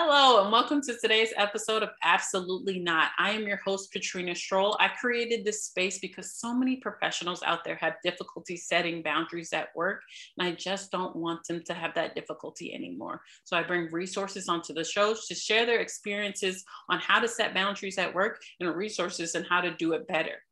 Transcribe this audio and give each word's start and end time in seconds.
Hello, 0.00 0.44
and 0.44 0.52
welcome 0.52 0.80
to 0.82 0.96
today's 0.96 1.32
episode 1.36 1.82
of 1.82 1.88
Absolutely 2.04 2.78
Not. 2.78 3.10
I 3.18 3.32
am 3.32 3.48
your 3.48 3.56
host, 3.56 3.90
Katrina 3.90 4.30
Strohl. 4.30 4.76
I 4.78 4.86
created 4.86 5.44
this 5.44 5.64
space 5.64 5.98
because 5.98 6.34
so 6.34 6.54
many 6.54 6.76
professionals 6.76 7.42
out 7.42 7.64
there 7.64 7.74
have 7.80 7.94
difficulty 8.04 8.56
setting 8.56 9.02
boundaries 9.02 9.52
at 9.52 9.74
work, 9.74 10.02
and 10.38 10.46
I 10.46 10.52
just 10.52 10.92
don't 10.92 11.16
want 11.16 11.44
them 11.48 11.64
to 11.66 11.74
have 11.74 11.96
that 11.96 12.14
difficulty 12.14 12.72
anymore. 12.72 13.22
So 13.42 13.56
I 13.56 13.64
bring 13.64 13.90
resources 13.90 14.48
onto 14.48 14.72
the 14.72 14.84
shows 14.84 15.26
to 15.26 15.34
share 15.34 15.66
their 15.66 15.80
experiences 15.80 16.64
on 16.88 17.00
how 17.00 17.18
to 17.18 17.26
set 17.26 17.52
boundaries 17.52 17.98
at 17.98 18.14
work 18.14 18.38
and 18.60 18.72
resources 18.72 19.34
and 19.34 19.44
how 19.50 19.60
to 19.62 19.74
do 19.74 19.94
it 19.94 20.06
better. 20.06 20.44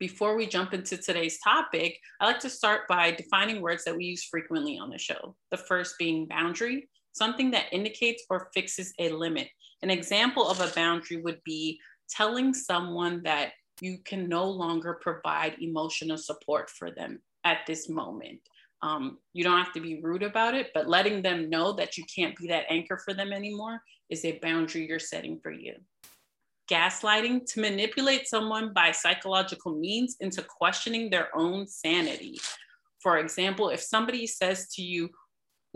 Before 0.00 0.36
we 0.36 0.48
jump 0.48 0.74
into 0.74 0.96
today's 0.96 1.38
topic, 1.38 2.00
I 2.20 2.26
like 2.26 2.40
to 2.40 2.50
start 2.50 2.88
by 2.88 3.12
defining 3.12 3.62
words 3.62 3.84
that 3.84 3.96
we 3.96 4.06
use 4.06 4.24
frequently 4.24 4.76
on 4.76 4.90
the 4.90 4.98
show. 4.98 5.36
The 5.52 5.56
first 5.56 5.94
being 6.00 6.26
boundary, 6.26 6.88
something 7.16 7.50
that 7.52 7.72
indicates 7.72 8.24
or 8.28 8.48
fixes 8.54 8.92
a 8.98 9.08
limit. 9.10 9.48
An 9.82 9.90
example 9.90 10.48
of 10.48 10.60
a 10.60 10.72
boundary 10.74 11.18
would 11.18 11.40
be 11.44 11.80
telling 12.08 12.54
someone 12.54 13.22
that 13.24 13.52
you 13.80 13.98
can 14.04 14.28
no 14.28 14.44
longer 14.44 14.98
provide 15.00 15.56
emotional 15.60 16.16
support 16.16 16.70
for 16.70 16.90
them 16.90 17.20
at 17.44 17.58
this 17.66 17.88
moment. 17.88 18.40
Um, 18.82 19.18
you 19.32 19.42
don't 19.44 19.58
have 19.58 19.72
to 19.74 19.80
be 19.80 20.00
rude 20.02 20.22
about 20.22 20.54
it, 20.54 20.70
but 20.74 20.88
letting 20.88 21.22
them 21.22 21.50
know 21.50 21.72
that 21.72 21.96
you 21.96 22.04
can't 22.14 22.36
be 22.36 22.46
that 22.48 22.64
anchor 22.70 22.98
for 23.04 23.14
them 23.14 23.32
anymore 23.32 23.80
is 24.10 24.24
a 24.24 24.38
boundary 24.38 24.86
you're 24.86 24.98
setting 24.98 25.40
for 25.42 25.50
you. 25.50 25.74
Gaslighting 26.70 27.46
to 27.52 27.60
manipulate 27.60 28.26
someone 28.26 28.72
by 28.72 28.90
psychological 28.90 29.74
means 29.74 30.16
into 30.20 30.42
questioning 30.42 31.10
their 31.10 31.28
own 31.36 31.66
sanity. 31.66 32.38
For 33.00 33.18
example, 33.18 33.70
if 33.70 33.80
somebody 33.80 34.26
says 34.26 34.68
to 34.74 34.82
you, 34.82 35.10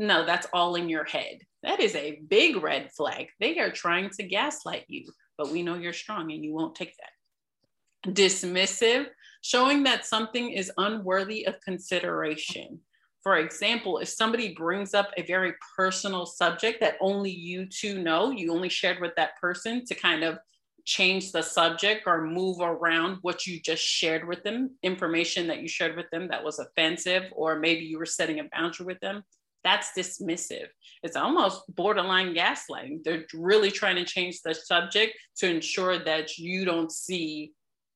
no, 0.01 0.25
that's 0.25 0.47
all 0.55 0.77
in 0.77 0.89
your 0.89 1.05
head. 1.05 1.43
That 1.63 1.79
is 1.79 1.95
a 1.95 2.23
big 2.27 2.63
red 2.63 2.91
flag. 2.91 3.29
They 3.39 3.59
are 3.59 3.71
trying 3.71 4.09
to 4.17 4.23
gaslight 4.23 4.87
you, 4.89 5.13
but 5.37 5.51
we 5.51 5.63
know 5.63 5.75
you're 5.75 5.93
strong 5.93 6.33
and 6.33 6.43
you 6.43 6.55
won't 6.55 6.75
take 6.75 6.95
that. 6.97 8.15
Dismissive, 8.15 9.09
showing 9.43 9.83
that 9.83 10.07
something 10.07 10.53
is 10.53 10.73
unworthy 10.79 11.47
of 11.47 11.61
consideration. 11.61 12.81
For 13.23 13.37
example, 13.37 13.99
if 13.99 14.09
somebody 14.09 14.55
brings 14.55 14.95
up 14.95 15.11
a 15.19 15.23
very 15.23 15.53
personal 15.77 16.25
subject 16.25 16.81
that 16.81 16.97
only 17.03 17.31
you 17.31 17.67
two 17.67 18.03
know, 18.03 18.31
you 18.31 18.55
only 18.55 18.71
shared 18.71 19.01
with 19.03 19.15
that 19.17 19.39
person 19.39 19.85
to 19.85 19.95
kind 19.95 20.25
of 20.25 20.39
change 20.87 21.31
the 21.31 21.43
subject 21.43 22.05
or 22.07 22.25
move 22.25 22.57
around 22.63 23.19
what 23.21 23.47
you 23.47 23.61
just 23.61 23.83
shared 23.83 24.27
with 24.27 24.43
them, 24.45 24.71
information 24.83 25.47
that 25.49 25.61
you 25.61 25.69
shared 25.69 25.95
with 25.95 26.09
them 26.11 26.29
that 26.29 26.43
was 26.43 26.59
offensive, 26.59 27.25
or 27.33 27.59
maybe 27.59 27.85
you 27.85 27.99
were 27.99 28.07
setting 28.07 28.41
a 28.41 28.49
boundary 28.51 28.87
with 28.87 29.01
them, 29.01 29.23
that's 29.63 29.91
dismissive. 29.97 30.67
It's 31.03 31.17
almost 31.17 31.63
borderline 31.75 32.35
gaslighting. 32.35 33.05
They're 33.05 33.25
really 33.35 33.71
trying 33.71 33.97
to 33.97 34.05
change 34.05 34.41
the 34.43 34.55
subject 34.55 35.15
to 35.39 35.49
ensure 35.51 35.99
that 36.05 36.39
you 36.39 36.65
don't 36.65 36.91
see 36.91 37.53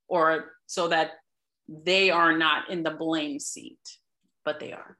or 0.09 0.53
so 0.67 0.89
that 0.89 1.12
they 1.69 2.11
are 2.11 2.37
not 2.37 2.71
in 2.71 2.83
the 2.83 2.91
blame 2.91 3.39
seat, 3.39 3.79
but 4.45 4.61
they 4.61 4.73
are. 4.73 4.98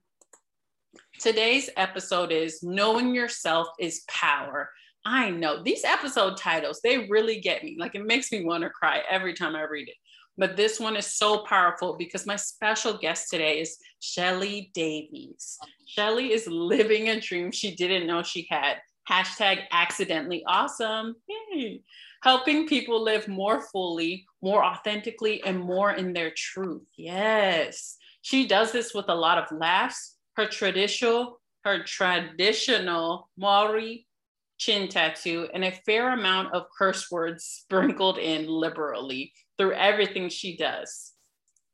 Today's 1.21 1.71
episode 1.77 2.33
is 2.33 2.63
Knowing 2.63 3.15
Yourself 3.15 3.69
is 3.79 4.03
Power. 4.09 4.71
I 5.05 5.31
know 5.31 5.63
these 5.63 5.85
episode 5.85 6.39
titles, 6.39 6.81
they 6.83 7.07
really 7.09 7.41
get 7.41 7.63
me. 7.63 7.77
Like 7.79 7.95
it 7.95 8.07
makes 8.07 8.33
me 8.33 8.45
want 8.45 8.65
to 8.65 8.71
cry 8.71 9.03
every 9.09 9.35
time 9.35 9.55
I 9.55 9.63
read 9.63 9.89
it. 9.89 9.97
But 10.37 10.57
this 10.57 10.81
one 10.81 10.97
is 10.97 11.07
so 11.07 11.39
powerful 11.45 11.97
because 11.97 12.27
my 12.27 12.37
special 12.37 12.99
guest 12.99 13.31
today 13.31 13.61
is 13.61 13.79
Shelly 14.01 14.71
Davies. 14.75 15.59
Oh. 15.63 15.67
Shelly 15.87 16.33
is 16.33 16.47
living 16.49 17.09
a 17.09 17.21
dream 17.21 17.53
she 17.53 17.75
didn't 17.75 18.07
know 18.07 18.23
she 18.23 18.47
had. 18.51 18.79
Hashtag 19.09 19.65
accidentally 19.71 20.43
awesome. 20.47 21.15
Yay. 21.29 21.83
Helping 22.23 22.67
people 22.67 23.03
live 23.03 23.29
more 23.29 23.61
fully, 23.61 24.25
more 24.43 24.65
authentically, 24.65 25.43
and 25.45 25.61
more 25.61 25.93
in 25.93 26.15
their 26.15 26.33
truth. 26.35 26.83
Yes. 26.97 27.97
She 28.23 28.47
does 28.47 28.73
this 28.73 28.95
with 28.95 29.05
a 29.09 29.15
lot 29.15 29.39
of 29.39 29.57
laughs. 29.57 30.17
Her 30.37 30.47
traditional, 30.47 31.39
her 31.65 31.85
traditional 31.85 33.29
Maori 33.37 34.07
chin 34.57 34.89
tattoo, 34.89 35.49
and 35.53 35.65
a 35.65 35.79
fair 35.85 36.13
amount 36.15 36.55
of 36.55 36.65
curse 36.77 37.11
words 37.11 37.45
sprinkled 37.63 38.19
in 38.19 38.47
liberally 38.47 39.33
through 39.59 39.75
everything 39.75 40.29
she 40.29 40.57
does, 40.57 41.13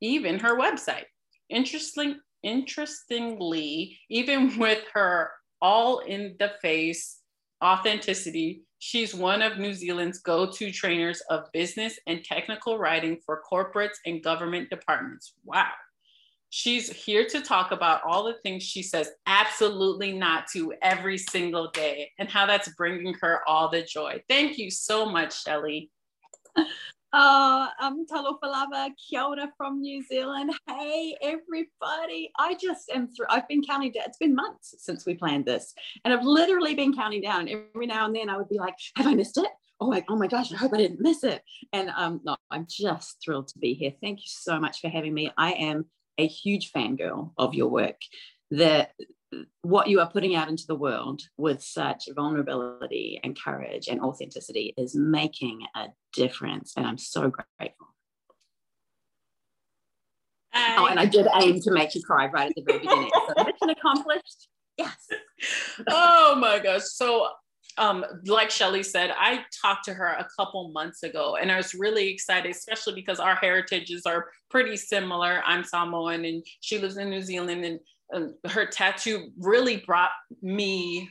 even 0.01 0.39
her 0.39 0.59
website. 0.59 1.05
Interesting, 1.49 2.21
interestingly, 2.43 3.99
even 4.09 4.59
with 4.59 4.85
her 4.95 5.31
all 5.61 6.01
in 6.01 6.37
the 6.39 6.53
face 6.63 7.21
authenticity, 7.63 8.63
she's 8.79 9.15
one 9.15 9.43
of 9.43 9.59
New 9.59 9.75
Zealand's 9.75 10.19
go 10.19 10.51
to 10.51 10.73
trainers 10.73 11.21
of 11.29 11.53
business 11.53 11.99
and 12.07 12.25
technical 12.25 12.79
writing 12.79 13.19
for 13.25 13.43
corporates 13.51 13.99
and 14.07 14.23
government 14.23 14.71
departments. 14.71 15.35
Wow. 15.45 15.71
She's 16.53 16.91
here 16.91 17.27
to 17.27 17.41
talk 17.41 17.71
about 17.71 18.01
all 18.05 18.25
the 18.25 18.35
things 18.43 18.65
she 18.65 18.83
says 18.83 19.11
absolutely 19.27 20.13
not 20.13 20.49
to 20.53 20.75
every 20.83 21.17
single 21.17 21.71
day 21.71 22.11
and 22.19 22.29
how 22.29 22.45
that's 22.45 22.75
bringing 22.75 23.15
her 23.21 23.41
all 23.47 23.71
the 23.71 23.83
joy. 23.83 24.21
Thank 24.29 24.59
you 24.59 24.69
so 24.71 25.07
much, 25.07 25.45
Shelly. 25.45 25.91
Oh, 27.13 27.67
I'm 27.81 28.07
Talofa 28.07 28.45
lava, 28.45 28.91
kia 28.97 29.23
ora 29.23 29.51
from 29.57 29.81
New 29.81 30.01
Zealand. 30.01 30.53
Hey, 30.69 31.17
everybody. 31.21 32.31
I 32.39 32.55
just 32.55 32.89
am 32.89 33.09
through. 33.09 33.27
I've 33.29 33.49
been 33.49 33.65
counting 33.65 33.91
down. 33.91 34.05
It's 34.07 34.19
been 34.19 34.37
months 34.37 34.77
since 34.79 35.05
we 35.05 35.15
planned 35.15 35.45
this. 35.45 35.75
And 36.05 36.15
I've 36.15 36.25
literally 36.25 36.77
been 36.77 36.95
counting 36.95 37.21
down. 37.21 37.49
Every 37.49 37.87
now 37.87 38.07
and 38.07 38.15
then 38.15 38.31
I 38.31 38.37
would 38.37 38.49
be 38.49 38.59
like, 38.59 38.77
have 38.95 39.09
I 39.09 39.15
missed 39.15 39.39
it? 39.39 39.49
Oh 39.81 39.91
my, 39.91 40.05
oh 40.09 40.15
my 40.15 40.29
gosh, 40.29 40.53
I 40.53 40.57
hope 40.57 40.73
I 40.73 40.77
didn't 40.77 41.01
miss 41.01 41.25
it. 41.25 41.43
And 41.73 41.91
um, 41.97 42.21
no, 42.23 42.37
I'm 42.49 42.67
just 42.71 43.17
thrilled 43.25 43.49
to 43.49 43.59
be 43.59 43.75
here. 43.75 43.93
Thank 44.01 44.21
you 44.21 44.29
so 44.29 44.61
much 44.61 44.81
for 44.81 44.89
having 44.89 45.13
me. 45.13 45.33
I 45.37 45.53
am 45.55 45.87
a 46.17 46.29
huge 46.29 46.71
fangirl 46.71 47.33
of 47.37 47.55
your 47.55 47.71
work. 47.71 47.99
The 48.53 48.89
what 49.63 49.89
you 49.89 50.01
are 50.01 50.11
putting 50.11 50.35
out 50.35 50.49
into 50.49 50.67
the 50.67 50.75
world 50.75 51.23
with 51.37 51.63
such 51.63 52.09
vulnerability 52.15 53.21
and 53.23 53.41
courage 53.41 53.89
and 53.89 54.01
authenticity 54.01 54.75
is 54.77 54.95
making 54.95 55.61
a 55.77 55.87
difference. 56.13 56.75
And 56.77 56.87
I'm 56.87 56.99
so 56.99 57.31
grateful. 57.31 57.87
I... 60.53 60.77
Oh, 60.79 60.87
and 60.87 60.99
I 60.99 61.07
did 61.07 61.27
aim 61.41 61.61
to 61.61 61.71
make 61.71 61.95
you 61.95 62.03
cry 62.03 62.27
right 62.27 62.49
at 62.51 62.57
the 62.57 62.63
very 62.63 62.81
beginning. 62.81 63.11
So 63.29 63.45
mission 63.45 63.71
accomplished. 63.71 64.49
Yes. 64.77 65.09
oh 65.89 66.37
my 66.41 66.59
gosh. 66.59 66.83
So 66.85 67.29
um, 67.79 68.05
like 68.27 68.51
Shelly 68.51 68.83
said, 68.83 69.13
I 69.17 69.45
talked 69.63 69.85
to 69.85 69.95
her 69.95 70.07
a 70.07 70.27
couple 70.37 70.71
months 70.73 71.03
ago 71.03 71.37
and 71.41 71.53
I 71.53 71.57
was 71.57 71.75
really 71.75 72.09
excited, 72.09 72.51
especially 72.51 72.95
because 72.95 73.21
our 73.21 73.37
heritages 73.37 74.07
are 74.07 74.27
pretty 74.51 74.77
similar. 74.77 75.43
I'm 75.47 75.65
Samoan 75.65 76.25
and 76.25 76.45
she 76.61 76.79
lives 76.79 76.97
in 76.97 77.11
New 77.11 77.23
Zealand 77.23 77.65
and, 77.65 77.79
her 78.49 78.67
tattoo 78.67 79.31
really 79.39 79.79
brought 79.79 80.11
me 80.43 81.09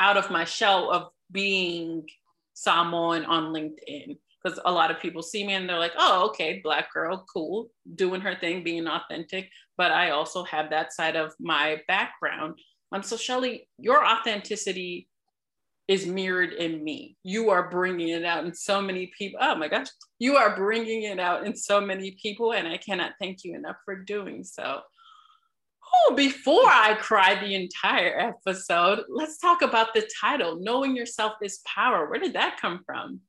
out 0.00 0.16
of 0.16 0.30
my 0.30 0.44
shell 0.44 0.90
of 0.90 1.08
being 1.30 2.06
Samoan 2.54 3.24
on 3.24 3.52
LinkedIn. 3.52 4.18
Because 4.42 4.60
a 4.66 4.72
lot 4.72 4.90
of 4.90 5.00
people 5.00 5.22
see 5.22 5.46
me 5.46 5.54
and 5.54 5.68
they're 5.68 5.78
like, 5.78 5.94
oh, 5.96 6.26
okay, 6.28 6.60
black 6.62 6.92
girl, 6.92 7.24
cool, 7.32 7.70
doing 7.94 8.20
her 8.20 8.34
thing, 8.34 8.62
being 8.62 8.86
authentic. 8.86 9.48
But 9.78 9.90
I 9.90 10.10
also 10.10 10.44
have 10.44 10.70
that 10.70 10.92
side 10.92 11.16
of 11.16 11.32
my 11.40 11.80
background. 11.88 12.58
Um, 12.92 13.02
so, 13.02 13.16
Shelly, 13.16 13.68
your 13.78 14.06
authenticity 14.06 15.08
is 15.88 16.06
mirrored 16.06 16.52
in 16.52 16.82
me. 16.82 17.16
You 17.24 17.50
are 17.50 17.68
bringing 17.68 18.08
it 18.08 18.24
out 18.24 18.44
in 18.44 18.54
so 18.54 18.80
many 18.80 19.10
people. 19.18 19.40
Oh 19.42 19.54
my 19.54 19.68
gosh, 19.68 19.88
you 20.18 20.36
are 20.36 20.56
bringing 20.56 21.02
it 21.02 21.18
out 21.18 21.46
in 21.46 21.56
so 21.56 21.80
many 21.80 22.16
people, 22.22 22.52
and 22.52 22.68
I 22.68 22.76
cannot 22.76 23.12
thank 23.20 23.44
you 23.44 23.54
enough 23.54 23.76
for 23.84 23.96
doing 23.96 24.44
so. 24.44 24.80
Oh, 25.96 26.14
before 26.14 26.66
I 26.66 26.94
cry 26.94 27.34
the 27.34 27.54
entire 27.54 28.18
episode, 28.18 29.04
let's 29.08 29.38
talk 29.38 29.62
about 29.62 29.94
the 29.94 30.08
title 30.20 30.58
Knowing 30.60 30.96
Yourself 30.96 31.34
is 31.42 31.60
Power. 31.64 32.08
Where 32.08 32.18
did 32.18 32.34
that 32.34 32.58
come 32.60 32.80
from? 32.84 33.20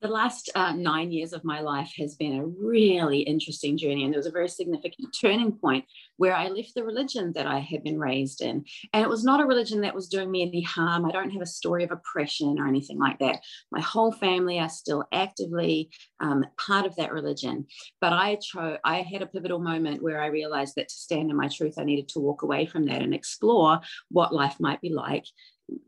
The 0.00 0.08
last 0.08 0.50
uh, 0.54 0.72
nine 0.72 1.12
years 1.12 1.32
of 1.32 1.44
my 1.44 1.60
life 1.60 1.92
has 1.98 2.14
been 2.14 2.38
a 2.38 2.46
really 2.46 3.20
interesting 3.20 3.76
journey. 3.76 4.04
And 4.04 4.12
there 4.12 4.18
was 4.18 4.26
a 4.26 4.30
very 4.30 4.48
significant 4.48 5.14
turning 5.18 5.52
point 5.52 5.84
where 6.16 6.34
I 6.34 6.48
left 6.48 6.74
the 6.74 6.84
religion 6.84 7.32
that 7.34 7.46
I 7.46 7.58
had 7.58 7.84
been 7.84 7.98
raised 7.98 8.40
in. 8.40 8.64
And 8.92 9.02
it 9.02 9.08
was 9.08 9.24
not 9.24 9.40
a 9.40 9.46
religion 9.46 9.82
that 9.82 9.94
was 9.94 10.08
doing 10.08 10.30
me 10.30 10.42
any 10.42 10.62
harm. 10.62 11.04
I 11.04 11.10
don't 11.10 11.30
have 11.30 11.42
a 11.42 11.46
story 11.46 11.84
of 11.84 11.90
oppression 11.90 12.58
or 12.58 12.66
anything 12.66 12.98
like 12.98 13.18
that. 13.18 13.42
My 13.70 13.80
whole 13.80 14.12
family 14.12 14.58
are 14.58 14.68
still 14.70 15.04
actively 15.12 15.90
um, 16.20 16.46
part 16.58 16.86
of 16.86 16.96
that 16.96 17.12
religion. 17.12 17.66
But 18.00 18.14
I 18.14 18.36
chose, 18.36 18.78
I 18.84 19.02
had 19.02 19.22
a 19.22 19.26
pivotal 19.26 19.58
moment 19.58 20.02
where 20.02 20.22
I 20.22 20.26
realized 20.26 20.76
that 20.76 20.88
to 20.88 20.94
stand 20.94 21.30
in 21.30 21.36
my 21.36 21.48
truth, 21.48 21.74
I 21.78 21.84
needed 21.84 22.08
to 22.10 22.20
walk 22.20 22.42
away 22.42 22.64
from 22.64 22.86
that 22.86 23.02
and 23.02 23.14
explore 23.14 23.80
what 24.10 24.34
life 24.34 24.56
might 24.60 24.80
be 24.80 24.90
like 24.90 25.26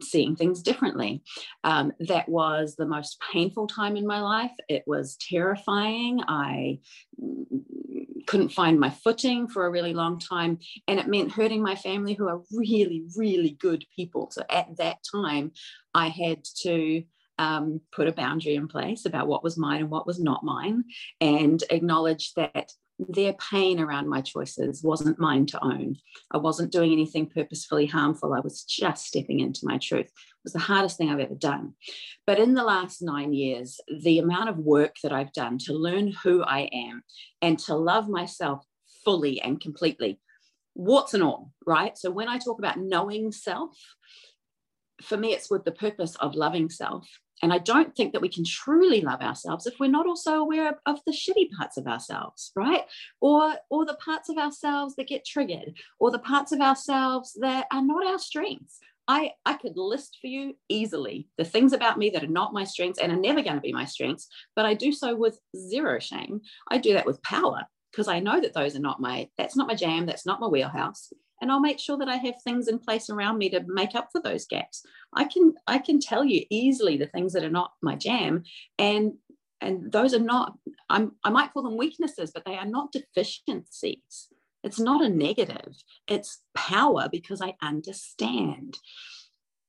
seeing 0.01 0.37
things 0.37 0.63
differently. 0.63 1.23
Um, 1.65 1.93
that 2.01 2.29
was 2.29 2.77
the 2.77 2.87
most 2.87 3.23
painful 3.33 3.67
time 3.67 3.97
in 3.97 4.07
my 4.07 4.21
life. 4.21 4.53
It 4.69 4.85
was 4.87 5.17
terrifying. 5.17 6.21
I 6.27 6.79
couldn't 8.27 8.51
find 8.51 8.79
my 8.79 8.91
footing 8.91 9.49
for 9.49 9.67
a 9.67 9.71
really 9.71 9.95
long 9.95 10.19
time. 10.19 10.59
And 10.89 11.01
it 11.01 11.09
meant 11.09 11.33
hurting 11.33 11.63
my 11.63 11.75
family, 11.75 12.15
who 12.15 12.29
are 12.29 12.43
really, 12.53 13.05
really 13.17 13.57
good 13.61 13.85
people. 13.95 14.29
So 14.31 14.43
at 14.51 14.77
that 14.79 14.99
time, 15.15 15.53
I 15.95 16.09
had 16.09 16.45
to 16.63 17.03
um, 17.39 17.81
put 17.91 18.09
a 18.09 18.13
boundary 18.13 18.55
in 18.55 18.69
place 18.69 19.07
about 19.07 19.27
what 19.27 19.43
was 19.43 19.59
mine 19.59 19.81
and 19.81 19.91
what 19.91 20.07
was 20.07 20.21
not 20.21 20.45
mine, 20.45 20.85
and 21.21 21.63
acknowledge 21.71 22.33
that 22.35 22.71
their 23.09 23.35
pain 23.35 23.81
around 23.81 24.09
my 24.09 24.21
choices 24.21 24.83
wasn't 24.83 25.19
mine 25.19 25.47
to 25.47 25.65
own. 25.65 25.97
I 26.31 26.39
wasn't 26.39 26.73
doing 26.73 26.93
anything 26.93 27.29
purposefully 27.29 27.87
harmful. 27.87 28.35
I 28.35 28.41
was 28.41 28.65
just 28.65 29.07
stepping 29.07 29.41
into 29.41 29.61
my 29.65 29.79
truth. 29.79 30.07
It 30.07 30.45
was 30.45 30.53
the 30.53 30.59
hardest 30.59 30.97
thing 30.97 31.11
I've 31.11 31.21
ever 31.21 31.35
done. 31.35 31.75
But 32.27 32.39
in 32.39 32.55
the 32.55 32.65
last 32.65 33.03
nine 33.03 33.33
years, 33.33 33.81
the 34.03 34.19
amount 34.19 34.49
of 34.49 34.59
work 34.59 34.97
that 35.03 35.13
I've 35.13 35.33
done 35.33 35.59
to 35.59 35.73
learn 35.73 36.13
who 36.23 36.43
I 36.43 36.69
am 36.73 37.03
and 37.41 37.59
to 37.61 37.75
love 37.75 38.09
myself 38.09 38.65
fully 39.05 39.41
and 39.41 39.61
completely, 39.61 40.21
warts 40.75 41.15
and 41.15 41.23
all, 41.23 41.53
right? 41.67 41.97
So 41.97 42.11
when 42.11 42.29
I 42.29 42.39
talk 42.39 42.59
about 42.59 42.79
knowing 42.79 43.33
self, 43.33 43.77
for 45.03 45.17
me, 45.17 45.33
it's 45.33 45.51
with 45.51 45.65
the 45.65 45.73
purpose 45.73 46.15
of 46.17 46.35
loving 46.35 46.71
self 46.71 47.09
and 47.43 47.53
I 47.53 47.59
don't 47.59 47.95
think 47.95 48.13
that 48.13 48.23
we 48.23 48.29
can 48.29 48.45
truly 48.45 49.01
love 49.01 49.21
ourselves 49.21 49.67
if 49.67 49.81
we're 49.81 49.91
not 49.91 50.07
also 50.07 50.35
aware 50.35 50.69
of, 50.69 50.77
of, 50.87 51.01
the 51.05 51.13
shitty 51.13 51.51
parts 51.51 51.77
of 51.77 51.89
ourselves, 51.89 52.53
right? 52.55 52.85
Or, 53.21 53.55
or 53.69 53.85
the 53.85 53.95
parts 53.95 54.29
of 54.29 54.39
ourselves 54.39 54.95
that 54.97 55.09
get 55.09 55.27
triggered, 55.27 55.75
or 55.99 56.13
the 56.13 56.21
parts 56.21 56.53
of 56.53 56.61
ourselves 56.61 57.37
that 57.41 57.67
are 57.73 57.85
not 57.85 58.07
our 58.07 58.19
strengths. 58.19 58.79
I, 59.09 59.33
I 59.45 59.55
could 59.55 59.77
list 59.77 60.19
for 60.21 60.29
you 60.29 60.57
easily 60.69 61.29
the 61.37 61.45
things 61.45 61.73
about 61.73 61.99
me 61.99 62.11
that 62.11 62.23
are 62.23 62.29
not 62.29 62.53
my 62.53 62.63
strengths 62.63 63.01
and 63.01 63.11
are 63.11 63.17
never 63.17 63.43
going 63.43 63.57
to 63.57 63.61
be 63.61 63.73
my 63.73 63.85
strengths, 63.85 64.29
but 64.55 64.65
I 64.65 64.75
do 64.75 64.93
so 64.93 65.17
with 65.17 65.41
zero 65.57 65.99
shame. 65.99 66.43
I 66.71 66.79
do 66.79 66.93
that 66.93 67.07
with 67.07 67.23
power 67.25 67.67
because 67.91 68.07
I 68.07 68.21
know 68.21 68.41
that 68.41 68.55
those 68.55 68.77
are 68.77 68.81
not 68.81 69.01
my, 69.01 69.29
that's 69.37 69.57
not 69.57 69.67
my 69.67 69.75
jam, 69.75 70.07
that's 70.07 70.25
not 70.25 70.41
my 70.41 70.47
wheelhouse 70.47 71.13
and 71.43 71.51
I'll 71.51 71.61
make 71.61 71.81
sure 71.81 71.99
that 71.99 72.09
I 72.09 72.17
have 72.17 72.41
things 72.41 72.69
in 72.69 72.79
place 72.79 73.11
around 73.11 73.37
me 73.37 73.51
to 73.51 73.65
make 73.67 73.97
up 73.97 74.11
for 74.13 74.23
those 74.23 74.47
gaps. 74.47 74.87
I 75.13 75.25
can 75.25 75.55
I 75.67 75.79
can 75.79 75.99
tell 75.99 76.25
you 76.25 76.47
easily 76.49 76.97
the 76.97 77.09
things 77.09 77.33
that 77.33 77.45
are 77.45 77.51
not 77.51 77.73
my 77.83 77.97
jam 77.97 78.45
and 78.79 79.15
and 79.61 79.91
those 79.91 80.15
are 80.15 80.21
not 80.21 80.55
I'm 80.89 81.13
I 81.25 81.31
might 81.31 81.53
call 81.53 81.65
them 81.65 81.77
weaknesses 81.77 82.31
but 82.33 82.45
they 82.47 82.57
are 82.57 82.65
not 82.65 82.93
deficiencies. 82.93 84.29
It's 84.63 84.79
not 84.79 85.05
a 85.05 85.09
negative. 85.09 85.75
It's 86.07 86.43
power 86.55 87.09
because 87.11 87.43
I 87.43 87.57
understand. 87.61 88.79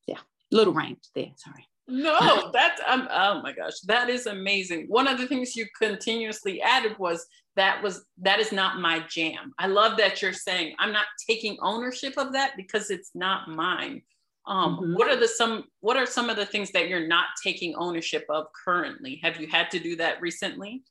Yeah, 0.07 0.19
little 0.51 0.73
rant 0.73 1.07
there, 1.15 1.31
sorry. 1.37 1.67
No, 1.87 2.49
that's 2.53 2.81
um, 2.87 3.07
oh 3.11 3.41
my 3.41 3.51
gosh, 3.51 3.79
that 3.85 4.09
is 4.09 4.25
amazing. 4.25 4.85
One 4.87 5.07
of 5.07 5.17
the 5.17 5.27
things 5.27 5.55
you 5.55 5.65
continuously 5.77 6.61
added 6.61 6.97
was 6.97 7.25
that 7.55 7.83
was 7.83 8.05
that 8.19 8.39
is 8.39 8.51
not 8.51 8.79
my 8.79 8.99
jam. 9.09 9.53
I 9.59 9.67
love 9.67 9.97
that 9.97 10.21
you're 10.21 10.33
saying 10.33 10.75
I'm 10.79 10.93
not 10.93 11.05
taking 11.27 11.57
ownership 11.61 12.13
of 12.17 12.31
that 12.33 12.53
because 12.55 12.89
it's 12.89 13.11
not 13.13 13.49
mine. 13.49 14.01
Um, 14.45 14.77
mm-hmm. 14.77 14.95
What 14.95 15.09
are 15.09 15.19
the 15.19 15.27
some 15.27 15.65
What 15.81 15.97
are 15.97 16.05
some 16.05 16.29
of 16.29 16.37
the 16.37 16.45
things 16.45 16.71
that 16.71 16.87
you're 16.87 17.07
not 17.07 17.27
taking 17.43 17.75
ownership 17.75 18.25
of 18.29 18.47
currently? 18.65 19.19
Have 19.21 19.39
you 19.39 19.47
had 19.47 19.69
to 19.71 19.79
do 19.79 19.95
that 19.97 20.21
recently? 20.21 20.83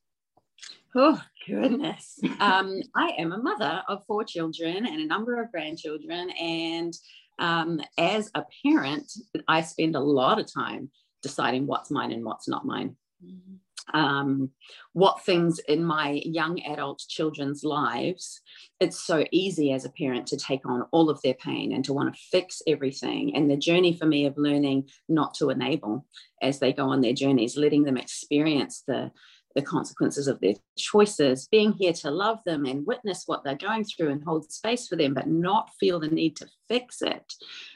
Oh 0.94 1.20
goodness! 1.46 2.18
um, 2.40 2.80
I 2.94 3.12
am 3.18 3.32
a 3.32 3.38
mother 3.38 3.82
of 3.88 4.04
four 4.06 4.24
children 4.24 4.86
and 4.86 5.00
a 5.00 5.06
number 5.06 5.40
of 5.40 5.50
grandchildren, 5.50 6.30
and 6.30 6.92
um, 7.38 7.80
as 7.96 8.30
a 8.34 8.44
parent, 8.64 9.10
I 9.48 9.62
spend 9.62 9.96
a 9.96 10.00
lot 10.00 10.38
of 10.38 10.52
time 10.52 10.90
deciding 11.22 11.66
what's 11.66 11.90
mine 11.90 12.12
and 12.12 12.24
what's 12.24 12.48
not 12.48 12.66
mine. 12.66 12.96
Mm-hmm 13.24 13.54
um, 13.94 14.50
what 14.92 15.24
things 15.24 15.58
in 15.60 15.84
my 15.84 16.22
young 16.24 16.60
adult 16.62 17.02
children's 17.08 17.64
lives, 17.64 18.40
it's 18.80 19.00
so 19.00 19.24
easy 19.30 19.72
as 19.72 19.84
a 19.84 19.90
parent 19.90 20.26
to 20.28 20.36
take 20.36 20.66
on 20.66 20.84
all 20.92 21.10
of 21.10 21.20
their 21.22 21.34
pain 21.34 21.72
and 21.72 21.84
to 21.84 21.92
want 21.92 22.14
to 22.14 22.20
fix 22.30 22.62
everything. 22.66 23.34
And 23.34 23.50
the 23.50 23.56
journey 23.56 23.96
for 23.96 24.06
me 24.06 24.26
of 24.26 24.36
learning 24.36 24.88
not 25.08 25.34
to 25.34 25.50
enable 25.50 26.06
as 26.40 26.58
they 26.58 26.72
go 26.72 26.88
on 26.90 27.00
their 27.00 27.12
journeys, 27.12 27.56
letting 27.56 27.84
them 27.84 27.96
experience 27.96 28.82
the 28.86 29.10
the 29.54 29.62
consequences 29.62 30.28
of 30.28 30.40
their 30.40 30.54
choices, 30.76 31.48
being 31.50 31.72
here 31.72 31.92
to 31.92 32.10
love 32.10 32.38
them 32.44 32.64
and 32.64 32.86
witness 32.86 33.24
what 33.26 33.44
they're 33.44 33.54
going 33.54 33.84
through 33.84 34.10
and 34.10 34.22
hold 34.24 34.50
space 34.50 34.88
for 34.88 34.96
them, 34.96 35.14
but 35.14 35.28
not 35.28 35.70
feel 35.78 36.00
the 36.00 36.08
need 36.08 36.36
to 36.36 36.48
fix 36.68 37.02
it. 37.02 37.34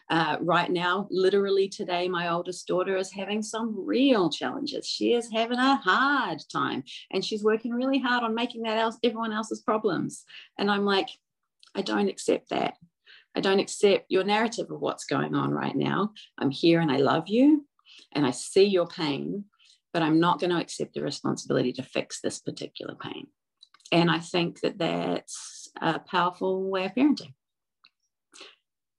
Uh, 0.09 0.37
right 0.41 0.71
now, 0.71 1.07
literally 1.11 1.69
today, 1.69 2.09
my 2.09 2.29
oldest 2.29 2.67
daughter 2.67 2.97
is 2.97 3.13
having 3.13 3.43
some 3.43 3.75
real 3.77 4.31
challenges. 4.31 4.87
She 4.87 5.15
is 5.15 5.31
having 5.33 5.59
a 5.59 5.77
hard 5.77 6.43
time 6.51 6.85
and 7.11 7.25
she's 7.25 7.43
working 7.43 7.73
really 7.73 7.99
hard 7.99 8.23
on 8.23 8.35
making 8.35 8.63
that 8.63 8.79
else 8.79 8.99
everyone 9.03 9.33
else's 9.33 9.61
problems. 9.61 10.25
And 10.59 10.71
I'm 10.71 10.85
like, 10.85 11.09
I 11.75 11.83
don't 11.83 12.09
accept 12.09 12.51
that. 12.51 12.75
I 13.35 13.41
don't 13.41 13.61
accept 13.61 14.07
your 14.09 14.25
narrative 14.25 14.71
of 14.71 14.81
what's 14.81 15.05
going 15.05 15.35
on 15.35 15.51
right 15.51 15.77
now. 15.77 16.13
I'm 16.39 16.51
here 16.51 16.81
and 16.81 16.91
I 16.91 16.97
love 16.97 17.29
you 17.29 17.67
and 18.13 18.25
I 18.25 18.31
see 18.31 18.65
your 18.65 18.87
pain 18.87 19.45
but 19.97 20.03
I'm 20.03 20.21
not 20.21 20.39
going 20.39 20.51
to 20.51 20.59
accept 20.59 20.93
the 20.93 21.01
responsibility 21.01 21.73
to 21.73 21.83
fix 21.83 22.21
this 22.21 22.39
particular 22.39 22.95
pain. 22.95 23.29
And 23.91 24.11
I 24.11 24.19
think 24.19 24.61
that 24.61 24.77
that's 24.77 25.71
a 25.81 25.99
powerful 25.99 26.69
way 26.69 26.85
of 26.85 26.95
parenting 26.95 27.33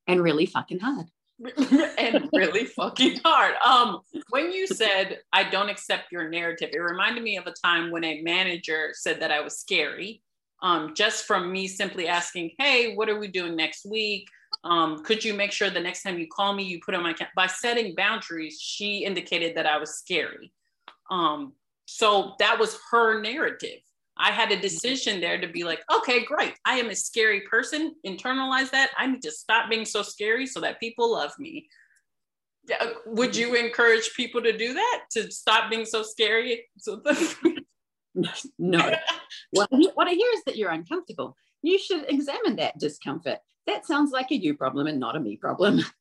and 0.08 0.24
really 0.24 0.48
fucking 0.48 0.80
hard. 0.80 1.06
and 2.00 2.28
really 2.34 2.66
fucking 2.66 3.20
hard. 3.24 3.54
Um, 3.64 4.00
when 4.32 4.52
you 4.52 4.66
said 4.66 5.20
I 5.32 5.44
don't 5.44 5.70
accept 5.70 6.12
your 6.12 6.30
narrative, 6.32 6.72
it 6.74 6.80
reminded 6.80 7.24
me 7.24 7.38
of 7.38 7.46
a 7.46 7.54
time 7.64 7.92
when 7.92 8.04
a 8.04 8.24
manager 8.24 8.90
said 8.94 9.22
that 9.22 9.32
I 9.32 9.42
was 9.42 9.60
scary. 9.60 10.24
Um, 10.64 10.96
just 10.96 11.26
from 11.26 11.52
me 11.52 11.68
simply 11.68 12.08
asking, 12.08 12.54
"Hey, 12.58 12.96
what 12.96 13.08
are 13.08 13.20
we 13.20 13.28
doing 13.28 13.56
next 13.56 13.86
week? 13.86 14.28
Um, 14.64 15.04
could 15.04 15.24
you 15.24 15.36
make 15.36 15.52
sure 15.52 15.70
the 15.70 15.80
next 15.80 16.02
time 16.02 16.18
you 16.18 16.28
call 16.28 16.56
me, 16.56 16.64
you 16.64 16.80
put 16.84 16.96
on 16.96 17.04
my 17.04 17.16
by 17.36 17.46
setting 17.46 17.94
boundaries?" 17.94 18.60
She 18.60 19.04
indicated 19.06 19.56
that 19.58 19.68
I 19.68 19.78
was 19.78 20.00
scary. 20.00 20.52
Um, 21.10 21.54
so 21.86 22.34
that 22.40 22.60
was 22.60 22.78
her 22.92 23.22
narrative. 23.22 23.80
I 24.18 24.32
had 24.32 24.50
a 24.50 24.54
mm-hmm. 24.54 24.62
decision 24.62 25.22
there 25.22 25.40
to 25.40 25.48
be 25.48 25.64
like, 25.64 25.84
okay, 25.94 26.24
great. 26.24 26.54
I 26.66 26.76
am 26.76 26.90
a 26.90 26.96
scary 26.96 27.42
person. 27.42 27.96
Internalize 28.06 28.72
that. 28.72 28.90
I 28.98 29.08
need 29.08 29.22
to 29.24 29.32
stop 29.32 29.70
being 29.70 29.86
so 29.86 30.02
scary 30.02 30.46
so 30.48 30.60
that 30.62 30.80
people 30.80 31.12
love 31.12 31.32
me. 31.40 31.68
Would 33.06 33.36
you 33.36 33.48
mm-hmm. 33.48 33.66
encourage 33.68 34.14
people 34.16 34.42
to 34.42 34.58
do 34.58 34.74
that? 34.74 35.04
To 35.12 35.32
stop 35.32 35.70
being 35.70 35.86
so 35.86 36.04
scary? 36.04 36.66
So 36.78 37.02
no. 38.60 38.92
what, 39.52 39.70
what 39.72 40.08
I 40.08 40.14
hear 40.14 40.32
is 40.36 40.44
that 40.46 40.58
you're 40.58 40.72
uncomfortable. 40.72 41.36
You 41.62 41.80
should 41.80 42.06
examine 42.10 42.58
that 42.58 42.80
discomfort. 42.80 43.40
That 43.68 43.86
sounds 43.86 44.12
like 44.12 44.32
a 44.32 44.36
you 44.36 44.56
problem 44.56 44.88
and 44.88 45.00
not 45.00 45.16
a 45.16 45.20
me 45.20 45.38
problem. 45.38 45.82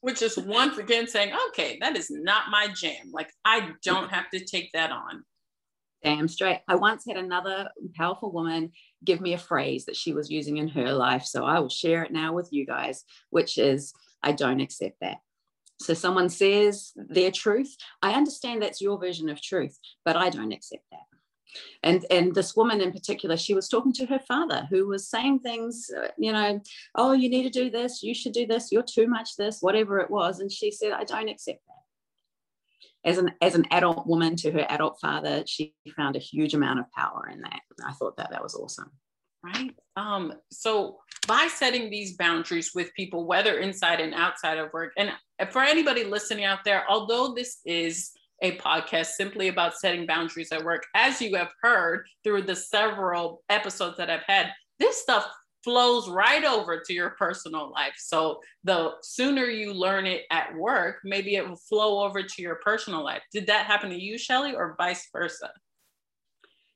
Which 0.00 0.22
is 0.22 0.36
once 0.36 0.78
again 0.78 1.06
saying, 1.06 1.32
okay, 1.48 1.78
that 1.80 1.96
is 1.96 2.10
not 2.10 2.50
my 2.50 2.68
jam. 2.74 3.10
Like, 3.12 3.32
I 3.44 3.70
don't 3.82 4.10
have 4.10 4.30
to 4.30 4.44
take 4.44 4.72
that 4.72 4.90
on. 4.90 5.24
Damn 6.02 6.28
straight. 6.28 6.60
I 6.66 6.74
once 6.74 7.04
had 7.06 7.16
another 7.16 7.68
powerful 7.94 8.32
woman 8.32 8.72
give 9.04 9.20
me 9.20 9.34
a 9.34 9.38
phrase 9.38 9.84
that 9.84 9.96
she 9.96 10.12
was 10.12 10.30
using 10.30 10.56
in 10.56 10.68
her 10.68 10.92
life. 10.92 11.24
So 11.24 11.44
I 11.44 11.60
will 11.60 11.68
share 11.68 12.02
it 12.02 12.12
now 12.12 12.32
with 12.32 12.48
you 12.52 12.66
guys, 12.66 13.04
which 13.30 13.58
is, 13.58 13.92
I 14.22 14.32
don't 14.32 14.60
accept 14.60 14.96
that. 15.00 15.18
So 15.80 15.94
someone 15.94 16.28
says 16.28 16.92
their 16.96 17.30
truth. 17.30 17.76
I 18.02 18.12
understand 18.12 18.62
that's 18.62 18.80
your 18.80 18.98
version 18.98 19.28
of 19.28 19.40
truth, 19.40 19.78
but 20.04 20.16
I 20.16 20.30
don't 20.30 20.52
accept 20.52 20.84
that 20.90 21.11
and 21.82 22.04
and 22.10 22.34
this 22.34 22.56
woman 22.56 22.80
in 22.80 22.92
particular 22.92 23.36
she 23.36 23.54
was 23.54 23.68
talking 23.68 23.92
to 23.92 24.06
her 24.06 24.18
father 24.20 24.66
who 24.70 24.86
was 24.86 25.08
saying 25.08 25.38
things 25.40 25.90
uh, 25.96 26.08
you 26.18 26.32
know 26.32 26.60
oh 26.94 27.12
you 27.12 27.28
need 27.28 27.42
to 27.42 27.50
do 27.50 27.70
this 27.70 28.02
you 28.02 28.14
should 28.14 28.32
do 28.32 28.46
this 28.46 28.70
you're 28.72 28.82
too 28.82 29.06
much 29.06 29.36
this 29.36 29.60
whatever 29.60 29.98
it 29.98 30.10
was. 30.10 30.40
And 30.40 30.50
she 30.50 30.70
said 30.70 30.92
i 30.92 31.04
don't 31.04 31.28
accept 31.28 31.60
that. 31.66 33.10
As 33.10 33.18
an 33.18 33.32
as 33.40 33.54
an 33.54 33.66
adult 33.70 34.06
woman 34.06 34.36
to 34.36 34.52
her 34.52 34.66
adult 34.68 34.98
father 35.00 35.44
she 35.46 35.74
found 35.96 36.16
a 36.16 36.20
huge 36.20 36.54
amount 36.54 36.80
of 36.80 36.90
power 36.92 37.28
in 37.32 37.40
that. 37.42 37.60
I 37.84 37.92
thought 37.92 38.16
that 38.16 38.30
that 38.30 38.42
was 38.42 38.54
awesome. 38.54 38.90
Right. 39.44 39.74
Um 39.96 40.34
so 40.50 40.98
by 41.26 41.48
setting 41.52 41.90
these 41.90 42.16
boundaries 42.16 42.72
with 42.74 42.94
people 42.94 43.26
whether 43.26 43.58
inside 43.58 44.00
and 44.00 44.14
outside 44.14 44.58
of 44.58 44.72
work 44.72 44.92
and 44.96 45.10
for 45.50 45.62
anybody 45.62 46.04
listening 46.04 46.44
out 46.44 46.60
there 46.64 46.84
although 46.88 47.34
this 47.34 47.58
is 47.64 48.12
a 48.42 48.58
podcast 48.58 49.06
simply 49.06 49.48
about 49.48 49.76
setting 49.76 50.06
boundaries 50.06 50.52
at 50.52 50.64
work. 50.64 50.84
As 50.94 51.20
you 51.20 51.34
have 51.36 51.50
heard 51.62 52.06
through 52.24 52.42
the 52.42 52.56
several 52.56 53.42
episodes 53.48 53.96
that 53.96 54.10
I've 54.10 54.24
had, 54.26 54.50
this 54.78 54.98
stuff 54.98 55.26
flows 55.64 56.08
right 56.08 56.44
over 56.44 56.82
to 56.84 56.92
your 56.92 57.10
personal 57.10 57.70
life. 57.70 57.94
So 57.96 58.40
the 58.64 58.92
sooner 59.02 59.44
you 59.44 59.72
learn 59.72 60.06
it 60.06 60.22
at 60.30 60.54
work, 60.56 60.96
maybe 61.04 61.36
it 61.36 61.48
will 61.48 61.56
flow 61.56 62.04
over 62.04 62.22
to 62.22 62.42
your 62.42 62.56
personal 62.56 63.04
life. 63.04 63.22
Did 63.32 63.46
that 63.46 63.66
happen 63.66 63.90
to 63.90 64.00
you, 64.00 64.18
Shelly, 64.18 64.54
or 64.54 64.74
vice 64.76 65.08
versa? 65.12 65.50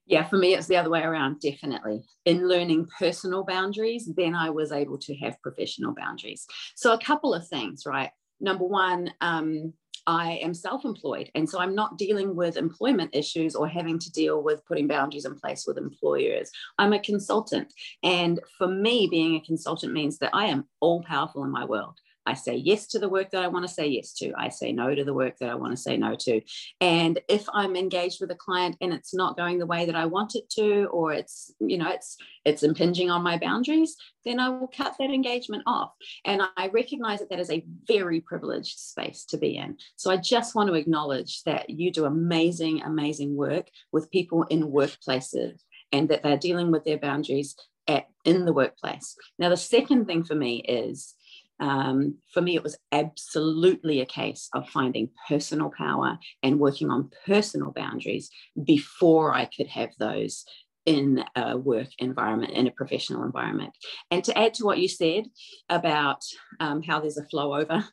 Yeah, 0.07 0.23
for 0.23 0.37
me, 0.37 0.55
it's 0.55 0.69
the 0.69 0.77
other 0.77 0.91
way 0.91 1.03
around, 1.03 1.41
definitely. 1.41 2.05
In 2.25 2.49
learning 2.49 2.87
personal 2.97 3.45
boundaries, 3.45 4.09
then 4.17 4.37
I 4.37 4.51
was 4.51 4.71
able 4.71 4.99
to 4.99 5.17
have 5.17 5.43
professional 5.43 5.95
boundaries. 5.95 6.47
So, 6.77 6.93
a 6.93 6.99
couple 6.99 7.35
of 7.35 7.49
things, 7.49 7.83
right? 7.87 8.11
Number 8.41 8.65
one, 8.65 9.11
um, 9.21 9.73
I 10.07 10.35
am 10.43 10.55
self 10.55 10.85
employed. 10.85 11.31
And 11.35 11.49
so 11.49 11.59
I'm 11.59 11.75
not 11.75 11.99
dealing 11.99 12.37
with 12.37 12.57
employment 12.57 13.11
issues 13.15 13.55
or 13.55 13.67
having 13.69 13.99
to 13.99 14.13
deal 14.13 14.43
with 14.43 14.65
putting 14.67 14.87
boundaries 14.87 15.25
in 15.25 15.35
place 15.35 15.67
with 15.67 15.79
employers. 15.79 16.51
I'm 16.79 16.93
a 16.93 17.01
consultant. 17.01 17.73
And 18.03 18.41
for 18.57 18.69
me, 18.69 19.09
being 19.11 19.37
a 19.37 19.41
consultant 19.41 19.93
means 19.93 20.19
that 20.19 20.31
I 20.33 20.47
am 20.47 20.67
all 20.81 21.03
powerful 21.03 21.45
in 21.45 21.51
my 21.51 21.65
world. 21.65 22.01
I 22.27 22.35
say 22.35 22.57
yes 22.57 22.89
to 22.89 22.99
the 22.99 23.09
work 23.09 23.31
that 23.31 23.43
I 23.43 23.49
want 23.49 23.67
to 23.67 23.73
say 23.73 23.87
yes 23.87 24.13
to. 24.15 24.33
I 24.37 24.49
say 24.49 24.73
no 24.73 24.95
to 24.95 25.05
the 25.05 25.15
work 25.15 25.39
that 25.39 25.49
I 25.49 25.55
want 25.55 25.73
to 25.73 25.77
say 25.77 25.97
no 25.97 26.15
to. 26.21 26.41
And 26.81 27.21
if 27.29 27.47
I'm 27.53 27.77
engaged 27.77 28.21
with 28.21 28.31
a 28.31 28.37
client 28.37 28.77
and 28.81 28.93
it's 28.93 29.15
not 29.15 29.37
going 29.37 29.59
the 29.59 29.67
way 29.67 29.87
that 29.87 29.95
I 29.95 30.07
want 30.07 30.35
it 30.35 30.51
to, 30.51 30.87
or 30.87 31.13
it's, 31.13 31.53
you 31.61 31.79
know, 31.79 31.89
it's 31.91 32.17
it's 32.45 32.63
impinging 32.63 33.11
on 33.11 33.23
my 33.23 33.39
boundaries, 33.39 33.97
then 34.25 34.39
I 34.39 34.49
will 34.49 34.69
cut 34.69 34.95
that 34.99 35.11
engagement 35.11 35.65
off. 35.67 35.91
And 36.25 36.43
I 36.57 36.69
recognize 36.69 37.19
that 37.19 37.31
that 37.31 37.41
is 37.41 37.51
a 37.51 37.65
very 37.89 38.21
privileged 38.21 38.79
space 38.79 39.25
to 39.31 39.37
be 39.37 39.57
in. 39.57 39.79
So 39.97 40.13
I 40.13 40.17
just 40.17 40.55
want 40.55 40.69
to 40.69 40.75
acknowledge 40.75 41.43
that 41.43 41.69
you 41.69 41.91
do 41.91 42.05
amazing, 42.05 42.83
amazing 42.83 43.35
work 43.35 43.69
with 43.91 44.13
people 44.13 44.45
in 44.45 44.71
workplaces 44.71 45.61
and 45.91 46.09
that 46.09 46.23
they're 46.23 46.37
dealing 46.37 46.71
with 46.71 46.85
their 46.85 46.99
boundaries 46.99 47.57
at, 47.89 48.07
in 48.25 48.45
the 48.45 48.53
workplace. 48.53 49.17
Now, 49.41 49.49
the 49.49 49.57
second 49.57 50.07
thing 50.07 50.23
for 50.23 50.35
me 50.35 50.59
is 50.59 51.15
um, 51.59 52.17
for 52.33 52.41
me, 52.41 52.55
it 52.55 52.63
was 52.63 52.79
absolutely 52.93 54.01
a 54.01 54.07
case 54.07 54.49
of 54.53 54.69
finding 54.69 55.11
personal 55.29 55.71
power 55.71 56.19
and 56.43 56.61
working 56.61 56.91
on 56.91 57.11
personal 57.27 57.73
boundaries 57.73 58.31
before 58.63 59.35
I 59.35 59.47
could 59.47 59.69
have 59.69 59.91
those 59.99 60.45
in 60.85 61.25
a 61.35 61.57
work 61.57 61.89
environment, 61.99 62.53
in 62.53 62.67
a 62.67 62.71
professional 62.73 63.25
environment. 63.25 63.73
And 64.11 64.23
to 64.25 64.39
add 64.39 64.55
to 64.55 64.65
what 64.65 64.79
you 64.79 64.89
said 64.89 65.25
about 65.69 66.23
um, 66.61 66.83
how 66.83 67.01
there's 67.01 67.19
a 67.19 67.25
flow 67.25 67.55
over, 67.55 67.85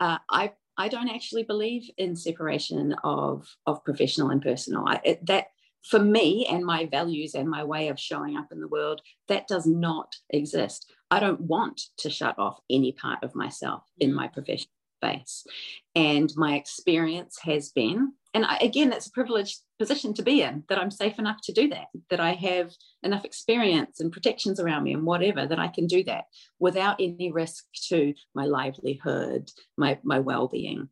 uh, 0.00 0.18
I 0.30 0.52
I 0.76 0.88
don't 0.88 1.08
actually 1.08 1.44
believe 1.44 1.88
in 1.96 2.16
separation 2.16 2.94
of 3.04 3.46
of 3.66 3.84
professional 3.84 4.30
and 4.30 4.42
personal. 4.42 4.84
I, 4.86 5.00
it, 5.04 5.26
that 5.26 5.46
for 5.84 5.98
me 5.98 6.46
and 6.50 6.64
my 6.64 6.86
values 6.86 7.34
and 7.34 7.48
my 7.48 7.62
way 7.62 7.88
of 7.88 8.00
showing 8.00 8.36
up 8.36 8.48
in 8.50 8.60
the 8.60 8.68
world, 8.68 9.02
that 9.28 9.46
does 9.46 9.66
not 9.66 10.14
exist. 10.30 10.90
I 11.10 11.20
don't 11.20 11.40
want 11.42 11.80
to 11.98 12.10
shut 12.10 12.38
off 12.38 12.60
any 12.70 12.92
part 12.92 13.22
of 13.22 13.34
myself 13.34 13.82
in 13.98 14.10
mm. 14.10 14.14
my 14.14 14.28
professional 14.28 14.70
space. 15.02 15.46
And 15.94 16.32
my 16.36 16.56
experience 16.56 17.38
has 17.42 17.70
been, 17.70 18.12
and 18.32 18.44
I, 18.44 18.56
again, 18.56 18.92
it's 18.92 19.06
a 19.06 19.12
privileged 19.12 19.58
position 19.78 20.14
to 20.14 20.22
be 20.22 20.42
in 20.42 20.64
that 20.68 20.78
I'm 20.78 20.90
safe 20.90 21.18
enough 21.18 21.38
to 21.44 21.52
do 21.52 21.68
that, 21.68 21.86
that 22.10 22.20
I 22.20 22.32
have 22.32 22.72
enough 23.02 23.24
experience 23.24 24.00
and 24.00 24.10
protections 24.10 24.58
around 24.58 24.84
me 24.84 24.94
and 24.94 25.04
whatever 25.04 25.46
that 25.46 25.58
I 25.58 25.68
can 25.68 25.86
do 25.86 26.02
that 26.04 26.24
without 26.58 26.96
any 26.98 27.30
risk 27.30 27.64
to 27.88 28.14
my 28.34 28.44
livelihood, 28.46 29.50
my, 29.76 29.98
my 30.02 30.18
well 30.18 30.48
being. 30.48 30.88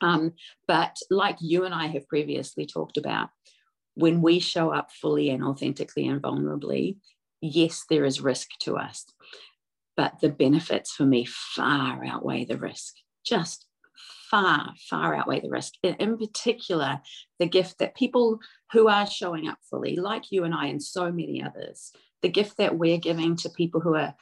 Um, 0.00 0.32
but 0.66 0.96
like 1.10 1.36
you 1.40 1.64
and 1.64 1.74
I 1.74 1.86
have 1.88 2.08
previously 2.08 2.66
talked 2.66 2.96
about, 2.96 3.28
when 3.94 4.22
we 4.22 4.38
show 4.38 4.70
up 4.70 4.90
fully 4.92 5.30
and 5.30 5.42
authentically 5.42 6.06
and 6.06 6.20
vulnerably, 6.20 6.96
yes, 7.40 7.84
there 7.88 8.04
is 8.04 8.20
risk 8.20 8.48
to 8.60 8.76
us, 8.76 9.04
but 9.96 10.20
the 10.20 10.28
benefits 10.28 10.92
for 10.92 11.04
me 11.04 11.24
far 11.24 12.04
outweigh 12.04 12.44
the 12.44 12.56
risk, 12.56 12.94
just 13.24 13.66
far, 14.30 14.72
far 14.90 15.14
outweigh 15.14 15.40
the 15.40 15.50
risk. 15.50 15.74
In 15.82 16.18
particular, 16.18 17.00
the 17.38 17.46
gift 17.46 17.78
that 17.78 17.94
people 17.94 18.40
who 18.72 18.88
are 18.88 19.06
showing 19.06 19.48
up 19.48 19.58
fully, 19.70 19.96
like 19.96 20.24
you 20.30 20.44
and 20.44 20.54
I, 20.54 20.66
and 20.66 20.82
so 20.82 21.12
many 21.12 21.42
others, 21.42 21.92
the 22.22 22.28
gift 22.28 22.56
that 22.56 22.78
we're 22.78 22.98
giving 22.98 23.36
to 23.36 23.50
people 23.50 23.80
who 23.80 23.94
are 23.94 24.14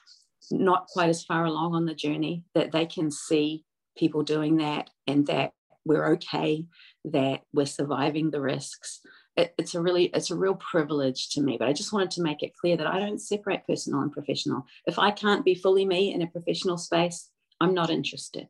not 0.51 0.87
quite 0.89 1.09
as 1.09 1.25
far 1.25 1.45
along 1.45 1.75
on 1.75 1.87
the 1.87 1.95
journey, 1.95 2.45
that 2.55 2.73
they 2.73 2.85
can 2.85 3.11
see 3.11 3.65
people 3.97 4.23
doing 4.23 4.57
that 4.57 4.91
and 5.07 5.27
that 5.29 5.53
we're 5.85 6.13
okay, 6.13 6.67
that 7.05 7.43
we're 7.53 7.67
surviving 7.67 8.31
the 8.31 8.41
risks, 8.41 9.01
it, 9.37 9.55
it's 9.59 9.75
a 9.75 9.81
really 9.81 10.07
it's 10.07 10.31
a 10.31 10.37
real 10.37 10.55
privilege 10.55 11.31
to 11.31 11.41
me 11.41 11.57
but 11.59 11.69
i 11.69 11.73
just 11.73 11.93
wanted 11.93 12.11
to 12.11 12.23
make 12.23 12.43
it 12.43 12.57
clear 12.57 12.77
that 12.77 12.87
i 12.87 12.99
don't 12.99 13.21
separate 13.21 13.67
personal 13.67 14.01
and 14.01 14.13
professional. 14.13 14.67
If 14.87 14.99
i 14.99 15.11
can't 15.11 15.45
be 15.45 15.55
fully 15.55 15.85
me 15.85 16.13
in 16.13 16.23
a 16.23 16.27
professional 16.27 16.79
space 16.79 17.31
i'm 17.61 17.75
not 17.75 17.91
interested. 17.91 18.49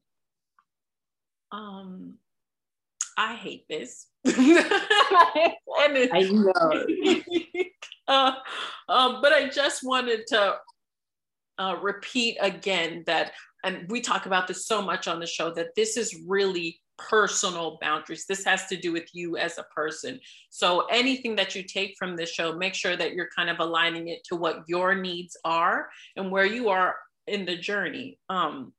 Um 1.50 2.14
i 3.16 3.34
hate 3.34 3.66
this. 3.68 4.08
I 6.12 6.22
know. 6.30 6.86
uh, 8.08 8.32
uh, 8.88 9.20
but 9.20 9.32
I 9.32 9.48
just 9.48 9.82
wanted 9.82 10.26
to 10.28 10.56
uh, 11.58 11.76
repeat 11.80 12.36
again 12.40 13.04
that, 13.06 13.32
and 13.64 13.90
we 13.90 14.00
talk 14.00 14.26
about 14.26 14.48
this 14.48 14.66
so 14.66 14.82
much 14.82 15.08
on 15.08 15.20
the 15.20 15.26
show, 15.26 15.50
that 15.52 15.74
this 15.76 15.96
is 15.96 16.18
really 16.26 16.80
personal 17.08 17.78
boundaries. 17.80 18.26
This 18.26 18.44
has 18.44 18.66
to 18.66 18.76
do 18.76 18.92
with 18.92 19.08
you 19.12 19.36
as 19.36 19.58
a 19.58 19.64
person. 19.64 20.20
So 20.50 20.86
anything 20.90 21.36
that 21.36 21.54
you 21.54 21.62
take 21.62 21.96
from 21.98 22.16
this 22.16 22.30
show, 22.30 22.54
make 22.54 22.74
sure 22.74 22.96
that 22.96 23.12
you're 23.12 23.28
kind 23.36 23.50
of 23.50 23.58
aligning 23.60 24.08
it 24.08 24.24
to 24.24 24.36
what 24.36 24.64
your 24.66 24.94
needs 24.94 25.36
are 25.44 25.88
and 26.16 26.30
where 26.30 26.46
you 26.46 26.68
are 26.68 26.96
in 27.26 27.44
the 27.44 27.56
journey. 27.56 28.18
Um, 28.28 28.72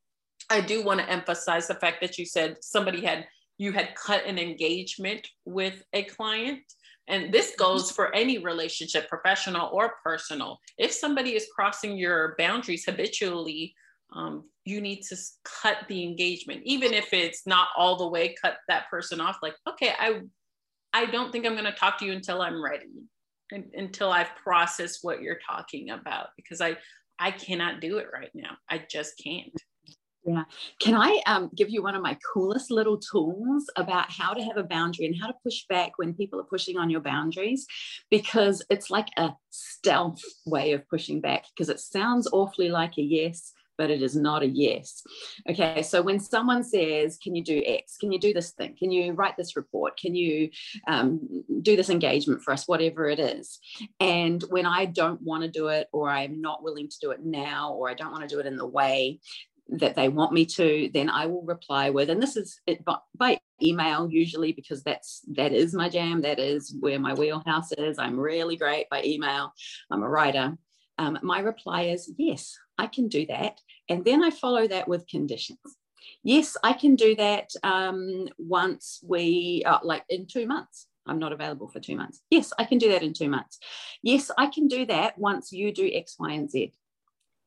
I 0.49 0.61
do 0.61 0.83
want 0.83 0.99
to 0.99 1.09
emphasize 1.09 1.67
the 1.67 1.75
fact 1.75 2.01
that 2.01 2.17
you 2.17 2.25
said 2.25 2.57
somebody 2.61 3.01
had 3.01 3.25
you 3.57 3.71
had 3.71 3.95
cut 3.95 4.25
an 4.25 4.39
engagement 4.39 5.27
with 5.45 5.83
a 5.93 6.03
client. 6.03 6.61
And 7.07 7.33
this 7.33 7.53
goes 7.57 7.91
for 7.91 8.13
any 8.15 8.39
relationship, 8.39 9.07
professional 9.09 9.69
or 9.71 9.95
personal. 10.03 10.59
If 10.77 10.91
somebody 10.91 11.35
is 11.35 11.47
crossing 11.53 11.97
your 11.97 12.35
boundaries 12.37 12.85
habitually, 12.85 13.75
um, 14.13 14.45
you 14.65 14.81
need 14.81 15.01
to 15.01 15.15
cut 15.43 15.77
the 15.87 16.03
engagement 16.03 16.61
even 16.63 16.93
if 16.93 17.13
it's 17.13 17.45
not 17.45 17.67
all 17.77 17.97
the 17.97 18.07
way 18.07 18.35
cut 18.41 18.57
that 18.67 18.89
person 18.89 19.19
off 19.19 19.37
like 19.41 19.55
okay 19.67 19.91
i 19.99 20.21
i 20.93 21.05
don't 21.05 21.31
think 21.31 21.45
i'm 21.45 21.53
going 21.53 21.63
to 21.65 21.71
talk 21.71 21.97
to 21.97 22.05
you 22.05 22.13
until 22.13 22.41
i'm 22.41 22.63
ready 22.63 22.85
until 23.73 24.11
i've 24.11 24.33
processed 24.35 24.99
what 25.01 25.21
you're 25.21 25.39
talking 25.47 25.89
about 25.89 26.27
because 26.35 26.61
i 26.61 26.75
i 27.19 27.31
cannot 27.31 27.81
do 27.81 27.97
it 27.97 28.07
right 28.13 28.31
now 28.33 28.57
i 28.69 28.81
just 28.89 29.13
can't 29.21 29.53
yeah. 30.25 30.43
Can 30.79 30.95
I 30.95 31.21
um, 31.25 31.49
give 31.53 31.69
you 31.69 31.83
one 31.83 31.95
of 31.95 32.01
my 32.01 32.17
coolest 32.33 32.71
little 32.71 32.97
tools 32.97 33.69
about 33.75 34.09
how 34.09 34.33
to 34.33 34.41
have 34.41 34.55
a 34.55 34.63
boundary 34.63 35.05
and 35.05 35.15
how 35.19 35.27
to 35.27 35.33
push 35.43 35.65
back 35.67 35.93
when 35.97 36.13
people 36.13 36.39
are 36.39 36.45
pushing 36.45 36.77
on 36.77 36.89
your 36.89 37.01
boundaries? 37.01 37.67
Because 38.09 38.63
it's 38.69 38.89
like 38.89 39.09
a 39.17 39.31
stealth 39.49 40.21
way 40.45 40.71
of 40.71 40.87
pushing 40.87 41.19
back 41.19 41.45
because 41.53 41.67
it 41.67 41.79
sounds 41.79 42.29
awfully 42.31 42.69
like 42.69 42.97
a 42.97 43.01
yes, 43.01 43.51
but 43.77 43.89
it 43.89 44.01
is 44.01 44.15
not 44.15 44.43
a 44.43 44.47
yes. 44.47 45.03
Okay, 45.49 45.81
so 45.81 46.01
when 46.01 46.19
someone 46.19 46.63
says, 46.63 47.17
Can 47.21 47.35
you 47.35 47.43
do 47.43 47.61
X? 47.65 47.97
Can 47.97 48.11
you 48.11 48.19
do 48.19 48.33
this 48.33 48.51
thing? 48.51 48.75
Can 48.77 48.91
you 48.91 49.13
write 49.13 49.37
this 49.37 49.55
report? 49.55 49.97
Can 49.97 50.15
you 50.15 50.49
um, 50.87 51.43
do 51.61 51.75
this 51.75 51.89
engagement 51.89 52.41
for 52.41 52.53
us? 52.53 52.67
Whatever 52.67 53.07
it 53.09 53.19
is. 53.19 53.59
And 53.99 54.43
when 54.49 54.65
I 54.65 54.85
don't 54.85 55.21
want 55.21 55.43
to 55.43 55.49
do 55.49 55.67
it, 55.67 55.87
or 55.91 56.09
I'm 56.09 56.41
not 56.41 56.63
willing 56.63 56.89
to 56.89 56.99
do 56.99 57.11
it 57.11 57.23
now, 57.23 57.73
or 57.73 57.89
I 57.89 57.93
don't 57.93 58.11
want 58.11 58.27
to 58.27 58.33
do 58.33 58.39
it 58.39 58.45
in 58.45 58.57
the 58.57 58.67
way 58.67 59.19
that 59.69 59.95
they 59.95 60.09
want 60.09 60.33
me 60.33 60.45
to 60.45 60.89
then 60.93 61.09
i 61.09 61.25
will 61.25 61.41
reply 61.43 61.89
with 61.89 62.09
and 62.09 62.21
this 62.21 62.35
is 62.35 62.59
it 62.67 62.83
by, 63.15 63.37
email 63.61 64.09
usually 64.09 64.51
because 64.51 64.83
that's 64.83 65.21
that 65.31 65.53
is 65.53 65.73
my 65.73 65.87
jam 65.87 66.21
that 66.21 66.37
is 66.37 66.75
where 66.81 66.99
my 66.99 67.13
wheelhouse 67.13 67.71
is 67.73 67.97
i'm 67.97 68.19
really 68.19 68.57
great 68.57 68.89
by 68.89 69.01
email 69.03 69.53
i'm 69.89 70.03
a 70.03 70.09
writer 70.09 70.57
um, 70.97 71.17
my 71.23 71.39
reply 71.39 71.83
is 71.83 72.11
yes 72.17 72.57
I 72.77 72.87
can 72.87 73.07
do 73.07 73.25
that. 73.27 73.59
And 73.89 74.03
then 74.05 74.23
I 74.23 74.29
follow 74.29 74.67
that 74.67 74.87
with 74.87 75.07
conditions. 75.07 75.59
Yes, 76.23 76.57
I 76.63 76.73
can 76.73 76.95
do 76.95 77.15
that 77.15 77.49
um, 77.63 78.27
once 78.37 78.99
we, 79.05 79.63
uh, 79.65 79.79
like 79.83 80.03
in 80.09 80.25
two 80.25 80.47
months. 80.47 80.87
I'm 81.05 81.19
not 81.19 81.33
available 81.33 81.67
for 81.67 81.81
two 81.81 81.97
months. 81.97 82.21
Yes, 82.29 82.53
I 82.57 82.63
can 82.63 82.77
do 82.77 82.89
that 82.89 83.03
in 83.03 83.13
two 83.13 83.29
months. 83.29 83.59
Yes, 84.01 84.31
I 84.37 84.47
can 84.47 84.67
do 84.67 84.85
that 84.85 85.17
once 85.17 85.51
you 85.51 85.73
do 85.73 85.89
X, 85.93 86.15
Y, 86.17 86.31
and 86.31 86.49
Z 86.49 86.71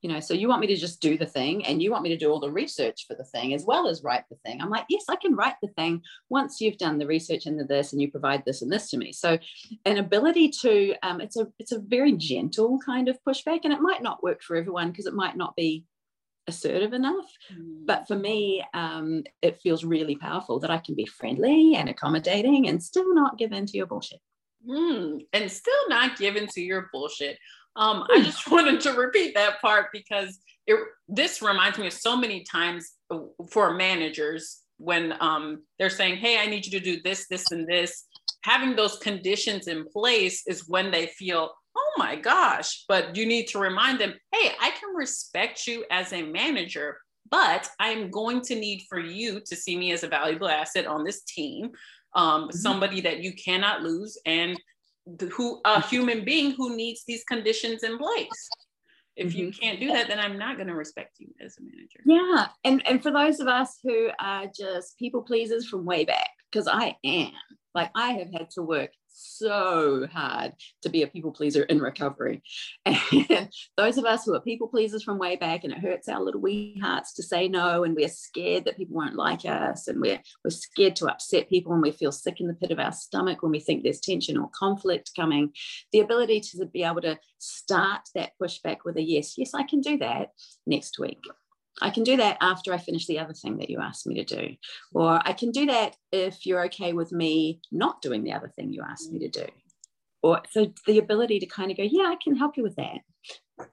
you 0.07 0.13
know 0.13 0.21
so 0.21 0.35
you 0.35 0.47
want 0.47 0.61
me 0.61 0.69
to 0.69 0.77
just 0.77 1.01
do 1.01 1.19
the 1.19 1.27
thing 1.27 1.67
and 1.67 1.83
you 1.83 1.91
want 1.91 2.05
me 2.05 2.11
to 2.11 2.17
do 2.17 2.31
all 2.31 2.39
the 2.39 2.49
research 2.49 3.07
for 3.09 3.17
the 3.17 3.25
thing 3.25 3.53
as 3.55 3.65
well 3.65 3.89
as 3.89 4.05
write 4.05 4.23
the 4.31 4.37
thing. 4.37 4.63
I'm 4.63 4.71
like 4.71 4.85
yes 4.89 5.03
i 5.11 5.17
can 5.17 5.35
write 5.35 5.57
the 5.61 5.69
thing 5.71 6.01
once 6.31 6.61
you've 6.61 6.79
done 6.79 6.99
the 6.99 7.09
research 7.09 7.45
into 7.47 7.65
this 7.65 7.93
and 7.93 8.01
you 8.01 8.09
provide 8.09 8.45
this 8.45 8.63
and 8.63 8.71
this 8.71 8.89
to 8.91 8.99
me. 8.99 9.13
So 9.13 9.37
an 9.85 9.99
ability 9.99 10.51
to 10.63 10.95
um, 11.03 11.21
it's 11.21 11.37
a 11.37 11.49
it's 11.59 11.73
a 11.73 11.81
very 11.81 12.13
gentle 12.13 12.79
kind 12.87 13.09
of 13.09 13.19
pushback 13.27 13.63
and 13.65 13.73
it 13.73 13.81
might 13.81 14.01
not 14.01 14.23
work 14.23 14.45
for 14.45 14.55
everyone 14.55 14.93
because 14.93 15.07
it 15.07 15.15
might 15.15 15.37
not 15.37 15.57
be 15.57 15.85
assertive 16.47 16.93
enough 16.93 17.27
mm. 17.53 17.85
but 17.85 18.07
for 18.07 18.15
me 18.15 18.65
um, 18.75 19.25
it 19.43 19.61
feels 19.61 19.85
really 19.85 20.15
powerful 20.15 20.61
that 20.61 20.71
i 20.71 20.79
can 20.79 20.95
be 20.95 21.05
friendly 21.07 21.75
and 21.75 21.89
accommodating 21.89 22.69
and 22.69 22.81
still 22.81 23.13
not 23.13 23.39
give 23.39 23.51
in 23.51 23.67
to 23.67 23.77
your 23.77 23.87
bullshit. 23.87 24.21
Mm, 24.69 25.27
and 25.33 25.51
still 25.51 25.89
not 25.89 26.17
give 26.17 26.37
in 26.37 26.47
to 26.49 26.61
your 26.61 26.89
bullshit 26.93 27.39
um, 27.77 28.05
I 28.11 28.23
just 28.23 28.51
wanted 28.51 28.81
to 28.83 28.93
repeat 28.93 29.35
that 29.35 29.61
part 29.61 29.87
because 29.93 30.39
it, 30.67 30.79
this 31.09 31.43
reminds 31.43 31.79
me 31.79 31.87
of 31.87 31.93
so 31.93 32.17
many 32.17 32.43
times 32.43 32.93
for 33.51 33.75
managers 33.75 34.63
when 34.79 35.15
um, 35.21 35.63
they're 35.79 35.91
saying, 35.91 36.17
Hey, 36.17 36.39
I 36.39 36.47
need 36.47 36.67
you 36.67 36.79
to 36.79 36.85
do 36.85 37.01
this, 37.03 37.27
this, 37.29 37.51
and 37.53 37.67
this. 37.67 38.05
Having 38.43 38.77
those 38.77 38.99
conditions 38.99 39.69
in 39.69 39.87
place 39.89 40.43
is 40.47 40.69
when 40.69 40.91
they 40.91 41.07
feel, 41.07 41.51
Oh 41.77 41.93
my 41.99 42.17
gosh. 42.17 42.85
But 42.89 43.17
you 43.17 43.27
need 43.27 43.47
to 43.49 43.59
remind 43.59 44.01
them, 44.01 44.15
Hey, 44.33 44.53
I 44.61 44.71
can 44.71 44.95
respect 44.95 45.67
you 45.67 45.85
as 45.91 46.13
a 46.13 46.23
manager, 46.23 46.99
but 47.31 47.69
I'm 47.79 48.11
going 48.11 48.41
to 48.43 48.55
need 48.55 48.85
for 48.89 48.99
you 48.99 49.41
to 49.47 49.57
see 49.57 49.77
me 49.77 49.93
as 49.93 50.03
a 50.03 50.09
valuable 50.09 50.49
asset 50.49 50.87
on 50.87 51.05
this 51.05 51.23
team, 51.23 51.71
um, 52.15 52.43
mm-hmm. 52.43 52.57
somebody 52.57 53.01
that 53.03 53.23
you 53.23 53.33
cannot 53.35 53.83
lose, 53.83 54.19
and 54.27 54.59
who 55.33 55.61
a 55.65 55.81
human 55.81 56.25
being 56.25 56.53
who 56.53 56.77
needs 56.77 57.05
these 57.07 57.25
conditions 57.25 57.83
in 57.83 57.99
place. 57.99 58.49
If 59.17 59.29
mm-hmm. 59.29 59.39
you 59.39 59.53
can't 59.53 59.81
do 59.81 59.89
that, 59.93 60.09
then 60.09 60.19
I'm 60.19 60.39
not 60.39 60.57
going 60.57 60.69
to 60.69 60.75
respect 60.75 61.17
you 61.19 61.29
as 61.41 61.57
a 61.59 61.63
manager. 61.63 62.01
Yeah, 62.05 62.49
and 62.65 62.87
and 62.87 63.03
for 63.03 63.11
those 63.11 63.41
of 63.41 63.49
us 63.49 63.79
who 63.83 64.11
are 64.21 64.47
just 64.47 64.99
people 64.99 65.23
pleasers 65.23 65.67
from 65.69 65.85
way 65.85 66.05
back, 66.05 66.31
because 66.51 66.69
I 66.69 66.97
am, 67.05 67.33
like 67.77 67.91
I 67.95 68.13
have 68.13 68.33
had 68.33 68.51
to 68.53 68.63
work 68.63 68.91
so 69.09 70.07
hard 70.13 70.53
to 70.83 70.89
be 70.89 71.03
a 71.03 71.07
people 71.07 71.31
pleaser 71.31 71.63
in 71.65 71.79
recovery. 71.79 72.43
And 73.29 73.49
those 73.77 73.99
of 73.99 74.05
us 74.05 74.25
who 74.25 74.35
are 74.35 74.41
people 74.41 74.69
pleasers 74.69 75.03
from 75.03 75.19
way 75.19 75.37
back, 75.37 75.65
and 75.65 75.73
it 75.73 75.79
hurts 75.79 76.09
our 76.09 76.23
little 76.23 76.41
wee 76.41 76.79
hearts 76.83 77.13
to 77.15 77.23
say 77.23 77.49
no, 77.49 77.85
and 77.85 77.95
we're 77.95 78.09
scared 78.09 78.65
that 78.65 78.77
people 78.77 78.97
won't 78.97 79.15
like 79.15 79.45
us, 79.45 79.89
and 79.89 80.01
we're, 80.01 80.21
we're 80.43 80.51
scared 80.51 80.97
to 80.97 81.07
upset 81.07 81.49
people, 81.49 81.73
and 81.73 81.83
we 81.83 81.91
feel 81.91 82.13
sick 82.13 82.41
in 82.41 82.47
the 82.47 82.55
pit 82.55 82.71
of 82.71 82.79
our 82.79 82.93
stomach 82.93 83.43
when 83.43 83.53
we 83.53 83.61
think 83.61 83.83
there's 83.83 84.01
tension 84.01 84.39
or 84.39 84.49
conflict 84.55 85.11
coming. 85.15 85.53
The 85.93 86.01
ability 86.01 86.41
to 86.41 86.67
be 86.67 86.83
able 86.83 87.03
to 87.03 87.19
start 87.39 88.03
that 88.15 88.33
pushback 88.41 88.79
with 88.85 88.97
a 88.97 89.03
yes, 89.03 89.35
yes, 89.37 89.53
I 89.55 89.65
can 89.65 89.81
do 89.81 89.99
that 89.99 90.31
next 90.67 90.99
week. 90.99 91.21
I 91.83 91.91
can 91.91 92.05
do 92.05 92.17
that 92.17 92.39
after 92.41 92.73
I 92.73 92.79
finish 92.79 93.07
the 93.07 93.19
other 93.19 93.35
thing 93.35 93.59
that 93.59 93.71
you 93.71 93.81
asked 93.81 94.07
me 94.07 94.23
to 94.23 94.25
do. 94.25 94.57
Or 94.93 95.21
I 95.25 95.33
can 95.33 95.51
do 95.51 95.67
that 95.67 95.97
if 96.11 96.47
you're 96.47 96.65
okay 96.67 96.93
with 96.93 97.13
me 97.13 97.61
not 97.71 98.01
doing 98.01 98.25
the 98.25 98.33
other 98.33 98.49
thing 98.49 98.73
you 98.73 98.83
asked 98.83 99.13
me 99.13 99.19
to 99.21 99.29
do. 99.29 99.47
Or 100.23 100.43
so 100.51 100.73
the 100.87 100.99
ability 100.99 101.41
to 101.41 101.47
kind 101.47 101.71
of 101.71 101.77
go, 101.77 101.83
yeah, 101.83 102.05
I 102.05 102.17
can 102.23 102.37
help 102.37 102.57
you 102.57 102.63
with 102.63 102.77
that 102.77 103.01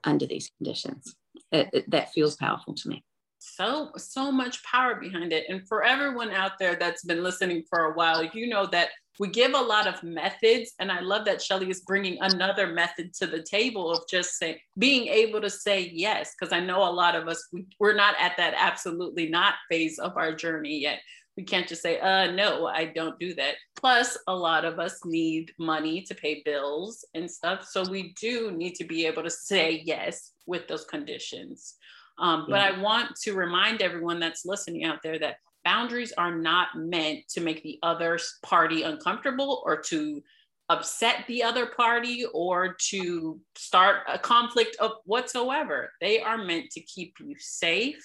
under 0.04 0.26
these 0.26 0.50
conditions. 0.58 1.14
It, 1.50 1.70
it, 1.72 1.90
that 1.90 2.12
feels 2.12 2.36
powerful 2.36 2.74
to 2.74 2.88
me 2.88 3.04
so 3.44 3.90
so 3.96 4.32
much 4.32 4.62
power 4.64 4.94
behind 4.96 5.32
it. 5.32 5.44
And 5.48 5.66
for 5.68 5.84
everyone 5.84 6.30
out 6.30 6.52
there 6.58 6.76
that's 6.76 7.04
been 7.04 7.22
listening 7.22 7.64
for 7.68 7.86
a 7.86 7.94
while 7.94 8.24
you 8.24 8.48
know 8.48 8.66
that 8.66 8.88
we 9.20 9.28
give 9.28 9.52
a 9.54 9.60
lot 9.60 9.86
of 9.86 10.02
methods. 10.02 10.72
And 10.78 10.90
i 10.90 11.00
love 11.00 11.24
that 11.26 11.42
shelly 11.42 11.70
is 11.70 11.80
bringing 11.80 12.18
another 12.20 12.68
method 12.68 13.12
to 13.14 13.26
the 13.26 13.42
table 13.42 13.90
of 13.92 14.08
just 14.08 14.38
saying 14.38 14.56
being 14.78 15.08
able 15.08 15.40
to 15.40 15.50
say 15.50 15.90
yes 15.92 16.34
because 16.38 16.52
i 16.52 16.60
know 16.60 16.78
a 16.78 16.90
lot 16.90 17.14
of 17.14 17.28
us 17.28 17.46
we, 17.52 17.66
we're 17.78 17.94
not 17.94 18.14
at 18.18 18.36
that 18.36 18.54
absolutely 18.56 19.28
not 19.28 19.54
phase 19.70 19.98
of 19.98 20.16
our 20.16 20.34
journey 20.34 20.78
yet. 20.78 21.00
We 21.36 21.42
can't 21.42 21.66
just 21.66 21.82
say 21.82 21.98
uh 21.98 22.30
no 22.32 22.66
i 22.66 22.86
don't 22.86 23.18
do 23.18 23.34
that. 23.34 23.54
Plus 23.76 24.16
a 24.26 24.34
lot 24.34 24.64
of 24.64 24.78
us 24.78 25.00
need 25.04 25.52
money 25.58 26.02
to 26.02 26.14
pay 26.14 26.42
bills 26.44 27.04
and 27.14 27.30
stuff. 27.30 27.66
So 27.68 27.84
we 27.88 28.14
do 28.20 28.52
need 28.52 28.74
to 28.76 28.84
be 28.84 29.06
able 29.06 29.22
to 29.22 29.30
say 29.30 29.82
yes 29.84 30.32
with 30.46 30.68
those 30.68 30.84
conditions 30.84 31.76
um, 32.18 32.46
but 32.48 32.60
I 32.60 32.80
want 32.80 33.16
to 33.22 33.34
remind 33.34 33.82
everyone 33.82 34.20
that's 34.20 34.44
listening 34.44 34.84
out 34.84 35.00
there 35.02 35.18
that 35.18 35.36
boundaries 35.64 36.12
are 36.12 36.34
not 36.34 36.68
meant 36.76 37.28
to 37.30 37.40
make 37.40 37.62
the 37.62 37.78
other 37.82 38.18
party 38.42 38.82
uncomfortable 38.82 39.62
or 39.64 39.80
to 39.82 40.22
upset 40.68 41.24
the 41.26 41.42
other 41.42 41.66
party 41.66 42.24
or 42.32 42.76
to 42.88 43.40
start 43.56 43.98
a 44.08 44.18
conflict 44.18 44.76
of 44.80 44.92
whatsoever. 45.04 45.92
They 46.00 46.20
are 46.20 46.38
meant 46.38 46.70
to 46.72 46.80
keep 46.80 47.14
you 47.20 47.34
safe 47.38 48.04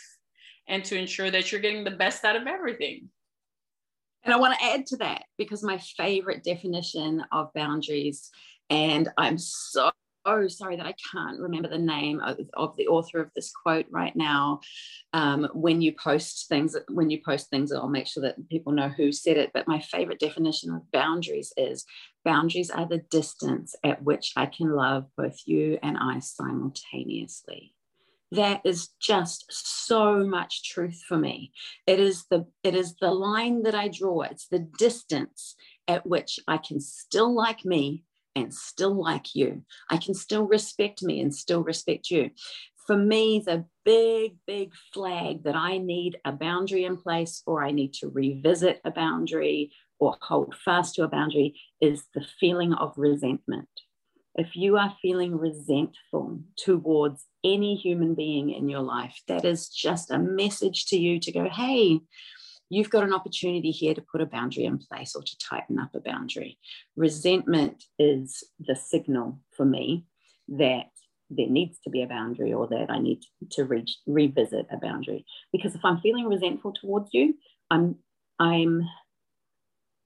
and 0.67 0.83
to 0.85 0.97
ensure 0.97 1.31
that 1.31 1.51
you're 1.51 1.61
getting 1.61 1.83
the 1.83 1.91
best 1.91 2.25
out 2.25 2.35
of 2.35 2.47
everything. 2.47 3.09
And 4.23 4.33
I 4.33 4.37
want 4.37 4.57
to 4.59 4.65
add 4.65 4.85
to 4.87 4.97
that 4.97 5.23
because 5.37 5.63
my 5.63 5.77
favorite 5.77 6.43
definition 6.43 7.23
of 7.31 7.53
boundaries, 7.53 8.29
and 8.69 9.07
I'm 9.17 9.37
so 9.37 9.91
oh 10.25 10.47
sorry 10.47 10.75
that 10.75 10.85
i 10.85 10.93
can't 11.11 11.39
remember 11.39 11.67
the 11.67 11.77
name 11.77 12.19
of, 12.19 12.37
of 12.53 12.75
the 12.77 12.87
author 12.87 13.19
of 13.19 13.31
this 13.35 13.51
quote 13.51 13.85
right 13.89 14.15
now. 14.15 14.59
Um, 15.13 15.49
when 15.53 15.81
you 15.81 15.93
post 15.93 16.47
things 16.49 16.75
when 16.89 17.09
you 17.09 17.19
post 17.25 17.49
things 17.49 17.71
i'll 17.71 17.89
make 17.89 18.07
sure 18.07 18.23
that 18.23 18.49
people 18.49 18.73
know 18.73 18.89
who 18.89 19.11
said 19.11 19.37
it 19.37 19.51
but 19.53 19.67
my 19.67 19.79
favorite 19.79 20.19
definition 20.19 20.73
of 20.73 20.91
boundaries 20.91 21.53
is 21.57 21.85
boundaries 22.23 22.69
are 22.69 22.87
the 22.87 23.03
distance 23.09 23.75
at 23.83 24.03
which 24.03 24.33
i 24.35 24.45
can 24.45 24.71
love 24.71 25.05
both 25.17 25.37
you 25.45 25.77
and 25.81 25.97
i 25.97 26.19
simultaneously. 26.19 27.73
That 28.31 28.61
is 28.63 28.89
just 29.01 29.45
so 29.49 30.23
much 30.23 30.69
truth 30.69 31.01
for 31.07 31.17
me. 31.17 31.51
It 31.87 31.99
is 31.99 32.25
the 32.29 32.45
it 32.63 32.75
is 32.75 32.95
the 33.01 33.11
line 33.11 33.63
that 33.63 33.73
i 33.73 33.87
draw. 33.87 34.21
It's 34.21 34.47
the 34.47 34.67
distance 34.77 35.55
at 35.87 36.05
which 36.05 36.39
i 36.47 36.57
can 36.57 36.79
still 36.79 37.33
like 37.33 37.65
me 37.65 38.03
and 38.35 38.53
still 38.53 38.93
like 38.93 39.35
you. 39.35 39.63
I 39.89 39.97
can 39.97 40.13
still 40.13 40.45
respect 40.45 41.03
me 41.03 41.19
and 41.19 41.33
still 41.33 41.63
respect 41.63 42.09
you. 42.09 42.31
For 42.87 42.97
me, 42.97 43.43
the 43.45 43.65
big, 43.85 44.37
big 44.47 44.73
flag 44.93 45.43
that 45.43 45.55
I 45.55 45.77
need 45.77 46.17
a 46.25 46.31
boundary 46.31 46.85
in 46.85 46.97
place 46.97 47.43
or 47.45 47.63
I 47.63 47.71
need 47.71 47.93
to 47.95 48.09
revisit 48.09 48.81
a 48.83 48.91
boundary 48.91 49.71
or 49.99 50.17
hold 50.21 50.55
fast 50.55 50.95
to 50.95 51.03
a 51.03 51.07
boundary 51.07 51.59
is 51.81 52.05
the 52.15 52.25
feeling 52.39 52.73
of 52.73 52.93
resentment. 52.97 53.69
If 54.35 54.55
you 54.55 54.77
are 54.77 54.95
feeling 55.01 55.37
resentful 55.37 56.39
towards 56.55 57.25
any 57.43 57.75
human 57.75 58.15
being 58.15 58.51
in 58.51 58.69
your 58.69 58.81
life, 58.81 59.21
that 59.27 59.43
is 59.43 59.69
just 59.69 60.11
a 60.11 60.17
message 60.17 60.85
to 60.87 60.97
you 60.97 61.19
to 61.19 61.31
go, 61.31 61.49
hey, 61.49 61.99
you've 62.69 62.89
got 62.89 63.03
an 63.03 63.13
opportunity 63.13 63.71
here 63.71 63.93
to 63.93 64.01
put 64.01 64.21
a 64.21 64.25
boundary 64.25 64.65
in 64.65 64.77
place 64.77 65.15
or 65.15 65.23
to 65.23 65.37
tighten 65.37 65.79
up 65.79 65.93
a 65.95 65.99
boundary. 65.99 66.57
Resentment 66.95 67.83
is 67.97 68.43
the 68.59 68.75
signal 68.75 69.39
for 69.55 69.65
me 69.65 70.05
that 70.47 70.87
there 71.29 71.47
needs 71.47 71.79
to 71.83 71.89
be 71.89 72.01
a 72.01 72.07
boundary 72.07 72.53
or 72.53 72.67
that 72.67 72.87
I 72.89 72.99
need 72.99 73.21
to 73.51 73.63
reach, 73.63 73.97
revisit 74.07 74.67
a 74.71 74.77
boundary. 74.77 75.25
Because 75.51 75.75
if 75.75 75.83
I'm 75.83 75.99
feeling 75.99 76.27
resentful 76.27 76.73
towards 76.73 77.09
you, 77.13 77.35
I'm 77.69 77.95
I'm 78.39 78.87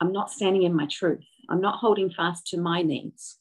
I'm 0.02 0.12
not 0.12 0.32
standing 0.32 0.64
in 0.64 0.76
my 0.76 0.88
truth. 0.88 1.24
I'm 1.50 1.62
not 1.62 1.80
holding 1.80 2.10
fast 2.10 2.48
to 2.48 2.58
my 2.58 2.82
needs. 2.82 3.38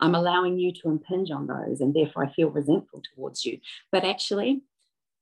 I'm 0.00 0.14
allowing 0.14 0.58
you 0.58 0.72
to 0.72 0.90
impinge 0.90 1.30
on 1.30 1.46
those, 1.46 1.80
and 1.80 1.94
therefore 1.94 2.24
I 2.24 2.32
feel 2.32 2.50
resentful 2.50 3.02
towards 3.14 3.46
you. 3.46 3.58
But 3.90 4.04
actually, 4.04 4.60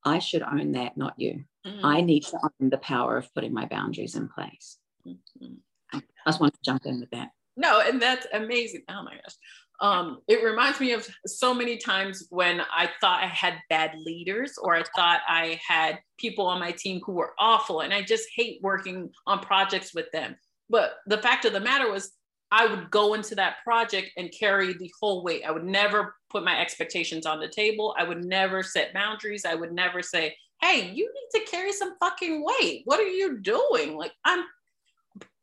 I 0.05 0.19
should 0.19 0.43
own 0.43 0.73
that, 0.73 0.97
not 0.97 1.15
you. 1.17 1.45
Mm-hmm. 1.67 1.85
I 1.85 2.01
need 2.01 2.25
to 2.25 2.39
own 2.43 2.71
the 2.71 2.79
power 2.79 3.17
of 3.17 3.33
putting 3.35 3.53
my 3.53 3.67
boundaries 3.67 4.17
in 4.17 4.29
place. 4.29 4.79
Mm-hmm. 5.07 5.55
I 5.93 6.03
just 6.27 6.41
want 6.41 6.55
to 6.55 6.61
jump 6.65 6.87
in 6.87 7.01
with 7.01 7.11
that. 7.11 7.31
No, 7.57 7.81
and 7.81 8.01
that's 8.03 8.27
amazing. 8.33 8.83
Oh 8.89 9.05
my 9.05 9.15
gosh. 9.15 9.35
Um, 9.81 10.21
it 10.29 10.45
reminds 10.45 10.81
me 10.81 10.93
of 10.93 11.07
so 11.27 11.53
many 11.53 11.77
times 11.77 12.27
when 12.31 12.61
I 12.61 12.91
thought 13.01 13.23
I 13.23 13.27
had 13.27 13.59
bad 13.69 13.95
leaders 13.99 14.57
or 14.61 14.75
I 14.77 14.85
thought 14.95 15.21
I 15.29 15.61
had 15.67 15.99
people 16.19 16.47
on 16.47 16.61
my 16.61 16.71
team 16.73 17.01
who 17.05 17.13
were 17.13 17.35
awful 17.39 17.81
and 17.81 17.93
I 17.93 18.03
just 18.03 18.29
hate 18.35 18.61
working 18.63 19.11
on 19.27 19.41
projects 19.41 19.95
with 19.95 20.11
them. 20.13 20.37
But 20.71 20.95
the 21.07 21.19
fact 21.19 21.45
of 21.45 21.53
the 21.53 21.61
matter 21.61 21.91
was, 21.91 22.13
I 22.51 22.67
would 22.67 22.91
go 22.91 23.15
into 23.15 23.35
that 23.35 23.57
project 23.65 24.11
and 24.17 24.33
carry 24.33 24.75
the 24.75 24.93
whole 25.01 25.25
weight. 25.25 25.43
I 25.47 25.51
would 25.51 25.65
never 25.65 26.15
put 26.31 26.45
my 26.45 26.61
expectations 26.61 27.27
on 27.27 27.41
the 27.41 27.49
table. 27.49 27.95
I 27.99 28.05
would 28.05 28.25
never 28.25 28.63
set 28.63 28.95
boundaries. 28.95 29.45
I 29.45 29.55
would 29.55 29.73
never 29.73 30.03
say, 30.03 30.37
hey, 30.61 30.91
you 30.93 31.13
need 31.13 31.41
to 31.41 31.51
carry 31.51 31.73
some 31.73 31.95
fucking 31.99 32.45
weight. 32.45 32.83
What 32.85 33.01
are 33.01 33.09
you 33.09 33.41
doing? 33.41 33.97
Like, 33.97 34.13
I'm, 34.25 34.45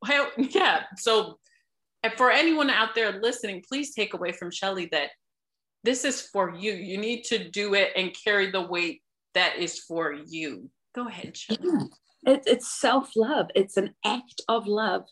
hell, 0.05 0.29
yeah. 0.37 0.83
So, 0.97 1.37
for 2.17 2.31
anyone 2.31 2.69
out 2.69 2.95
there 2.95 3.21
listening, 3.21 3.63
please 3.67 3.93
take 3.93 4.13
away 4.13 4.31
from 4.31 4.49
Shelly 4.49 4.87
that 4.91 5.09
this 5.83 6.03
is 6.03 6.21
for 6.21 6.55
you. 6.55 6.73
You 6.73 6.97
need 6.97 7.23
to 7.25 7.49
do 7.49 7.75
it 7.75 7.91
and 7.95 8.15
carry 8.23 8.51
the 8.51 8.61
weight 8.61 9.01
that 9.33 9.57
is 9.57 9.79
for 9.79 10.13
you. 10.13 10.69
Go 10.95 11.07
ahead, 11.07 11.37
Shelly. 11.37 11.59
Yeah. 11.63 12.33
It, 12.33 12.43
it's 12.45 12.79
self 12.79 13.11
love, 13.15 13.47
it's 13.55 13.77
an 13.77 13.95
act 14.05 14.41
of 14.47 14.67
love 14.67 15.05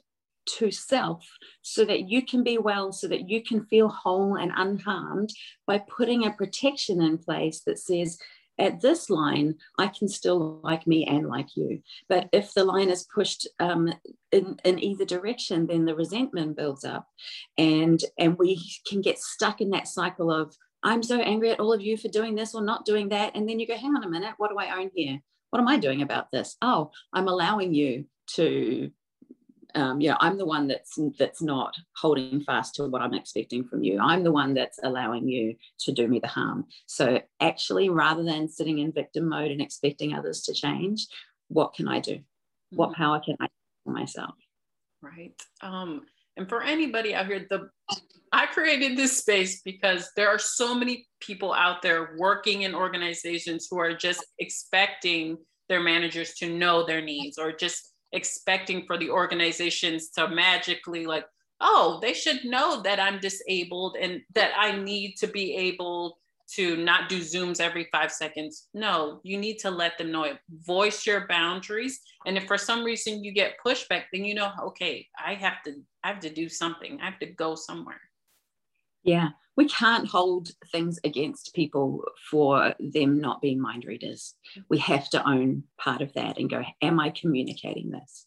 to 0.57 0.71
self 0.71 1.27
so 1.61 1.85
that 1.85 2.09
you 2.09 2.25
can 2.25 2.43
be 2.43 2.57
well, 2.57 2.91
so 2.91 3.07
that 3.07 3.29
you 3.29 3.43
can 3.43 3.65
feel 3.65 3.87
whole 3.87 4.35
and 4.35 4.51
unharmed 4.55 5.29
by 5.67 5.77
putting 5.79 6.25
a 6.25 6.31
protection 6.31 7.01
in 7.01 7.17
place 7.17 7.61
that 7.65 7.79
says, 7.79 8.17
at 8.57 8.81
this 8.81 9.09
line, 9.09 9.55
I 9.77 9.87
can 9.87 10.09
still 10.09 10.59
like 10.63 10.85
me 10.85 11.05
and 11.05 11.27
like 11.27 11.55
you. 11.55 11.81
But 12.09 12.27
if 12.33 12.53
the 12.53 12.65
line 12.65 12.89
is 12.89 13.07
pushed 13.15 13.47
um, 13.59 13.93
in, 14.33 14.59
in 14.65 14.83
either 14.83 15.05
direction, 15.05 15.65
then 15.65 15.85
the 15.85 15.95
resentment 15.95 16.57
builds 16.57 16.83
up. 16.83 17.07
And, 17.57 18.03
and 18.17 18.37
we 18.37 18.61
can 18.85 18.99
get 19.01 19.17
stuck 19.17 19.61
in 19.61 19.69
that 19.69 19.87
cycle 19.87 20.29
of, 20.29 20.55
I'm 20.83 21.03
so 21.03 21.21
angry 21.21 21.51
at 21.51 21.59
all 21.59 21.71
of 21.71 21.81
you 21.81 21.95
for 21.95 22.09
doing 22.09 22.35
this 22.35 22.53
or 22.53 22.61
not 22.61 22.85
doing 22.85 23.09
that. 23.09 23.33
And 23.33 23.47
then 23.47 23.59
you 23.59 23.67
go, 23.67 23.77
hang 23.77 23.95
on 23.95 24.03
a 24.03 24.09
minute, 24.09 24.33
what 24.37 24.49
do 24.49 24.57
I 24.57 24.77
own 24.77 24.91
here? 24.93 25.19
What 25.51 25.59
am 25.59 25.67
I 25.67 25.77
doing 25.77 26.01
about 26.01 26.31
this? 26.31 26.57
Oh, 26.61 26.91
I'm 27.13 27.27
allowing 27.27 27.73
you 27.73 28.05
to 28.35 28.91
um, 29.75 30.01
you 30.01 30.09
know, 30.09 30.17
I'm 30.19 30.37
the 30.37 30.45
one 30.45 30.67
that's 30.67 30.97
that's 31.17 31.41
not 31.41 31.75
holding 31.95 32.41
fast 32.41 32.75
to 32.75 32.87
what 32.87 33.01
I'm 33.01 33.13
expecting 33.13 33.63
from 33.63 33.83
you. 33.83 33.99
I'm 33.99 34.23
the 34.23 34.31
one 34.31 34.53
that's 34.53 34.79
allowing 34.83 35.27
you 35.27 35.55
to 35.81 35.91
do 35.91 36.07
me 36.07 36.19
the 36.19 36.27
harm. 36.27 36.65
So 36.87 37.21
actually, 37.39 37.89
rather 37.89 38.23
than 38.23 38.47
sitting 38.47 38.79
in 38.79 38.91
victim 38.91 39.29
mode 39.29 39.51
and 39.51 39.61
expecting 39.61 40.13
others 40.13 40.41
to 40.43 40.53
change, 40.53 41.07
what 41.47 41.73
can 41.73 41.87
I 41.87 41.99
do? 41.99 42.15
Mm-hmm. 42.15 42.77
What 42.77 42.93
power 42.93 43.19
can 43.19 43.35
I 43.39 43.47
for 43.83 43.93
myself? 43.93 44.35
Right. 45.01 45.33
Um, 45.61 46.05
And 46.37 46.47
for 46.47 46.63
anybody 46.63 47.13
out 47.13 47.27
here, 47.27 47.45
the 47.49 47.69
I 48.31 48.45
created 48.45 48.95
this 48.95 49.17
space 49.17 49.61
because 49.63 50.09
there 50.15 50.29
are 50.29 50.39
so 50.39 50.73
many 50.73 51.07
people 51.19 51.51
out 51.53 51.81
there 51.81 52.15
working 52.17 52.61
in 52.61 52.75
organizations 52.75 53.67
who 53.69 53.79
are 53.79 53.93
just 53.93 54.25
expecting 54.37 55.37
their 55.67 55.81
managers 55.81 56.33
to 56.35 56.49
know 56.49 56.85
their 56.85 57.01
needs 57.01 57.37
or 57.37 57.51
just 57.51 57.93
expecting 58.11 58.85
for 58.85 58.97
the 58.97 59.09
organizations 59.09 60.09
to 60.09 60.27
magically 60.27 61.05
like 61.05 61.25
oh 61.61 61.99
they 62.01 62.13
should 62.13 62.43
know 62.45 62.81
that 62.81 62.99
i'm 62.99 63.19
disabled 63.19 63.95
and 63.99 64.21
that 64.33 64.51
i 64.57 64.71
need 64.71 65.15
to 65.15 65.27
be 65.27 65.55
able 65.55 66.17
to 66.49 66.75
not 66.77 67.09
do 67.09 67.19
zooms 67.19 67.59
every 67.59 67.87
five 67.91 68.11
seconds. 68.11 68.69
No 68.73 69.19
you 69.23 69.37
need 69.37 69.59
to 69.59 69.69
let 69.69 69.97
them 69.97 70.11
know 70.11 70.23
it. 70.23 70.39
Voice 70.65 71.05
your 71.05 71.27
boundaries. 71.27 72.01
And 72.25 72.37
if 72.37 72.45
for 72.45 72.57
some 72.57 72.83
reason 72.83 73.23
you 73.23 73.31
get 73.31 73.57
pushback 73.63 74.05
then 74.11 74.25
you 74.25 74.33
know 74.33 74.51
okay 74.63 75.07
i 75.23 75.35
have 75.35 75.61
to 75.65 75.75
i 76.03 76.07
have 76.07 76.19
to 76.21 76.29
do 76.29 76.49
something. 76.49 76.99
I 77.01 77.05
have 77.05 77.19
to 77.19 77.27
go 77.27 77.55
somewhere 77.55 78.01
yeah, 79.03 79.29
we 79.55 79.67
can't 79.67 80.07
hold 80.07 80.51
things 80.71 80.99
against 81.03 81.53
people 81.53 82.03
for 82.29 82.73
them 82.79 83.19
not 83.19 83.41
being 83.41 83.59
mind 83.59 83.85
readers. 83.85 84.35
We 84.69 84.77
have 84.79 85.09
to 85.09 85.27
own 85.27 85.63
part 85.77 86.01
of 86.01 86.13
that 86.13 86.37
and 86.37 86.49
go, 86.49 86.63
Am 86.81 86.99
I 86.99 87.09
communicating 87.09 87.91
this? 87.91 88.25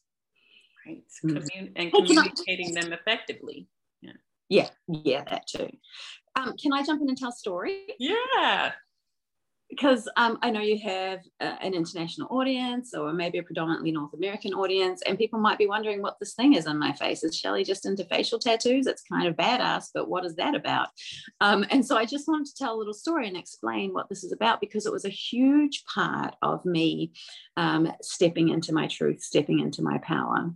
Right. 0.86 1.02
Commun- 1.20 1.72
and 1.76 1.92
communicating 1.92 2.74
them 2.74 2.92
effectively. 2.92 3.68
Yeah. 4.00 4.12
Yeah, 4.48 4.68
yeah, 4.88 5.24
that 5.30 5.46
too. 5.46 5.70
Um, 6.34 6.54
can 6.56 6.72
I 6.72 6.82
jump 6.82 7.00
in 7.02 7.08
and 7.08 7.16
tell 7.16 7.30
a 7.30 7.32
story? 7.32 7.86
Yeah 7.98 8.72
because 9.72 10.06
um, 10.18 10.38
I 10.42 10.50
know 10.50 10.60
you 10.60 10.78
have 10.80 11.20
uh, 11.40 11.56
an 11.62 11.72
international 11.72 12.28
audience 12.30 12.92
or 12.92 13.10
maybe 13.14 13.38
a 13.38 13.42
predominantly 13.42 13.90
North 13.90 14.12
American 14.12 14.52
audience, 14.52 15.00
and 15.06 15.16
people 15.16 15.40
might 15.40 15.56
be 15.56 15.66
wondering 15.66 16.02
what 16.02 16.18
this 16.20 16.34
thing 16.34 16.52
is 16.52 16.66
on 16.66 16.78
my 16.78 16.92
face. 16.92 17.24
Is 17.24 17.38
Shelly 17.38 17.64
just 17.64 17.86
into 17.86 18.04
facial 18.04 18.38
tattoos? 18.38 18.86
It's 18.86 19.02
kind 19.02 19.26
of 19.26 19.34
badass, 19.34 19.86
but 19.94 20.10
what 20.10 20.26
is 20.26 20.36
that 20.36 20.54
about? 20.54 20.88
Um, 21.40 21.64
and 21.70 21.86
so 21.86 21.96
I 21.96 22.04
just 22.04 22.28
wanted 22.28 22.48
to 22.48 22.54
tell 22.54 22.74
a 22.74 22.76
little 22.76 22.92
story 22.92 23.26
and 23.26 23.36
explain 23.36 23.94
what 23.94 24.10
this 24.10 24.24
is 24.24 24.30
about 24.30 24.60
because 24.60 24.84
it 24.84 24.92
was 24.92 25.06
a 25.06 25.08
huge 25.08 25.84
part 25.86 26.34
of 26.42 26.62
me 26.66 27.12
um, 27.56 27.90
stepping 28.02 28.50
into 28.50 28.74
my 28.74 28.88
truth, 28.88 29.22
stepping 29.22 29.60
into 29.60 29.80
my 29.80 29.96
power. 29.98 30.50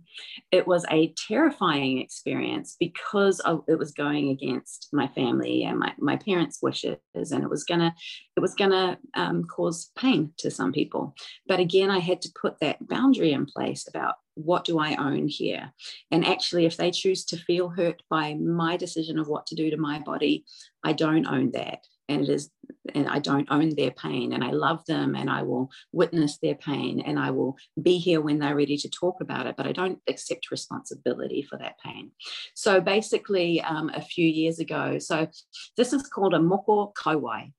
It 0.51 0.67
was 0.67 0.85
a 0.91 1.11
terrifying 1.27 1.97
experience 1.97 2.75
because 2.79 3.39
of, 3.39 3.63
it 3.67 3.79
was 3.79 3.93
going 3.93 4.29
against 4.29 4.89
my 4.93 5.07
family 5.07 5.63
and 5.63 5.79
my, 5.79 5.93
my 5.97 6.17
parents' 6.17 6.59
wishes, 6.61 6.99
and 7.15 7.43
it 7.43 7.49
was 7.49 7.63
gonna 7.63 7.95
it 8.35 8.39
was 8.39 8.53
gonna 8.53 8.99
um, 9.13 9.43
cause 9.43 9.91
pain 9.97 10.33
to 10.37 10.51
some 10.51 10.71
people. 10.71 11.15
But 11.47 11.59
again, 11.59 11.89
I 11.89 11.99
had 11.99 12.21
to 12.23 12.33
put 12.39 12.59
that 12.59 12.87
boundary 12.87 13.31
in 13.31 13.45
place 13.45 13.87
about 13.87 14.15
what 14.37 14.65
do 14.65 14.79
I 14.79 14.95
own 14.95 15.27
here? 15.27 15.73
And 16.11 16.25
actually, 16.25 16.65
if 16.65 16.77
they 16.77 16.91
choose 16.91 17.25
to 17.25 17.37
feel 17.37 17.69
hurt 17.69 18.03
by 18.09 18.35
my 18.35 18.77
decision 18.77 19.17
of 19.17 19.27
what 19.27 19.47
to 19.47 19.55
do 19.55 19.71
to 19.71 19.77
my 19.77 19.99
body, 19.99 20.45
I 20.83 20.93
don't 20.93 21.25
own 21.25 21.51
that. 21.51 21.79
And 22.09 22.21
it 22.21 22.29
is, 22.29 22.49
and 22.95 23.09
I 23.09 23.19
don't 23.19 23.51
own 23.51 23.75
their 23.75 23.91
pain. 23.91 24.33
And 24.33 24.43
I 24.43 24.51
love 24.51 24.85
them 24.85 25.15
and 25.15 25.29
I 25.29 25.41
will 25.41 25.69
witness 25.91 26.37
their 26.37 26.55
pain 26.55 27.01
and 27.01 27.19
I 27.19 27.31
will 27.31 27.57
be 27.81 27.97
here 27.97 28.21
when 28.21 28.39
they're 28.39 28.55
ready 28.55 28.77
to 28.77 28.89
talk 28.89 29.19
about 29.19 29.47
it, 29.47 29.55
but 29.57 29.67
I 29.67 29.71
don't 29.71 29.99
accept 30.07 30.51
responsibility 30.51 31.41
for 31.41 31.57
that 31.57 31.79
pain. 31.83 32.11
So 32.53 32.79
basically, 32.79 33.61
um, 33.61 33.91
a 33.93 34.01
few 34.01 34.25
years 34.25 34.59
ago, 34.59 34.99
so 34.99 35.27
this 35.75 35.93
is 35.93 36.03
called 36.03 36.33
a 36.33 36.39
moko 36.39 36.93
kauae. 36.93 37.51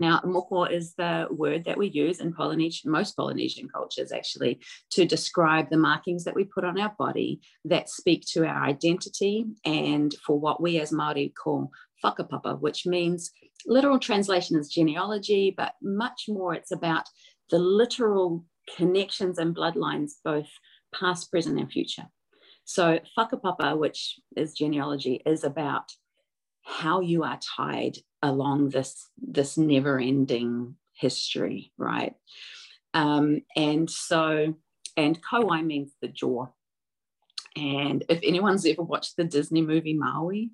Now, 0.00 0.20
moko 0.24 0.70
is 0.70 0.94
the 0.94 1.28
word 1.30 1.64
that 1.64 1.78
we 1.78 1.88
use 1.88 2.20
in 2.20 2.32
Polynesian, 2.32 2.90
most 2.90 3.16
Polynesian 3.16 3.68
cultures 3.68 4.10
actually, 4.10 4.60
to 4.90 5.04
describe 5.04 5.70
the 5.70 5.76
markings 5.76 6.24
that 6.24 6.34
we 6.34 6.44
put 6.44 6.64
on 6.64 6.80
our 6.80 6.92
body 6.98 7.40
that 7.64 7.88
speak 7.88 8.24
to 8.32 8.46
our 8.46 8.64
identity 8.64 9.46
and 9.64 10.14
for 10.26 10.38
what 10.38 10.60
we 10.60 10.80
as 10.80 10.90
Māori 10.90 11.32
call 11.34 11.70
whakapapa, 12.04 12.60
which 12.60 12.86
means 12.86 13.30
literal 13.66 13.98
translation 13.98 14.58
is 14.58 14.68
genealogy, 14.68 15.54
but 15.56 15.74
much 15.80 16.24
more 16.28 16.54
it's 16.54 16.72
about 16.72 17.04
the 17.50 17.58
literal 17.58 18.44
connections 18.76 19.38
and 19.38 19.54
bloodlines, 19.54 20.12
both 20.24 20.48
past, 20.94 21.30
present, 21.30 21.58
and 21.58 21.70
future. 21.70 22.06
So 22.64 22.98
whakapapa, 23.16 23.78
which 23.78 24.18
is 24.36 24.54
genealogy, 24.54 25.22
is 25.24 25.44
about 25.44 25.92
how 26.64 27.00
you 27.00 27.22
are 27.24 27.38
tied 27.56 27.98
along 28.24 28.70
this 28.70 29.10
this 29.18 29.56
never 29.58 29.98
ending 29.98 30.74
history 30.94 31.72
right 31.76 32.14
um, 32.94 33.42
and 33.54 33.90
so 33.90 34.54
and 34.96 35.22
kauae 35.22 35.64
means 35.64 35.92
the 36.00 36.08
jaw 36.08 36.46
and 37.56 38.04
if 38.08 38.18
anyone's 38.22 38.66
ever 38.66 38.82
watched 38.82 39.16
the 39.16 39.24
disney 39.24 39.62
movie 39.62 39.94
maui 39.94 40.50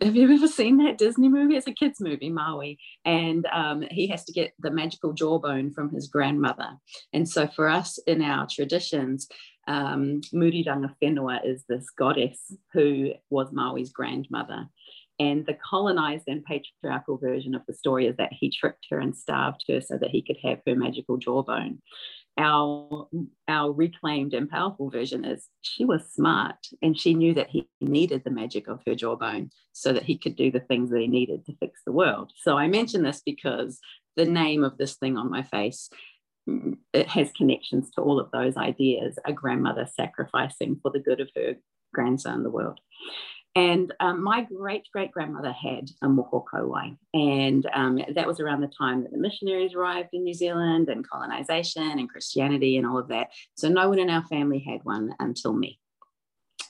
have 0.00 0.16
you 0.16 0.32
ever 0.32 0.48
seen 0.48 0.78
that 0.78 0.96
Disney 0.96 1.28
movie? 1.28 1.56
It's 1.56 1.66
a 1.66 1.72
kids' 1.72 2.00
movie, 2.00 2.30
Maui, 2.30 2.78
and 3.04 3.44
um, 3.52 3.82
he 3.90 4.06
has 4.06 4.24
to 4.24 4.32
get 4.32 4.52
the 4.58 4.70
magical 4.70 5.12
jawbone 5.12 5.72
from 5.72 5.90
his 5.90 6.08
grandmother. 6.08 6.78
And 7.12 7.28
so, 7.28 7.46
for 7.46 7.68
us 7.68 7.98
in 8.06 8.22
our 8.22 8.46
traditions, 8.46 9.28
um, 9.68 10.20
Murirangawhenua 10.32 11.46
is 11.46 11.64
this 11.68 11.90
goddess 11.90 12.56
who 12.72 13.12
was 13.30 13.52
Maui's 13.52 13.90
grandmother. 13.90 14.68
And 15.22 15.46
the 15.46 15.54
colonized 15.54 16.24
and 16.26 16.44
patriarchal 16.44 17.16
version 17.16 17.54
of 17.54 17.62
the 17.68 17.74
story 17.74 18.08
is 18.08 18.16
that 18.16 18.32
he 18.32 18.50
tricked 18.50 18.86
her 18.90 18.98
and 18.98 19.16
starved 19.16 19.62
her 19.68 19.80
so 19.80 19.96
that 19.98 20.10
he 20.10 20.20
could 20.20 20.38
have 20.42 20.58
her 20.66 20.74
magical 20.74 21.16
jawbone. 21.16 21.80
Our, 22.36 23.06
our 23.46 23.70
reclaimed 23.70 24.34
and 24.34 24.50
powerful 24.50 24.90
version 24.90 25.24
is 25.24 25.48
she 25.60 25.84
was 25.84 26.12
smart 26.12 26.56
and 26.80 26.98
she 26.98 27.14
knew 27.14 27.34
that 27.34 27.50
he 27.50 27.68
needed 27.80 28.24
the 28.24 28.30
magic 28.30 28.66
of 28.66 28.80
her 28.84 28.96
jawbone 28.96 29.50
so 29.72 29.92
that 29.92 30.02
he 30.02 30.18
could 30.18 30.34
do 30.34 30.50
the 30.50 30.60
things 30.60 30.90
that 30.90 30.98
he 30.98 31.06
needed 31.06 31.46
to 31.46 31.56
fix 31.60 31.82
the 31.86 31.92
world. 31.92 32.32
So 32.34 32.58
I 32.58 32.66
mention 32.66 33.04
this 33.04 33.22
because 33.24 33.78
the 34.16 34.24
name 34.24 34.64
of 34.64 34.76
this 34.76 34.96
thing 34.96 35.16
on 35.16 35.30
my 35.30 35.44
face 35.44 35.88
it 36.92 37.06
has 37.06 37.30
connections 37.36 37.92
to 37.92 38.00
all 38.00 38.18
of 38.18 38.28
those 38.32 38.56
ideas 38.56 39.16
a 39.24 39.32
grandmother 39.32 39.86
sacrificing 39.86 40.76
for 40.82 40.90
the 40.90 40.98
good 40.98 41.20
of 41.20 41.30
her 41.36 41.54
grandson 41.94 42.42
the 42.42 42.50
world 42.50 42.80
and 43.54 43.92
um, 44.00 44.22
my 44.22 44.42
great 44.42 44.88
great 44.92 45.12
grandmother 45.12 45.52
had 45.52 45.90
a 46.02 46.06
moko 46.06 46.44
kauae. 46.44 46.96
And 47.12 47.68
um, 47.74 48.00
that 48.14 48.26
was 48.26 48.40
around 48.40 48.62
the 48.62 48.68
time 48.68 49.02
that 49.02 49.12
the 49.12 49.18
missionaries 49.18 49.74
arrived 49.74 50.10
in 50.12 50.24
New 50.24 50.34
Zealand 50.34 50.88
and 50.88 51.08
colonization 51.08 51.98
and 51.98 52.08
Christianity 52.08 52.78
and 52.78 52.86
all 52.86 52.98
of 52.98 53.08
that. 53.08 53.28
So 53.56 53.68
no 53.68 53.88
one 53.88 53.98
in 53.98 54.08
our 54.08 54.24
family 54.24 54.64
had 54.66 54.80
one 54.84 55.14
until 55.20 55.52
me. 55.52 55.78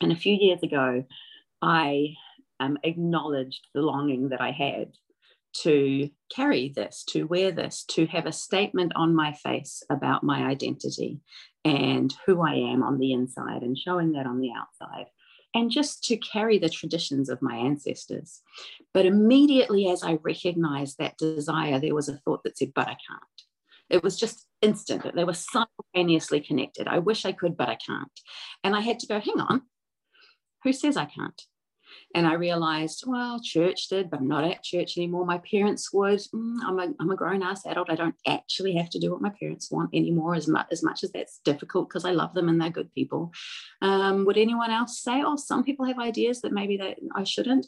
And 0.01 0.11
a 0.11 0.17
few 0.17 0.35
years 0.35 0.63
ago, 0.65 1.05
I 1.61 2.15
um, 2.59 2.79
acknowledged 2.83 3.69
the 3.75 3.83
longing 3.83 4.31
that 4.31 4.41
I 4.41 4.51
had 4.51 4.93
to 5.63 6.11
carry 6.35 6.73
this, 6.75 7.05
to 7.11 7.25
wear 7.25 7.53
this, 7.53 7.85
to 7.85 8.07
have 8.07 8.27
a 8.27 8.33
statement 8.33 8.93
on 8.97 9.15
my 9.15 9.33
face 9.35 9.83
about 9.91 10.25
my 10.25 10.45
identity 10.47 11.21
and 11.65 12.13
who 12.27 12.43
I 12.43 12.55
am 12.55 12.83
on 12.83 12.99
the 12.99 13.13
inside 13.13 13.63
and 13.63 13.79
showing 13.79 14.13
that 14.13 14.27
on 14.27 14.41
the 14.41 14.51
outside 14.57 15.07
and 15.55 15.71
just 15.71 16.03
to 16.05 16.17
carry 16.17 16.59
the 16.59 16.69
traditions 16.69 17.29
of 17.29 17.43
my 17.43 17.57
ancestors. 17.57 18.41
But 18.95 19.07
immediately 19.07 19.89
as 19.89 20.03
I 20.03 20.19
recognized 20.23 20.99
that 20.99 21.19
desire, 21.19 21.79
there 21.79 21.95
was 21.95 22.09
a 22.09 22.17
thought 22.19 22.43
that 22.45 22.57
said, 22.57 22.73
but 22.75 22.89
I 22.89 22.97
can't. 23.09 23.43
It 23.91 24.03
was 24.03 24.19
just 24.19 24.47
instant. 24.63 25.03
that 25.03 25.15
They 25.15 25.25
were 25.25 25.35
simultaneously 25.35 26.41
connected. 26.41 26.89
I 26.89 26.99
wish 26.99 27.27
I 27.27 27.33
could, 27.33 27.57
but 27.57 27.69
I 27.69 27.77
can't. 27.77 28.11
And 28.65 28.75
I 28.75 28.81
had 28.81 28.99
to 29.01 29.07
go, 29.07 29.21
hang 29.21 29.41
on, 29.41 29.63
who 30.65 30.73
says 30.73 30.97
I 30.97 31.05
can't? 31.05 31.43
And 32.15 32.27
I 32.27 32.35
realized, 32.35 33.05
well, 33.07 33.41
church 33.43 33.89
did, 33.89 34.11
but 34.11 34.21
I'm 34.21 34.29
not 34.29 34.45
at 34.45 34.63
church 34.63 34.99
anymore. 34.99 35.25
My 35.25 35.39
parents 35.51 35.93
would. 35.95 36.19
Mm, 36.35 36.59
I'm 36.67 36.79
a, 36.79 36.89
I'm 37.01 37.11
a 37.11 37.17
grown 37.17 37.43
ass 37.43 37.65
adult. 37.65 37.91
I 37.91 37.95
don't 37.95 38.15
actually 38.27 38.75
have 38.75 38.91
to 38.91 38.99
do 38.99 39.11
what 39.11 39.23
my 39.23 39.33
parents 39.41 39.71
want 39.71 39.91
anymore, 39.95 40.35
as 40.35 40.47
much 40.47 40.67
as, 40.71 40.83
much 40.83 41.05
as 41.05 41.13
that's 41.13 41.41
difficult 41.45 41.89
because 41.89 42.05
I 42.05 42.13
love 42.13 42.35
them 42.35 42.49
and 42.49 42.61
they're 42.61 42.71
good 42.71 42.93
people. 42.93 43.33
Um, 43.81 44.27
would 44.27 44.37
anyone 44.37 44.71
else 44.71 45.01
say, 45.01 45.23
oh, 45.25 45.37
some 45.37 45.65
people 45.65 45.87
have 45.87 45.99
ideas 45.99 46.43
that 46.43 46.53
maybe 46.53 46.77
that 46.79 46.99
I 47.15 47.25
shouldn't? 47.25 47.67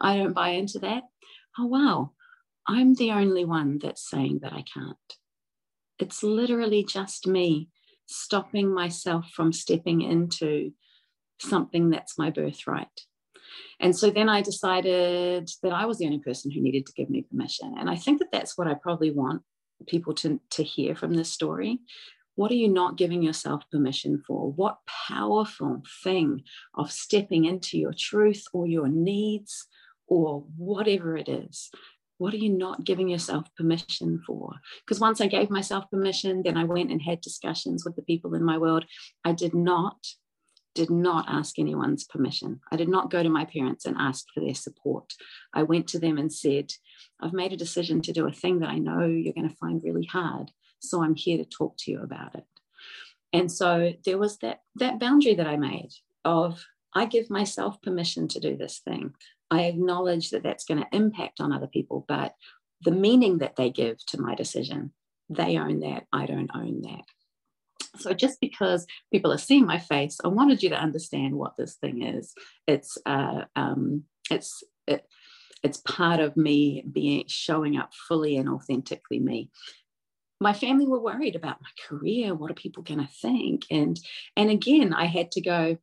I 0.00 0.16
don't 0.16 0.32
buy 0.32 0.50
into 0.50 0.80
that. 0.80 1.04
Oh, 1.58 1.66
wow. 1.66 2.12
I'm 2.66 2.94
the 2.94 3.12
only 3.12 3.44
one 3.44 3.78
that's 3.78 4.10
saying 4.10 4.40
that 4.42 4.52
I 4.52 4.62
can't. 4.62 4.96
It's 5.98 6.22
literally 6.22 6.84
just 6.84 7.26
me 7.26 7.68
stopping 8.06 8.72
myself 8.72 9.30
from 9.30 9.52
stepping 9.52 10.02
into 10.02 10.72
something 11.40 11.90
that's 11.90 12.18
my 12.18 12.30
birthright. 12.30 12.88
And 13.80 13.96
so 13.96 14.10
then 14.10 14.28
I 14.28 14.42
decided 14.42 15.50
that 15.62 15.72
I 15.72 15.86
was 15.86 15.98
the 15.98 16.06
only 16.06 16.18
person 16.18 16.50
who 16.50 16.60
needed 16.60 16.86
to 16.86 16.92
give 16.92 17.10
me 17.10 17.22
permission. 17.22 17.74
And 17.78 17.90
I 17.90 17.96
think 17.96 18.18
that 18.18 18.32
that's 18.32 18.56
what 18.56 18.68
I 18.68 18.74
probably 18.74 19.10
want 19.10 19.42
people 19.86 20.14
to, 20.14 20.40
to 20.50 20.62
hear 20.62 20.94
from 20.94 21.14
this 21.14 21.32
story. 21.32 21.80
What 22.34 22.50
are 22.50 22.56
you 22.56 22.68
not 22.68 22.96
giving 22.96 23.22
yourself 23.22 23.64
permission 23.70 24.22
for? 24.26 24.52
What 24.52 24.78
powerful 25.08 25.82
thing 26.04 26.42
of 26.74 26.92
stepping 26.92 27.46
into 27.46 27.78
your 27.78 27.94
truth 27.96 28.44
or 28.52 28.66
your 28.66 28.88
needs 28.88 29.66
or 30.06 30.44
whatever 30.56 31.16
it 31.16 31.28
is? 31.28 31.70
What 32.18 32.32
are 32.32 32.38
you 32.38 32.50
not 32.50 32.84
giving 32.84 33.08
yourself 33.08 33.46
permission 33.56 34.22
for? 34.26 34.54
Because 34.84 35.00
once 35.00 35.20
I 35.20 35.26
gave 35.26 35.50
myself 35.50 35.90
permission, 35.90 36.42
then 36.42 36.56
I 36.56 36.64
went 36.64 36.90
and 36.90 37.00
had 37.02 37.20
discussions 37.20 37.84
with 37.84 37.96
the 37.96 38.02
people 38.02 38.34
in 38.34 38.44
my 38.44 38.56
world. 38.56 38.84
I 39.24 39.32
did 39.32 39.54
not 39.54 39.96
did 40.76 40.90
not 40.90 41.24
ask 41.28 41.58
anyone's 41.58 42.04
permission. 42.04 42.60
I 42.70 42.76
did 42.76 42.88
not 42.88 43.10
go 43.10 43.22
to 43.22 43.28
my 43.28 43.46
parents 43.46 43.86
and 43.86 43.96
ask 43.98 44.26
for 44.32 44.40
their 44.40 44.54
support. 44.54 45.14
I 45.54 45.62
went 45.64 45.88
to 45.88 45.98
them 45.98 46.18
and 46.18 46.32
said, 46.32 46.70
I've 47.18 47.32
made 47.32 47.52
a 47.52 47.56
decision 47.56 48.02
to 48.02 48.12
do 48.12 48.28
a 48.28 48.32
thing 48.32 48.60
that 48.60 48.68
I 48.68 48.78
know 48.78 49.06
you're 49.06 49.32
going 49.32 49.48
to 49.48 49.56
find 49.56 49.82
really 49.82 50.04
hard. 50.04 50.52
So 50.78 51.02
I'm 51.02 51.14
here 51.14 51.38
to 51.38 51.44
talk 51.44 51.76
to 51.78 51.90
you 51.90 52.02
about 52.02 52.34
it. 52.34 52.44
And 53.32 53.50
so 53.50 53.94
there 54.04 54.18
was 54.18 54.38
that, 54.38 54.60
that 54.76 55.00
boundary 55.00 55.34
that 55.34 55.46
I 55.46 55.56
made 55.56 55.90
of 56.24 56.64
I 56.94 57.06
give 57.06 57.30
myself 57.30 57.82
permission 57.82 58.28
to 58.28 58.40
do 58.40 58.56
this 58.56 58.78
thing. 58.78 59.14
I 59.50 59.64
acknowledge 59.64 60.30
that 60.30 60.42
that's 60.42 60.64
going 60.64 60.80
to 60.80 60.96
impact 60.96 61.40
on 61.40 61.52
other 61.52 61.66
people, 61.66 62.04
but 62.06 62.34
the 62.82 62.90
meaning 62.90 63.38
that 63.38 63.56
they 63.56 63.70
give 63.70 64.04
to 64.06 64.20
my 64.20 64.34
decision, 64.34 64.92
they 65.28 65.58
own 65.58 65.80
that. 65.80 66.04
I 66.12 66.26
don't 66.26 66.50
own 66.54 66.82
that. 66.82 67.04
So 67.98 68.12
just 68.12 68.40
because 68.40 68.86
people 69.12 69.32
are 69.32 69.38
seeing 69.38 69.66
my 69.66 69.78
face, 69.78 70.18
I 70.24 70.28
wanted 70.28 70.62
you 70.62 70.70
to 70.70 70.80
understand 70.80 71.34
what 71.34 71.56
this 71.56 71.74
thing 71.74 72.02
is. 72.02 72.34
It's 72.66 72.98
uh, 73.06 73.44
um, 73.54 74.04
it's 74.30 74.62
it, 74.86 75.06
it's 75.62 75.78
part 75.78 76.20
of 76.20 76.36
me 76.36 76.84
being 76.90 77.24
showing 77.26 77.76
up 77.76 77.92
fully 78.08 78.36
and 78.36 78.48
authentically 78.48 79.20
me 79.20 79.50
my 80.40 80.52
family 80.52 80.86
were 80.86 81.00
worried 81.00 81.36
about 81.36 81.60
my 81.60 81.68
career 81.88 82.34
what 82.34 82.50
are 82.50 82.54
people 82.54 82.82
going 82.82 83.00
to 83.00 83.12
think 83.20 83.64
and 83.70 83.98
and 84.36 84.50
again 84.50 84.92
i 84.92 85.06
had 85.06 85.30
to 85.30 85.40
go 85.40 85.76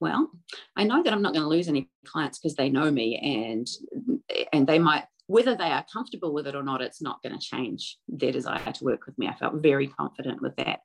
well 0.00 0.30
i 0.76 0.84
know 0.84 1.02
that 1.02 1.12
i'm 1.12 1.22
not 1.22 1.32
going 1.32 1.42
to 1.42 1.48
lose 1.48 1.68
any 1.68 1.88
clients 2.04 2.38
because 2.38 2.56
they 2.56 2.68
know 2.68 2.90
me 2.90 3.16
and 3.18 3.68
and 4.52 4.66
they 4.66 4.78
might 4.78 5.04
whether 5.26 5.54
they 5.54 5.70
are 5.70 5.84
comfortable 5.92 6.32
with 6.32 6.46
it 6.46 6.54
or 6.54 6.62
not 6.62 6.82
it's 6.82 7.02
not 7.02 7.22
going 7.22 7.38
to 7.38 7.46
change 7.46 7.98
their 8.08 8.32
desire 8.32 8.72
to 8.72 8.84
work 8.84 9.06
with 9.06 9.16
me 9.18 9.28
i 9.28 9.34
felt 9.34 9.54
very 9.54 9.86
confident 9.86 10.40
with 10.42 10.54
that 10.56 10.80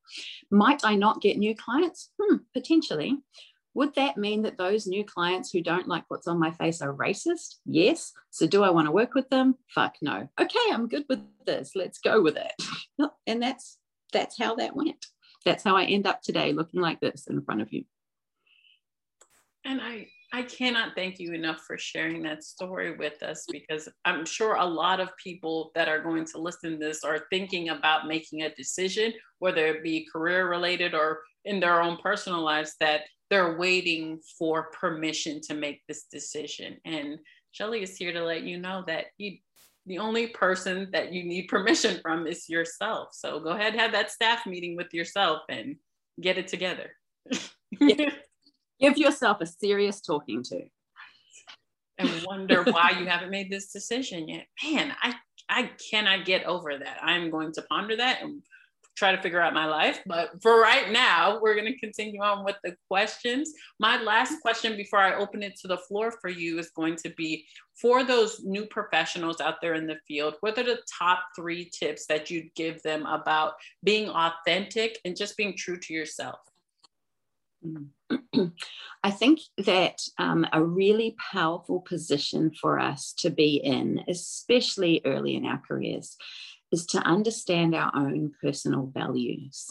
might 0.52 0.84
i 0.84 0.96
not 0.96 1.22
get 1.22 1.38
new 1.38 1.56
clients 1.56 2.12
hmm, 2.22 2.38
potentially 2.54 3.18
would 3.78 3.94
that 3.94 4.18
mean 4.18 4.42
that 4.42 4.58
those 4.58 4.88
new 4.88 5.06
clients 5.06 5.52
who 5.52 5.62
don't 5.62 5.88
like 5.88 6.04
what's 6.08 6.28
on 6.28 6.40
my 6.40 6.50
face 6.50 6.82
are 6.82 6.92
racist? 6.92 7.58
Yes. 7.64 8.12
So 8.32 8.48
do 8.48 8.64
I 8.64 8.72
want 8.72 8.88
to 8.88 8.92
work 8.92 9.14
with 9.14 9.30
them? 9.30 9.54
Fuck 9.70 9.98
no. 10.02 10.28
Okay, 10.42 10.72
I'm 10.72 10.88
good 10.88 11.06
with 11.08 11.20
this. 11.46 11.74
Let's 11.76 12.00
go 12.00 12.20
with 12.20 12.38
it. 12.38 12.54
and 13.28 13.40
that's 13.40 13.78
that's 14.12 14.36
how 14.36 14.56
that 14.56 14.76
went. 14.76 15.06
That's 15.46 15.64
how 15.64 15.78
I 15.78 15.84
end 15.84 16.08
up 16.08 16.24
today 16.24 16.54
looking 16.54 16.82
like 16.82 17.00
this 17.02 17.28
in 17.28 17.44
front 17.44 17.62
of 17.62 17.72
you. 17.72 17.84
And 19.64 19.80
I 19.80 20.08
I 20.34 20.44
cannot 20.44 20.94
thank 20.94 21.20
you 21.20 21.34
enough 21.34 21.62
for 21.66 21.78
sharing 21.78 22.22
that 22.24 22.44
story 22.44 22.98
with 22.98 23.24
us 23.24 23.46
because 23.50 23.88
I'm 24.04 24.26
sure 24.26 24.56
a 24.56 24.66
lot 24.66 25.00
of 25.00 25.16
people 25.16 25.72
that 25.74 25.88
are 25.88 26.04
going 26.04 26.26
to 26.26 26.38
listen 26.38 26.72
to 26.72 26.78
this 26.78 27.04
are 27.06 27.26
thinking 27.30 27.70
about 27.70 28.08
making 28.08 28.42
a 28.42 28.54
decision, 28.56 29.14
whether 29.40 29.66
it 29.68 29.84
be 29.84 30.08
career 30.12 30.50
related 30.50 30.94
or 30.94 31.22
in 31.46 31.62
their 31.62 31.82
own 31.82 31.98
personal 31.98 32.42
lives, 32.42 32.76
that 32.82 33.02
they're 33.30 33.58
waiting 33.58 34.20
for 34.38 34.70
permission 34.72 35.40
to 35.42 35.54
make 35.54 35.82
this 35.88 36.06
decision. 36.12 36.78
And 36.84 37.20
Shelly 37.52 37.82
is 37.82 37.96
here 37.96 38.12
to 38.12 38.24
let 38.24 38.44
you 38.44 38.58
know 38.58 38.84
that 38.88 39.06
you 39.18 39.38
the 39.86 40.00
only 40.00 40.28
person 40.28 40.90
that 40.92 41.14
you 41.14 41.24
need 41.24 41.48
permission 41.48 42.00
from 42.02 42.28
is 42.28 42.50
yourself. 42.50 43.10
So 43.14 43.40
go 43.40 43.52
ahead, 43.52 43.76
have 43.76 43.94
that 43.94 44.12
staff 44.12 44.46
meeting 44.46 44.76
with 44.76 44.94
yourself 44.94 45.44
and 45.48 45.78
get 46.20 46.38
it 46.38 46.50
together. 46.50 46.92
Give 48.80 48.98
yourself 48.98 49.42
a 49.42 49.46
serious 49.46 50.02
talking 50.02 50.44
to. 50.44 50.62
And 51.98 52.10
wonder 52.28 52.64
why 52.64 52.92
you 53.00 53.08
haven't 53.08 53.32
made 53.32 53.50
this 53.50 53.72
decision 53.72 54.28
yet. 54.28 54.46
Man, 54.64 54.94
I 55.02 55.16
I 55.50 55.72
cannot 55.90 56.26
get 56.26 56.44
over 56.46 56.78
that. 56.78 57.00
I'm 57.02 57.32
going 57.32 57.54
to 57.54 57.62
ponder 57.64 57.96
that 57.96 58.22
and 58.22 58.44
try 58.98 59.16
to 59.16 59.22
figure 59.22 59.40
out 59.40 59.54
my 59.54 59.66
life. 59.66 60.00
But 60.08 60.42
for 60.42 60.60
right 60.60 60.92
now, 60.92 61.40
we're 61.40 61.54
going 61.54 61.72
to 61.72 61.80
continue 61.80 62.22
on 62.22 62.44
with 62.44 62.56
the 62.64 62.76
questions. 62.88 63.54
My 63.80 64.02
last 64.02 64.42
question 64.42 64.76
before 64.76 65.00
I 65.00 65.16
open 65.16 65.44
it 65.44 65.56
to 65.62 65.68
the 65.68 65.78
floor 65.78 66.12
for 66.20 66.30
you 66.30 66.58
is 66.58 66.72
going 66.72 66.96
to 66.98 67.10
be 67.12 67.46
for 67.80 68.04
those 68.04 68.42
new 68.44 68.66
professionals 68.66 69.40
out 69.40 69.62
there 69.62 69.76
in 69.76 69.86
the 69.86 70.00
field, 70.08 70.36
what 70.40 70.58
are 70.58 70.64
the 70.64 70.80
top 71.00 71.20
three 71.36 71.70
tips 71.70 72.08
that 72.08 72.32
you'd 72.32 72.54
give 72.56 72.82
them 72.82 73.06
about 73.06 73.54
being 73.84 74.10
authentic 74.10 75.00
and 75.06 75.16
just 75.16 75.38
being 75.38 75.56
true 75.56 75.78
to 75.78 75.94
yourself? 75.94 76.40
I 79.04 79.12
think 79.12 79.40
that 79.58 80.02
um, 80.18 80.46
a 80.52 80.64
really 80.64 81.16
powerful 81.32 81.82
position 81.82 82.52
for 82.60 82.80
us 82.80 83.14
to 83.20 83.30
be 83.30 83.56
in, 83.56 84.02
especially 84.08 85.02
early 85.06 85.36
in 85.36 85.46
our 85.46 85.62
careers, 85.68 86.16
is 86.72 86.86
to 86.88 87.00
understand 87.00 87.74
our 87.76 87.92
own 87.96 88.32
personal 88.42 88.92
values 88.94 89.68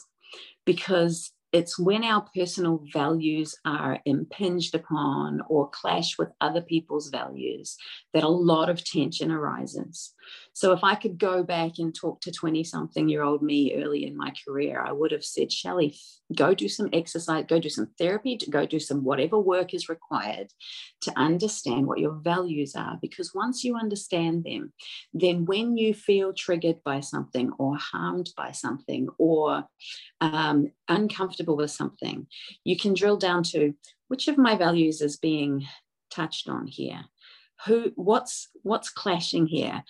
because 0.65 1.33
it's 1.53 1.79
when 1.79 2.05
our 2.05 2.27
personal 2.35 2.83
values 2.93 3.55
are 3.65 4.01
impinged 4.05 4.75
upon 4.75 5.41
or 5.49 5.71
clash 5.71 6.19
with 6.19 6.29
other 6.41 6.61
people's 6.61 7.09
values 7.09 7.77
that 8.13 8.25
a 8.25 8.29
lot 8.29 8.69
of 8.69 8.85
tension 8.85 9.31
arises. 9.31 10.13
So, 10.57 10.73
if 10.73 10.83
I 10.83 10.95
could 10.95 11.19
go 11.19 11.43
back 11.43 11.73
and 11.81 11.95
talk 11.95 12.23
to 12.23 12.33
20 12.33 12.65
something 12.65 13.11
year 13.11 13.23
old 13.23 13.43
me 13.43 13.75
early 13.75 14.07
in 14.07 14.17
my 14.17 14.33
career, 14.43 14.83
I 14.83 14.91
would 14.91 15.13
have 15.13 15.23
said, 15.23 15.53
Shelly, 15.53 15.99
go 16.35 16.55
do 16.55 16.67
some 16.67 16.89
exercise, 16.95 17.45
go 17.47 17.61
do 17.61 17.69
some 17.69 17.89
therapy, 17.99 18.39
go 18.49 18.65
do 18.65 18.81
some 18.81 19.05
whatever 19.05 19.39
work 19.39 19.75
is 19.75 19.91
required 19.91 20.49
to 21.03 21.13
understand 21.15 21.87
what 21.87 21.99
your 21.99 22.15
values 22.15 22.75
are. 22.75 22.97
Because 23.03 23.35
once 23.35 23.65
you 23.65 23.77
understand 23.77 24.45
them, 24.45 24.73
then 25.13 25.45
when 25.45 25.77
you 25.77 25.93
feel 25.93 26.33
triggered 26.33 26.83
by 26.83 27.01
something 27.01 27.53
or 27.59 27.77
harmed 27.77 28.31
by 28.35 28.53
something 28.53 29.09
or 29.19 29.65
um, 30.23 30.73
uncomfortable 30.89 31.59
with 31.59 31.71
something, 31.71 32.29
you 32.65 32.79
can 32.79 32.95
drill 32.95 33.19
down 33.19 33.43
to 33.43 33.75
which 34.09 34.27
of 34.27 34.39
my 34.39 34.57
values 34.57 35.03
is 35.03 35.19
being 35.19 35.67
touched 36.11 36.49
on 36.49 36.67
here 36.67 37.05
who 37.65 37.91
what's 37.95 38.49
what's 38.63 38.91
clashing 38.91 39.47
here 39.47 39.83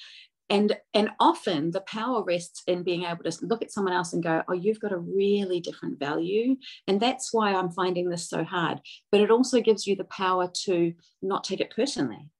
and 0.48 0.76
and 0.94 1.10
often 1.18 1.70
the 1.70 1.80
power 1.80 2.22
rests 2.22 2.62
in 2.66 2.82
being 2.82 3.04
able 3.04 3.24
to 3.24 3.46
look 3.46 3.62
at 3.62 3.72
someone 3.72 3.92
else 3.92 4.12
and 4.12 4.22
go 4.22 4.42
oh 4.48 4.52
you've 4.52 4.80
got 4.80 4.92
a 4.92 4.98
really 4.98 5.60
different 5.60 5.98
value. 5.98 6.56
And 6.86 7.00
that's 7.00 7.32
why 7.32 7.54
i'm 7.54 7.70
finding 7.70 8.08
this 8.08 8.28
so 8.28 8.44
hard. 8.44 8.80
But 9.10 9.20
it 9.20 9.30
also 9.30 9.60
gives 9.60 9.86
you 9.86 9.96
the 9.96 10.04
power 10.04 10.50
to 10.64 10.92
not 11.22 11.44
take 11.44 11.60
it 11.60 11.74
personally 11.74 12.30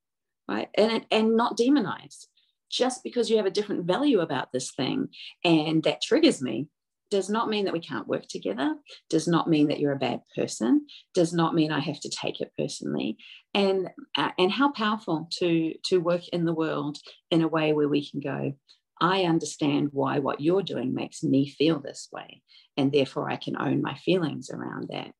right? 0.48 0.68
And 0.74 1.06
and 1.10 1.36
not 1.36 1.56
demonize. 1.56 2.26
Just 2.70 3.04
because 3.04 3.30
you 3.30 3.36
have 3.36 3.46
a 3.46 3.50
different 3.50 3.84
value 3.84 4.20
about 4.20 4.52
this 4.52 4.72
thing 4.72 5.08
and 5.44 5.82
that 5.84 6.02
triggers 6.02 6.42
me 6.42 6.66
does 7.10 7.30
not 7.30 7.48
mean 7.48 7.64
that 7.64 7.72
we 7.72 7.80
can't 7.80 8.08
work 8.08 8.26
together, 8.28 8.74
does 9.08 9.28
not 9.28 9.48
mean 9.48 9.68
that 9.68 9.80
you're 9.80 9.92
a 9.92 9.98
bad 9.98 10.20
person, 10.34 10.86
does 11.14 11.32
not 11.32 11.54
mean 11.54 11.70
I 11.70 11.80
have 11.80 12.00
to 12.00 12.10
take 12.10 12.40
it 12.40 12.52
personally. 12.58 13.16
And, 13.54 13.88
uh, 14.16 14.30
and 14.38 14.50
how 14.50 14.72
powerful 14.72 15.28
to, 15.38 15.74
to 15.86 15.98
work 15.98 16.28
in 16.28 16.44
the 16.44 16.54
world 16.54 16.98
in 17.30 17.42
a 17.42 17.48
way 17.48 17.72
where 17.72 17.88
we 17.88 18.08
can 18.08 18.20
go, 18.20 18.54
I 19.00 19.24
understand 19.24 19.90
why 19.92 20.18
what 20.18 20.40
you're 20.40 20.62
doing 20.62 20.94
makes 20.94 21.22
me 21.22 21.48
feel 21.48 21.80
this 21.80 22.08
way. 22.12 22.42
And 22.76 22.92
therefore, 22.92 23.30
I 23.30 23.36
can 23.36 23.60
own 23.60 23.82
my 23.82 23.94
feelings 23.94 24.50
around 24.50 24.88
that. 24.90 25.12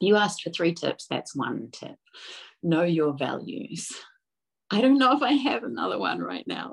You 0.00 0.16
asked 0.16 0.42
for 0.42 0.50
three 0.50 0.74
tips. 0.74 1.06
That's 1.08 1.34
one 1.34 1.68
tip. 1.72 1.96
Know 2.62 2.82
your 2.82 3.16
values. 3.16 3.90
I 4.70 4.80
don't 4.80 4.98
know 4.98 5.16
if 5.16 5.22
I 5.22 5.32
have 5.32 5.64
another 5.64 5.98
one 5.98 6.20
right 6.20 6.46
now. 6.46 6.72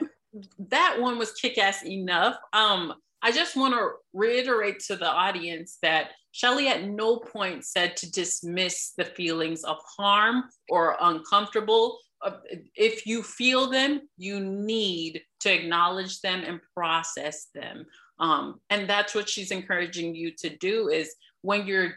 that 0.70 0.96
one 1.00 1.18
was 1.18 1.32
kick 1.32 1.58
ass 1.58 1.84
enough. 1.84 2.36
Um, 2.52 2.94
I 3.26 3.32
just 3.32 3.56
want 3.56 3.74
to 3.74 3.88
reiterate 4.12 4.78
to 4.86 4.94
the 4.94 5.10
audience 5.10 5.78
that 5.82 6.10
Shelly 6.30 6.68
at 6.68 6.84
no 6.84 7.16
point 7.16 7.64
said 7.64 7.96
to 7.96 8.10
dismiss 8.12 8.92
the 8.96 9.04
feelings 9.04 9.64
of 9.64 9.78
harm 9.98 10.44
or 10.68 10.96
uncomfortable. 11.00 11.98
Uh, 12.24 12.36
if 12.76 13.04
you 13.04 13.24
feel 13.24 13.68
them, 13.68 14.02
you 14.16 14.38
need 14.38 15.22
to 15.40 15.52
acknowledge 15.52 16.20
them 16.20 16.44
and 16.46 16.60
process 16.72 17.48
them. 17.52 17.86
Um, 18.20 18.60
and 18.70 18.88
that's 18.88 19.12
what 19.12 19.28
she's 19.28 19.50
encouraging 19.50 20.14
you 20.14 20.30
to 20.38 20.56
do 20.58 20.88
is 20.88 21.12
when 21.42 21.66
you're 21.66 21.94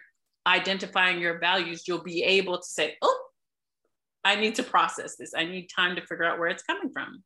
identifying 0.48 1.22
your 1.22 1.38
values, 1.38 1.84
you'll 1.88 2.04
be 2.04 2.24
able 2.24 2.58
to 2.58 2.68
say, 2.68 2.96
oh, 3.04 3.22
I 4.26 4.34
need 4.34 4.56
to 4.56 4.64
process 4.64 5.16
this. 5.16 5.34
I 5.38 5.46
need 5.46 5.68
time 5.68 5.96
to 5.96 6.02
figure 6.02 6.26
out 6.26 6.40
where 6.40 6.50
it's 6.50 6.64
coming 6.64 6.90
from. 6.92 7.24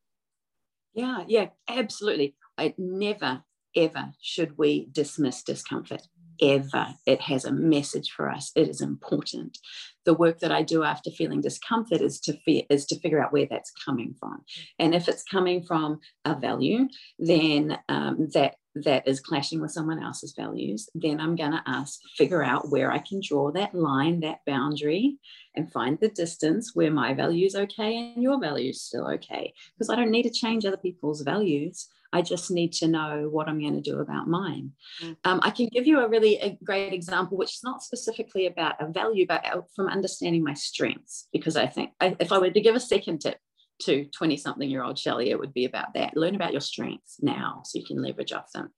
Yeah, 0.94 1.24
yeah, 1.26 1.48
absolutely. 1.70 2.36
I 2.58 2.74
never, 2.78 3.44
ever 3.75 4.13
should 4.21 4.57
we 4.57 4.88
dismiss 4.91 5.43
discomfort. 5.43 6.03
Ever. 6.41 6.95
It 7.05 7.21
has 7.21 7.45
a 7.45 7.51
message 7.51 8.12
for 8.12 8.29
us. 8.29 8.51
It 8.55 8.67
is 8.67 8.81
important. 8.81 9.59
The 10.03 10.15
work 10.15 10.39
that 10.39 10.51
I 10.51 10.63
do 10.63 10.83
after 10.83 11.12
feeling 11.12 11.41
discomfort 11.41 12.01
is 12.01 12.19
to 12.21 12.33
fe- 12.33 12.65
is 12.69 12.86
to 12.88 12.99
figure 12.99 13.23
out 13.23 13.31
where 13.31 13.45
that's 13.49 13.71
coming 13.86 14.15
from. 14.19 14.43
And 14.79 14.95
if 14.95 15.07
it's 15.07 15.23
coming 15.23 15.63
from 15.63 15.99
a 16.25 16.36
value, 16.36 16.88
then 17.19 17.77
um, 17.88 18.29
that 18.33 18.55
that 18.75 19.07
is 19.07 19.19
clashing 19.19 19.62
with 19.62 19.71
someone 19.71 20.01
else's 20.01 20.33
values, 20.36 20.89
then 20.95 21.19
I'm 21.19 21.36
going 21.36 21.51
to 21.51 21.63
ask, 21.67 21.99
figure 22.17 22.43
out 22.43 22.69
where 22.69 22.91
I 22.91 22.97
can 22.97 23.21
draw 23.23 23.51
that 23.51 23.75
line, 23.75 24.21
that 24.21 24.39
boundary, 24.47 25.19
and 25.55 25.71
find 25.71 25.99
the 25.99 26.09
distance 26.09 26.71
where 26.73 26.91
my 26.91 27.13
value's 27.13 27.55
okay 27.55 27.95
and 27.97 28.23
your 28.23 28.39
value's 28.39 28.81
still 28.81 29.07
okay. 29.12 29.53
Because 29.77 29.89
I 29.91 29.95
don't 29.95 30.12
need 30.12 30.23
to 30.23 30.31
change 30.31 30.65
other 30.65 30.77
people's 30.77 31.21
values. 31.21 31.88
I 32.13 32.21
just 32.21 32.52
need 32.52 32.71
to 32.73 32.88
know 32.88 33.28
what 33.30 33.49
I'm 33.49 33.60
going 33.60 33.73
to 33.73 33.82
do 33.82 33.99
about 33.99 34.28
mine. 34.28 34.71
Mm. 35.02 35.17
Um, 35.26 35.39
I 35.43 35.49
can 35.49 35.67
give 35.67 35.88
you 35.88 35.99
a 35.99 36.08
really 36.08 36.38
a 36.38 36.58
great 36.63 36.93
example, 36.93 37.38
which 37.38 37.56
is 37.56 37.63
not 37.63 37.82
specifically 37.82 38.45
about 38.45 38.76
a 38.80 38.88
value, 38.88 39.26
but 39.28 39.43
from 39.76 39.88
understanding 39.88 40.43
my 40.43 40.54
strengths. 40.54 41.28
Because 41.34 41.58
I 41.58 41.67
think 41.67 41.91
I, 41.99 42.15
if 42.19 42.32
I 42.32 42.38
were 42.38 42.52
to 42.52 42.62
give 42.62 42.76
a 42.76 42.80
second 42.80 43.19
tip 43.19 43.38
to 43.82 44.06
20 44.06 44.38
something 44.38 44.69
year 44.69 44.84
old 44.84 44.97
Shelly, 44.97 45.32
it 45.32 45.39
would 45.39 45.54
be 45.54 45.65
about 45.65 45.93
that. 45.95 46.15
Learn 46.15 46.36
about 46.36 46.52
your 46.52 46.62
strengths 46.62 47.17
now 47.21 47.63
so 47.65 47.80
you 47.80 47.86
can 47.86 48.02
leverage 48.02 48.32
off 48.32 48.52
them. 48.54 48.69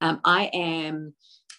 Um, 0.00 0.20
I 0.24 0.46
am 0.54 1.14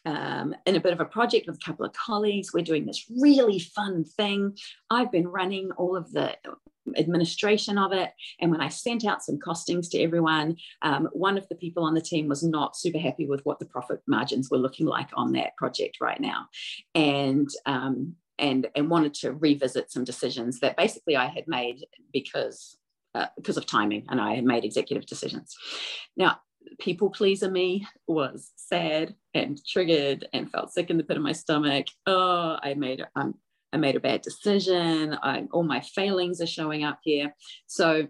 um, 0.05 0.55
in 0.65 0.75
a 0.75 0.79
bit 0.79 0.93
of 0.93 1.01
a 1.01 1.05
project 1.05 1.47
with 1.47 1.57
a 1.57 1.65
couple 1.65 1.85
of 1.85 1.93
colleagues. 1.93 2.53
We're 2.53 2.63
doing 2.63 2.85
this 2.85 3.05
really 3.21 3.59
fun 3.59 4.05
thing. 4.05 4.57
I've 4.89 5.11
been 5.11 5.27
running 5.27 5.71
all 5.77 5.97
of 5.97 6.11
the 6.13 6.35
administration 6.97 7.77
of 7.77 7.91
it. 7.91 8.11
And 8.39 8.51
when 8.51 8.61
I 8.61 8.69
sent 8.69 9.05
out 9.05 9.23
some 9.23 9.39
costings 9.39 9.89
to 9.91 10.01
everyone, 10.01 10.57
um, 10.81 11.09
one 11.13 11.37
of 11.37 11.47
the 11.49 11.55
people 11.55 11.83
on 11.83 11.93
the 11.93 12.01
team 12.01 12.27
was 12.27 12.43
not 12.43 12.77
super 12.77 12.99
happy 12.99 13.25
with 13.25 13.41
what 13.45 13.59
the 13.59 13.65
profit 13.65 14.01
margins 14.07 14.49
were 14.49 14.57
looking 14.57 14.85
like 14.85 15.09
on 15.13 15.33
that 15.33 15.55
project 15.57 15.97
right 16.01 16.19
now. 16.19 16.47
And 16.95 17.49
um, 17.65 18.15
and 18.39 18.67
and 18.75 18.89
wanted 18.89 19.13
to 19.15 19.33
revisit 19.33 19.91
some 19.91 20.03
decisions 20.03 20.59
that 20.59 20.77
basically 20.77 21.15
I 21.15 21.25
had 21.25 21.47
made 21.47 21.85
because 22.13 22.77
uh, 23.15 23.27
because 23.35 23.57
of 23.57 23.65
timing 23.65 24.05
and 24.09 24.21
I 24.21 24.35
had 24.35 24.45
made 24.45 24.63
executive 24.63 25.05
decisions. 25.05 25.55
Now 26.15 26.39
people 26.79 27.09
pleaser 27.09 27.49
me 27.49 27.87
was 28.07 28.51
sad 28.55 29.15
and 29.33 29.59
triggered 29.65 30.27
and 30.33 30.51
felt 30.51 30.71
sick 30.71 30.89
in 30.89 30.97
the 30.97 31.03
pit 31.03 31.17
of 31.17 31.23
my 31.23 31.31
stomach. 31.31 31.87
Oh, 32.05 32.57
I 32.61 32.73
made 32.73 33.05
um, 33.15 33.35
I 33.73 33.77
made 33.77 33.95
a 33.95 33.99
bad 33.99 34.21
decision. 34.21 35.17
I, 35.21 35.47
all 35.51 35.63
my 35.63 35.81
failings 35.81 36.41
are 36.41 36.47
showing 36.47 36.83
up 36.83 36.99
here. 37.03 37.35
So 37.67 38.07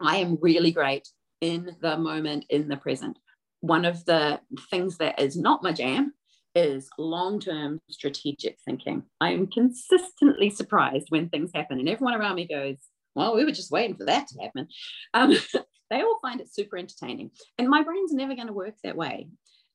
I 0.00 0.16
am 0.16 0.38
really 0.40 0.72
great 0.72 1.08
in 1.40 1.76
the 1.80 1.96
moment, 1.96 2.46
in 2.48 2.68
the 2.68 2.76
present. 2.76 3.18
One 3.60 3.84
of 3.84 4.04
the 4.04 4.40
things 4.70 4.98
that 4.98 5.20
is 5.20 5.36
not 5.36 5.62
my 5.62 5.72
jam 5.72 6.14
is 6.54 6.88
long 6.98 7.40
term 7.40 7.80
strategic 7.90 8.58
thinking. 8.64 9.04
I 9.20 9.30
am 9.30 9.46
consistently 9.46 10.50
surprised 10.50 11.06
when 11.08 11.28
things 11.28 11.50
happen, 11.54 11.78
and 11.78 11.88
everyone 11.88 12.14
around 12.14 12.36
me 12.36 12.46
goes, 12.46 12.76
Well, 13.14 13.34
we 13.34 13.44
were 13.44 13.52
just 13.52 13.70
waiting 13.70 13.96
for 13.96 14.04
that 14.06 14.28
to 14.28 14.42
happen. 14.42 14.68
Um, 15.14 15.36
they 15.90 16.00
all 16.00 16.18
find 16.22 16.40
it 16.40 16.52
super 16.52 16.76
entertaining. 16.76 17.30
And 17.58 17.68
my 17.68 17.82
brain's 17.82 18.12
never 18.12 18.34
going 18.34 18.48
to 18.48 18.52
work 18.52 18.74
that 18.82 18.96
way. 18.96 19.28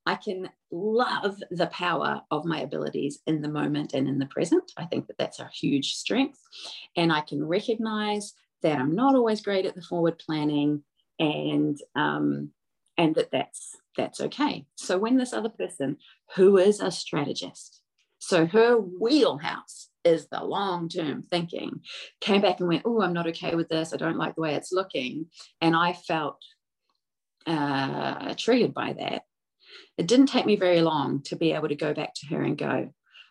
I 0.09 0.15
can 0.15 0.49
love 0.71 1.37
the 1.51 1.67
power 1.67 2.23
of 2.31 2.43
my 2.43 2.61
abilities 2.61 3.19
in 3.27 3.43
the 3.43 3.47
moment 3.47 3.93
and 3.93 4.07
in 4.07 4.17
the 4.17 4.25
present. 4.25 4.71
I 4.75 4.85
think 4.85 5.05
that 5.05 5.19
that's 5.19 5.39
a 5.39 5.51
huge 5.53 5.93
strength. 5.93 6.39
And 6.97 7.13
I 7.13 7.21
can 7.21 7.45
recognize 7.45 8.33
that 8.63 8.79
I'm 8.79 8.95
not 8.95 9.13
always 9.13 9.41
great 9.41 9.67
at 9.67 9.75
the 9.75 9.83
forward 9.83 10.17
planning 10.17 10.81
and 11.19 11.77
um, 11.95 12.49
and 12.97 13.13
that 13.13 13.29
that's 13.31 13.75
that's 13.95 14.19
okay. 14.19 14.65
So 14.77 14.97
when 14.97 15.17
this 15.17 15.31
other 15.31 15.49
person 15.49 15.97
who 16.35 16.57
is 16.57 16.79
a 16.79 16.89
strategist, 16.89 17.79
so 18.17 18.47
her 18.47 18.77
wheelhouse 18.79 19.89
is 20.03 20.27
the 20.29 20.43
long 20.43 20.89
term 20.89 21.21
thinking, 21.29 21.81
came 22.19 22.41
back 22.41 22.59
and 22.59 22.67
went, 22.67 22.81
Oh, 22.83 23.03
I'm 23.03 23.13
not 23.13 23.27
okay 23.27 23.53
with 23.53 23.69
this. 23.69 23.93
I 23.93 23.97
don't 23.97 24.17
like 24.17 24.33
the 24.33 24.41
way 24.41 24.55
it's 24.55 24.71
looking. 24.71 25.27
And 25.61 25.75
I 25.75 25.93
felt 25.93 26.41
uh, 27.45 28.33
triggered 28.35 28.73
by 28.73 28.93
that. 28.93 29.21
It 29.97 30.07
didn't 30.07 30.27
take 30.27 30.45
me 30.45 30.55
very 30.55 30.81
long 30.81 31.21
to 31.23 31.35
be 31.35 31.51
able 31.51 31.67
to 31.69 31.75
go 31.75 31.93
back 31.93 32.13
to 32.15 32.27
her 32.27 32.41
and 32.41 32.57
go, 32.57 32.89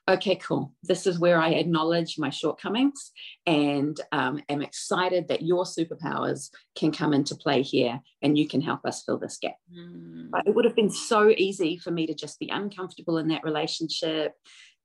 okay, 0.08 0.36
cool. 0.36 0.72
This 0.82 1.06
is 1.06 1.18
where 1.18 1.40
I 1.40 1.50
acknowledge 1.50 2.18
my 2.18 2.30
shortcomings 2.30 3.12
and 3.46 4.00
um, 4.10 4.40
am 4.48 4.62
excited 4.62 5.28
that 5.28 5.42
your 5.42 5.64
superpowers 5.64 6.50
can 6.76 6.92
come 6.92 7.12
into 7.12 7.34
play 7.34 7.62
here 7.62 8.00
and 8.22 8.38
you 8.38 8.48
can 8.48 8.62
help 8.62 8.86
us 8.86 9.02
fill 9.02 9.18
this 9.18 9.38
gap. 9.40 9.56
Mm. 9.72 10.30
But 10.30 10.46
it 10.46 10.54
would 10.54 10.64
have 10.64 10.76
been 10.76 10.90
so 10.90 11.28
easy 11.28 11.76
for 11.76 11.90
me 11.90 12.06
to 12.06 12.14
just 12.14 12.38
be 12.38 12.48
uncomfortable 12.48 13.18
in 13.18 13.28
that 13.28 13.44
relationship, 13.44 14.32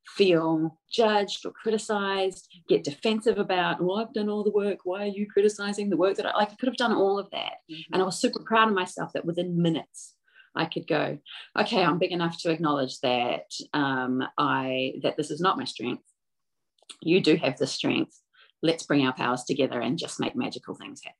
feel 0.06 0.78
judged 0.91 1.45
or 1.45 1.52
criticized, 1.52 2.49
get 2.67 2.84
defensive 2.84 3.38
about, 3.38 3.82
well, 3.82 3.99
I've 3.99 4.13
done 4.13 4.28
all 4.28 4.43
the 4.43 4.52
work. 4.52 4.80
Why 4.84 5.04
are 5.04 5.08
you 5.08 5.26
criticizing 5.32 5.89
the 5.89 5.97
work 5.97 6.17
that 6.17 6.26
I 6.26 6.36
like? 6.36 6.52
I 6.52 6.56
could 6.56 6.67
have 6.67 6.76
done 6.76 6.93
all 6.93 7.17
of 7.17 7.30
that. 7.32 7.54
Mm-hmm. 7.71 7.93
And 7.93 8.02
I 8.02 8.06
was 8.06 8.19
super 8.19 8.41
proud 8.43 8.67
of 8.67 8.73
myself 8.73 9.13
that 9.13 9.26
within 9.26 9.62
minutes 9.62 10.15
I 10.55 10.65
could 10.65 10.87
go, 10.87 11.17
okay, 11.59 11.83
I'm 11.83 11.99
big 11.99 12.11
enough 12.11 12.37
to 12.41 12.51
acknowledge 12.51 12.99
that 13.01 13.51
um, 13.73 14.23
I 14.37 14.93
that 15.03 15.17
this 15.17 15.31
is 15.31 15.41
not 15.41 15.57
my 15.57 15.65
strength. 15.65 16.03
You 17.01 17.21
do 17.21 17.35
have 17.37 17.57
the 17.57 17.67
strength. 17.67 18.19
Let's 18.61 18.83
bring 18.83 19.05
our 19.05 19.13
powers 19.13 19.43
together 19.43 19.81
and 19.81 19.97
just 19.97 20.19
make 20.19 20.35
magical 20.35 20.75
things 20.75 21.01
happen. 21.03 21.17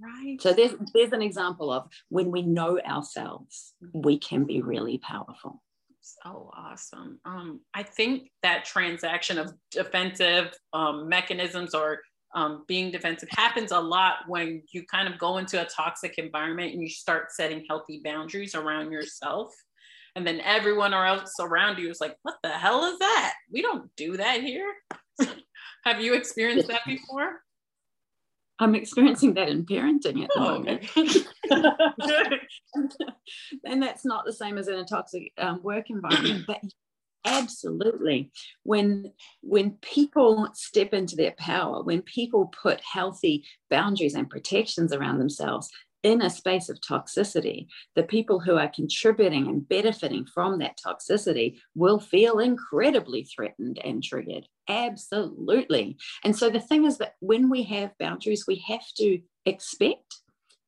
Right. 0.00 0.40
So 0.40 0.52
there's 0.52 0.72
there's 0.94 1.12
an 1.12 1.22
example 1.22 1.70
of 1.70 1.88
when 2.08 2.30
we 2.30 2.42
know 2.42 2.80
ourselves, 2.80 3.74
we 3.92 4.18
can 4.18 4.44
be 4.44 4.62
really 4.62 4.98
powerful. 4.98 5.62
So 6.00 6.50
awesome. 6.56 7.20
Um, 7.24 7.60
I 7.74 7.82
think 7.82 8.30
that 8.42 8.64
transaction 8.64 9.38
of 9.38 9.52
defensive 9.70 10.54
um, 10.72 11.08
mechanisms 11.08 11.74
or 11.74 12.00
um, 12.34 12.64
being 12.68 12.90
defensive 12.90 13.28
happens 13.30 13.72
a 13.72 13.80
lot 13.80 14.18
when 14.28 14.62
you 14.72 14.84
kind 14.84 15.12
of 15.12 15.18
go 15.18 15.38
into 15.38 15.60
a 15.60 15.68
toxic 15.68 16.18
environment 16.18 16.72
and 16.72 16.82
you 16.82 16.88
start 16.88 17.32
setting 17.32 17.64
healthy 17.68 18.00
boundaries 18.04 18.54
around 18.54 18.92
yourself. 18.92 19.52
And 20.16 20.26
then 20.26 20.40
everyone 20.40 20.92
else 20.92 21.34
around 21.40 21.78
you 21.78 21.90
is 21.90 22.00
like, 22.00 22.16
what 22.22 22.36
the 22.42 22.50
hell 22.50 22.84
is 22.84 22.98
that? 22.98 23.34
We 23.52 23.62
don't 23.62 23.90
do 23.96 24.16
that 24.16 24.40
here. 24.42 24.72
Have 25.84 26.00
you 26.00 26.14
experienced 26.14 26.68
that 26.68 26.84
before? 26.86 27.42
I'm 28.60 28.74
experiencing 28.74 29.34
that 29.34 29.48
in 29.48 29.64
parenting 29.64 30.22
at 30.22 30.30
the 30.34 30.40
oh, 30.40 30.58
moment. 30.58 30.84
Okay. 30.96 31.24
and 33.64 33.82
that's 33.82 34.04
not 34.04 34.26
the 34.26 34.32
same 34.32 34.58
as 34.58 34.68
in 34.68 34.74
a 34.74 34.84
toxic 34.84 35.32
um, 35.38 35.62
work 35.62 35.88
environment, 35.88 36.44
but 36.46 36.60
absolutely 37.24 38.30
when 38.62 39.12
when 39.42 39.72
people 39.82 40.48
step 40.54 40.94
into 40.94 41.16
their 41.16 41.34
power 41.38 41.82
when 41.82 42.00
people 42.02 42.46
put 42.62 42.80
healthy 42.80 43.44
boundaries 43.68 44.14
and 44.14 44.30
protections 44.30 44.92
around 44.92 45.18
themselves 45.18 45.70
in 46.02 46.22
a 46.22 46.30
space 46.30 46.68
of 46.68 46.80
toxicity, 46.80 47.66
the 47.94 48.02
people 48.02 48.40
who 48.40 48.56
are 48.56 48.68
contributing 48.68 49.46
and 49.48 49.68
benefiting 49.68 50.24
from 50.24 50.58
that 50.58 50.78
toxicity 50.84 51.58
will 51.74 52.00
feel 52.00 52.38
incredibly 52.38 53.24
threatened 53.24 53.78
and 53.84 54.02
triggered. 54.02 54.46
Absolutely. 54.68 55.96
And 56.24 56.36
so 56.36 56.48
the 56.48 56.60
thing 56.60 56.84
is 56.84 56.98
that 56.98 57.14
when 57.20 57.50
we 57.50 57.64
have 57.64 57.98
boundaries, 57.98 58.44
we 58.46 58.64
have 58.68 58.86
to 58.96 59.20
expect 59.44 60.16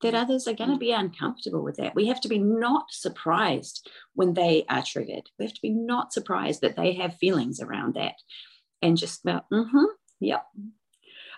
that 0.03 0.15
others 0.15 0.47
are 0.47 0.55
going 0.55 0.71
to 0.71 0.77
be 0.77 0.93
uncomfortable 0.93 1.62
with 1.62 1.77
that. 1.77 1.95
We 1.95 2.07
have 2.07 2.21
to 2.23 2.29
be 2.29 2.38
not 2.38 2.87
surprised 2.91 3.88
when 4.15 4.35
they 4.35 4.65
are 4.69 4.83
triggered. 4.83 5.31
We 5.38 5.47
have 5.47 5.55
to 5.55 5.62
be 5.62 5.71
not 5.71 6.12
surprised 6.12 6.61
that 6.61 6.77
they 6.77 6.93
have 6.95 7.17
feelings 7.17 7.61
around 7.61 7.95
that 7.95 8.15
and 8.83 8.97
just 8.97 9.25
about, 9.25 9.49
mm-hmm, 9.51 9.85
yep. 10.21 10.45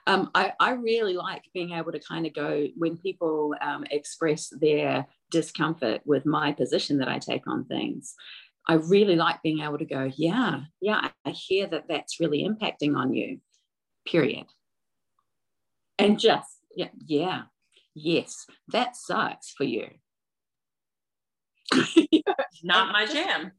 Um, 0.07 0.31
I, 0.35 0.53
I, 0.61 0.72
really 0.72 1.14
like 1.14 1.44
being 1.55 1.72
able 1.72 1.92
to 1.92 1.98
kind 1.98 2.27
of 2.27 2.35
go 2.35 2.66
when 2.77 2.98
people 2.98 3.55
um, 3.62 3.87
express 3.90 4.50
their 4.50 5.07
discomfort 5.31 6.03
with 6.05 6.27
my 6.27 6.53
position 6.53 6.98
that 6.98 7.09
I 7.09 7.18
take 7.18 7.46
on 7.46 7.64
things. 7.64 8.14
I 8.68 8.74
really 8.74 9.16
like 9.16 9.42
being 9.42 9.61
able 9.61 9.79
to 9.79 9.87
go, 9.87 10.11
yeah, 10.14 10.61
yeah, 10.81 11.09
I 11.24 11.31
hear 11.31 11.66
that 11.68 11.88
that's 11.88 12.20
really 12.20 12.46
impacting 12.46 12.96
on 12.96 13.14
you, 13.14 13.40
period. 14.07 14.44
And 15.98 16.18
just, 16.18 16.50
yeah, 16.77 16.88
yeah, 17.07 17.42
yes, 17.94 18.46
that 18.68 18.96
sucks 18.96 19.50
for 19.50 19.64
you. 19.64 19.88
Not 22.62 22.92
my 22.92 23.07
jam. 23.07 23.52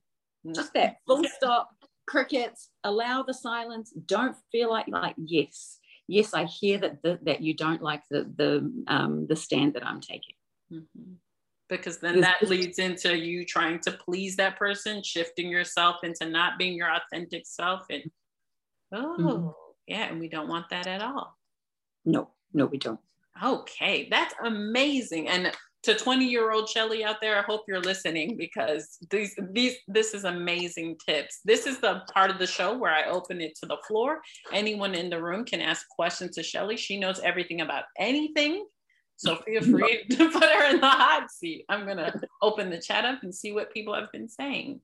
Just 0.53 0.73
that 0.73 0.97
full 1.07 1.23
stop, 1.23 1.69
crickets, 2.07 2.69
allow 2.83 3.23
the 3.23 3.33
silence. 3.33 3.91
Don't 4.05 4.35
feel 4.51 4.69
like, 4.69 4.87
like, 4.87 5.15
yes, 5.17 5.79
yes, 6.07 6.33
I 6.33 6.45
hear 6.45 6.77
that 6.79 7.01
the, 7.01 7.19
that 7.23 7.41
you 7.41 7.55
don't 7.55 7.81
like 7.81 8.03
the, 8.11 8.31
the, 8.35 8.83
um, 8.87 9.25
the 9.27 9.35
stand 9.35 9.73
that 9.73 9.85
I'm 9.85 10.01
taking. 10.01 10.35
Mm-hmm. 10.71 11.13
Because 11.67 11.97
then 11.97 12.21
that 12.21 12.47
leads 12.47 12.77
into 12.77 13.17
you 13.17 13.43
trying 13.43 13.79
to 13.79 13.91
please 13.91 14.35
that 14.35 14.57
person, 14.57 15.01
shifting 15.01 15.49
yourself 15.49 16.03
into 16.03 16.29
not 16.29 16.59
being 16.59 16.75
your 16.75 16.89
authentic 16.93 17.47
self. 17.47 17.87
And 17.89 18.03
oh, 18.93 19.15
mm-hmm. 19.19 19.47
yeah, 19.87 20.03
and 20.03 20.19
we 20.19 20.29
don't 20.29 20.47
want 20.47 20.69
that 20.69 20.85
at 20.85 21.01
all. 21.01 21.35
No, 22.05 22.29
no, 22.53 22.67
we 22.67 22.77
don't. 22.77 22.99
Okay, 23.43 24.07
that's 24.09 24.33
amazing. 24.43 25.27
And 25.27 25.51
to 25.83 25.93
20 25.93 26.25
year 26.25 26.51
old 26.51 26.67
Shelly 26.67 27.03
out 27.03 27.17
there, 27.21 27.37
I 27.37 27.43
hope 27.43 27.65
you're 27.67 27.81
listening 27.81 28.37
because 28.37 28.97
these 29.11 29.35
these 29.51 29.75
this 29.87 30.13
is 30.13 30.23
amazing 30.23 30.97
tips. 31.05 31.41
This 31.45 31.67
is 31.67 31.79
the 31.79 32.01
part 32.11 32.31
of 32.31 32.39
the 32.39 32.47
show 32.47 32.77
where 32.77 32.93
I 32.93 33.05
open 33.05 33.41
it 33.41 33.55
to 33.59 33.67
the 33.67 33.77
floor. 33.87 34.21
Anyone 34.51 34.95
in 34.95 35.09
the 35.09 35.21
room 35.21 35.45
can 35.45 35.61
ask 35.61 35.87
questions 35.89 36.35
to 36.35 36.43
Shelly. 36.43 36.75
She 36.77 36.99
knows 36.99 37.19
everything 37.19 37.61
about 37.61 37.83
anything. 37.99 38.65
So 39.17 39.35
feel 39.35 39.61
free 39.71 40.05
to 40.09 40.31
put 40.31 40.43
her 40.43 40.73
in 40.73 40.81
the 40.81 40.89
hot 40.89 41.29
seat. 41.29 41.65
I'm 41.69 41.85
gonna 41.85 42.19
open 42.41 42.69
the 42.69 42.81
chat 42.81 43.05
up 43.05 43.21
and 43.21 43.33
see 43.33 43.51
what 43.51 43.73
people 43.73 43.93
have 43.93 44.11
been 44.11 44.29
saying 44.29 44.79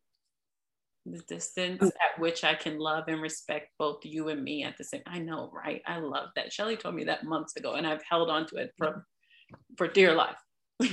the 1.06 1.20
distance 1.28 1.82
mm. 1.82 1.88
at 1.88 2.20
which 2.20 2.44
I 2.44 2.54
can 2.54 2.78
love 2.78 3.06
and 3.08 3.22
respect 3.22 3.70
both 3.78 4.00
you 4.04 4.30
and 4.30 4.44
me 4.44 4.64
at 4.64 4.78
the 4.78 4.84
same. 4.84 5.02
I 5.08 5.20
know, 5.20 5.52
right? 5.54 5.82
I 5.86 6.00
love 6.00 6.30
that. 6.36 6.54
Shelly 6.54 6.78
told 6.78 6.96
me 6.96 7.06
that 7.06 7.24
months 7.24 7.56
ago, 7.56 7.74
and 7.74 7.88
I've 7.88 8.04
held 8.08 8.30
on 8.30 8.46
to 8.48 8.58
it 8.58 8.72
for 8.78 9.06
for 9.78 9.88
dear 9.88 10.14
life. 10.14 10.38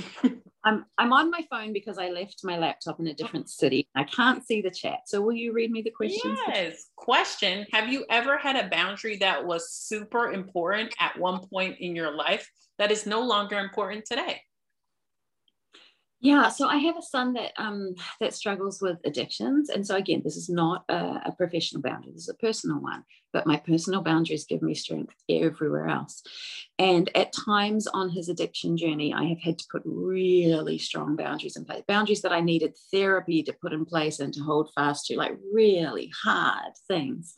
I'm 0.63 0.85
I'm 0.97 1.13
on 1.13 1.31
my 1.31 1.45
phone 1.49 1.71
because 1.71 1.97
I 1.97 2.09
left 2.09 2.41
my 2.43 2.57
laptop 2.57 2.99
in 2.99 3.07
a 3.07 3.13
different 3.13 3.49
city. 3.49 3.87
I 3.95 4.03
can't 4.03 4.45
see 4.45 4.61
the 4.61 4.71
chat. 4.71 4.99
So 5.05 5.21
will 5.21 5.33
you 5.33 5.53
read 5.53 5.71
me 5.71 5.81
the 5.81 5.91
questions? 5.91 6.37
Yes. 6.47 6.87
Question 6.95 7.65
Have 7.71 7.87
you 7.87 8.05
ever 8.09 8.37
had 8.37 8.55
a 8.55 8.69
boundary 8.69 9.17
that 9.17 9.45
was 9.45 9.71
super 9.71 10.31
important 10.31 10.93
at 10.99 11.17
one 11.17 11.39
point 11.47 11.77
in 11.79 11.95
your 11.95 12.15
life 12.15 12.49
that 12.77 12.91
is 12.91 13.05
no 13.05 13.21
longer 13.21 13.57
important 13.57 14.05
today? 14.05 14.41
Yeah, 16.21 16.49
so 16.49 16.67
I 16.67 16.77
have 16.77 16.97
a 16.97 17.01
son 17.01 17.33
that 17.33 17.53
um, 17.57 17.95
that 18.19 18.33
struggles 18.33 18.81
with 18.81 18.97
addictions, 19.05 19.69
and 19.69 19.87
so 19.87 19.95
again, 19.95 20.21
this 20.21 20.35
is 20.35 20.49
not 20.49 20.83
a, 20.89 21.21
a, 21.25 21.33
professional 21.37 21.81
boundary; 21.81 22.11
this 22.11 22.23
is 22.23 22.29
a 22.29 22.33
personal 22.33 22.81
one. 22.81 23.05
But 23.31 23.47
my 23.47 23.57
personal 23.57 24.01
boundaries 24.01 24.45
give 24.45 24.61
me 24.61 24.73
strength 24.73 25.13
everywhere 25.29 25.87
else. 25.87 26.23
And 26.77 27.09
at 27.15 27.33
times 27.33 27.87
on 27.87 28.09
his 28.09 28.29
addiction 28.29 28.77
journey, 28.77 29.13
I 29.13 29.25
have 29.25 29.39
had 29.39 29.57
to 29.59 29.65
put 29.71 29.83
really 29.85 30.77
strong 30.77 31.15
boundaries 31.15 31.55
in 31.55 31.65
place, 31.65 31.83
boundaries 31.87 32.21
that 32.23 32.31
I 32.31 32.41
needed 32.41 32.75
therapy 32.91 33.43
to 33.43 33.53
put 33.53 33.73
in 33.73 33.85
place 33.85 34.19
and 34.19 34.33
to 34.33 34.41
hold 34.41 34.71
fast 34.73 35.05
to, 35.07 35.17
like 35.17 35.37
really 35.53 36.11
hard 36.23 36.73
things. 36.87 37.35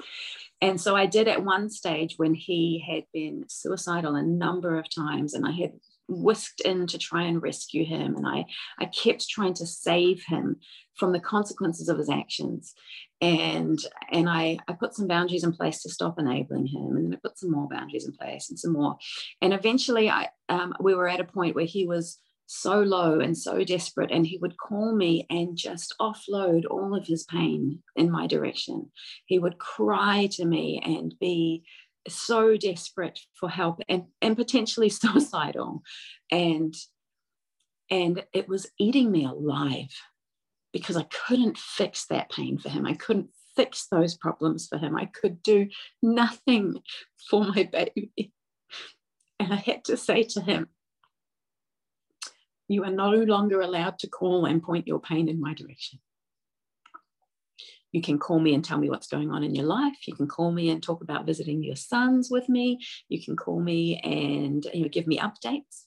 And 0.62 0.80
so 0.80 0.96
I 0.96 1.08
did 1.08 1.28
at 1.28 1.44
one 1.44 1.70
stage 1.70 2.14
when 2.18 2.36
he 2.36 2.86
had 2.88 3.04
been 3.12 3.46
suicidal 3.50 4.16
a 4.16 4.22
number 4.22 4.78
of 4.78 4.94
times, 4.94 5.34
and 5.34 5.46
I 5.46 5.52
had 5.52 5.72
whisked 6.12 6.62
in 6.62 6.88
to 6.88 6.98
try 6.98 7.24
and 7.24 7.42
rescue 7.42 7.86
him 7.86 8.16
and 8.16 8.28
I, 8.28 8.46
I 8.80 8.86
kept 8.86 9.30
trying 9.30 9.54
to 9.56 9.66
save 9.66 10.24
him 10.28 10.58
from 10.98 11.12
the 11.12 11.20
consequences 11.20 11.90
of 11.90 11.98
his 11.98 12.10
actions. 12.10 12.74
And 13.22 13.80
and 14.12 14.30
I, 14.30 14.58
I 14.68 14.74
put 14.74 14.96
some 14.96 15.08
boundaries 15.08 15.44
in 15.44 15.54
place 15.54 15.82
to 15.84 15.90
stop 15.90 16.20
enabling 16.20 16.68
him 16.68 16.96
and 16.96 17.06
then 17.06 17.14
I 17.14 17.18
put 17.22 17.38
some 17.38 17.52
more 17.52 17.68
boundaries 17.70 18.06
in 18.06 18.14
place 18.14 18.50
and 18.50 18.58
some 18.60 18.74
more. 18.74 18.98
And 19.42 19.54
eventually 19.54 20.10
I 20.10 20.30
um, 20.50 20.74
we 20.80 20.96
were 20.96 21.08
at 21.08 21.20
a 21.20 21.26
point 21.26 21.56
where 21.56 21.66
he 21.66 21.86
was 21.86 22.20
so 22.54 22.82
low 22.82 23.22
and 23.22 23.38
so 23.38 23.64
desperate 23.64 24.12
and 24.12 24.28
he 24.28 24.38
would 24.38 24.58
call 24.58 24.94
me 24.94 25.26
and 25.30 25.56
just 25.56 25.96
offload 26.02 26.64
all 26.70 26.94
of 26.94 27.08
his 27.08 27.24
pain 27.24 27.82
in 27.96 28.12
my 28.12 28.28
direction. 28.28 28.92
He 29.26 29.40
would 29.40 29.58
cry 29.58 30.28
to 30.34 30.44
me 30.44 30.82
and 30.84 31.16
be 31.22 31.64
so 32.10 32.58
desperate 32.58 33.20
for 33.40 33.48
help 33.50 33.80
and, 33.88 34.04
and 34.22 34.36
potentially 34.36 34.90
suicidal. 34.90 35.82
And 36.30 36.76
and 37.90 38.24
it 38.34 38.48
was 38.48 38.68
eating 38.80 39.12
me 39.12 39.26
alive 39.26 39.90
because 40.74 40.98
i 40.98 41.04
couldn't 41.04 41.58
fix 41.58 42.06
that 42.06 42.32
pain 42.32 42.58
for 42.58 42.70
him 42.70 42.86
i 42.86 42.94
couldn't 42.94 43.30
fix 43.56 43.88
those 43.92 44.16
problems 44.16 44.68
for 44.68 44.78
him 44.78 44.96
i 44.96 45.06
could 45.06 45.42
do 45.44 45.68
nothing 46.02 46.82
for 47.30 47.44
my 47.46 47.64
baby 47.72 48.34
and 49.40 49.54
i 49.54 49.58
had 49.58 49.84
to 49.84 49.98
say 49.98 50.24
to 50.24 50.42
him 50.42 50.68
you 52.68 52.84
are 52.86 52.92
no 52.92 53.12
longer 53.12 53.60
allowed 53.60 54.00
to 54.00 54.08
call 54.08 54.46
and 54.46 54.64
point 54.64 54.88
your 54.88 55.00
pain 55.00 55.28
in 55.28 55.40
my 55.40 55.54
direction 55.54 56.00
you 57.92 58.02
can 58.02 58.20
call 58.20 58.40
me 58.40 58.54
and 58.54 58.64
tell 58.64 58.78
me 58.78 58.90
what's 58.90 59.08
going 59.08 59.32
on 59.32 59.44
in 59.44 59.54
your 59.54 59.66
life. 59.66 60.08
You 60.08 60.16
can 60.16 60.28
call 60.28 60.52
me 60.52 60.70
and 60.70 60.82
talk 60.82 61.02
about 61.02 61.26
visiting 61.26 61.62
your 61.62 61.76
sons 61.76 62.30
with 62.32 62.48
me. 62.48 62.80
You 63.10 63.22
can 63.22 63.36
call 63.36 63.60
me 63.60 64.00
and 64.00 64.66
you 64.74 64.84
know, 64.84 64.90
give 64.90 65.08
me 65.08 65.18
updates. 65.20 65.86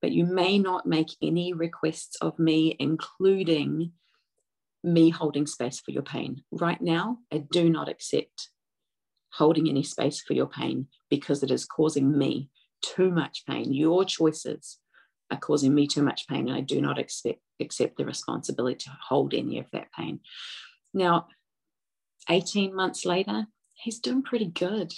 But 0.00 0.12
you 0.12 0.26
may 0.26 0.58
not 0.58 0.86
make 0.86 1.08
any 1.22 1.52
requests 1.52 2.16
of 2.20 2.38
me, 2.38 2.76
including 2.78 3.92
me 4.84 5.10
holding 5.10 5.46
space 5.46 5.80
for 5.80 5.90
your 5.90 6.02
pain. 6.02 6.42
Right 6.52 6.80
now, 6.80 7.18
I 7.32 7.38
do 7.38 7.68
not 7.70 7.88
accept 7.88 8.50
holding 9.32 9.68
any 9.68 9.82
space 9.82 10.20
for 10.20 10.34
your 10.34 10.46
pain 10.46 10.86
because 11.10 11.42
it 11.42 11.50
is 11.50 11.64
causing 11.64 12.16
me 12.16 12.50
too 12.82 13.10
much 13.10 13.44
pain. 13.48 13.72
Your 13.72 14.04
choices 14.04 14.78
are 15.30 15.38
causing 15.38 15.74
me 15.74 15.86
too 15.86 16.02
much 16.02 16.28
pain, 16.28 16.48
and 16.48 16.56
I 16.56 16.60
do 16.60 16.80
not 16.80 16.98
accept, 16.98 17.40
accept 17.60 17.96
the 17.96 18.04
responsibility 18.04 18.76
to 18.84 18.96
hold 19.08 19.34
any 19.34 19.58
of 19.58 19.66
that 19.72 19.88
pain. 19.96 20.20
Now, 20.92 21.28
18 22.28 22.74
months 22.74 23.04
later, 23.04 23.46
he's 23.74 23.98
doing 23.98 24.22
pretty 24.22 24.46
good. 24.46 24.92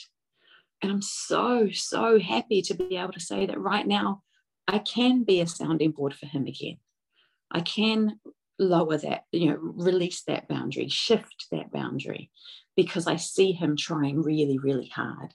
And 0.82 0.92
I'm 0.92 1.02
so, 1.02 1.70
so 1.72 2.18
happy 2.18 2.60
to 2.62 2.74
be 2.74 2.96
able 2.96 3.12
to 3.12 3.20
say 3.20 3.46
that 3.46 3.58
right 3.58 3.86
now, 3.86 4.22
I 4.68 4.78
can 4.80 5.22
be 5.22 5.40
a 5.40 5.46
sounding 5.46 5.92
board 5.92 6.12
for 6.12 6.26
him 6.26 6.46
again. 6.46 6.78
I 7.50 7.60
can 7.60 8.18
lower 8.58 8.98
that, 8.98 9.24
you 9.32 9.50
know, 9.50 9.58
release 9.60 10.22
that 10.22 10.48
boundary, 10.48 10.88
shift 10.88 11.46
that 11.52 11.72
boundary, 11.72 12.30
because 12.76 13.06
I 13.06 13.16
see 13.16 13.52
him 13.52 13.76
trying 13.76 14.22
really, 14.22 14.58
really 14.58 14.88
hard. 14.88 15.34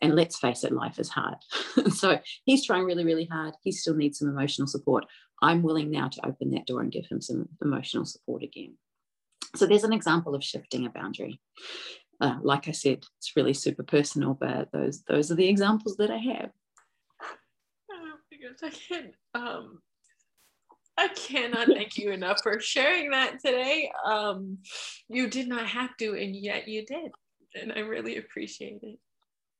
And 0.00 0.14
let's 0.14 0.38
face 0.38 0.64
it, 0.64 0.72
life 0.72 0.98
is 0.98 1.08
hard. 1.08 1.36
so 1.92 2.20
he's 2.44 2.64
trying 2.64 2.84
really, 2.84 3.04
really 3.04 3.26
hard. 3.30 3.54
He 3.62 3.72
still 3.72 3.94
needs 3.94 4.18
some 4.18 4.28
emotional 4.28 4.68
support. 4.68 5.04
I'm 5.42 5.62
willing 5.62 5.90
now 5.90 6.08
to 6.08 6.26
open 6.26 6.50
that 6.50 6.66
door 6.66 6.82
and 6.82 6.92
give 6.92 7.06
him 7.06 7.20
some 7.20 7.48
emotional 7.62 8.04
support 8.04 8.42
again. 8.42 8.76
So 9.56 9.66
there's 9.66 9.84
an 9.84 9.92
example 9.92 10.34
of 10.34 10.44
shifting 10.44 10.86
a 10.86 10.90
boundary. 10.90 11.40
Uh, 12.20 12.38
like 12.42 12.68
I 12.68 12.72
said, 12.72 13.04
it's 13.18 13.36
really 13.36 13.54
super 13.54 13.82
personal, 13.82 14.34
but 14.34 14.70
those 14.72 15.02
those 15.04 15.30
are 15.30 15.36
the 15.36 15.48
examples 15.48 15.96
that 15.96 16.10
I 16.10 16.16
have. 16.16 16.50
Oh, 17.90 18.14
because 18.30 18.62
I 18.62 18.70
can't 18.70 19.14
um 19.34 19.80
I 20.98 21.08
cannot 21.08 21.68
thank 21.68 21.96
you 21.96 22.10
enough 22.10 22.40
for 22.42 22.58
sharing 22.58 23.10
that 23.10 23.38
today. 23.38 23.90
Um, 24.04 24.58
you 25.08 25.28
did 25.28 25.48
not 25.48 25.64
have 25.66 25.96
to, 25.98 26.14
and 26.14 26.34
yet 26.34 26.66
you 26.66 26.84
did. 26.84 27.12
And 27.54 27.72
I 27.72 27.80
really 27.80 28.18
appreciate 28.18 28.80
it. 28.82 28.98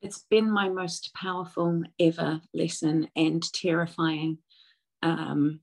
It's 0.03 0.24
been 0.30 0.51
my 0.51 0.68
most 0.68 1.14
powerful 1.14 1.82
ever 2.01 2.41
lesson 2.53 3.09
and 3.14 3.41
terrifying, 3.53 4.39
um, 5.03 5.61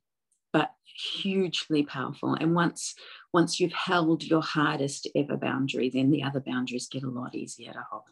but 0.53 0.71
hugely 0.84 1.84
powerful. 1.84 2.36
And 2.36 2.55
once 2.55 2.95
once 3.34 3.59
you've 3.59 3.73
held 3.73 4.23
your 4.23 4.41
hardest 4.41 5.09
ever 5.13 5.36
boundary, 5.36 5.89
then 5.89 6.09
the 6.09 6.23
other 6.23 6.39
boundaries 6.39 6.88
get 6.88 7.03
a 7.03 7.09
lot 7.09 7.36
easier 7.36 7.73
to 7.73 7.84
hold. 7.91 8.03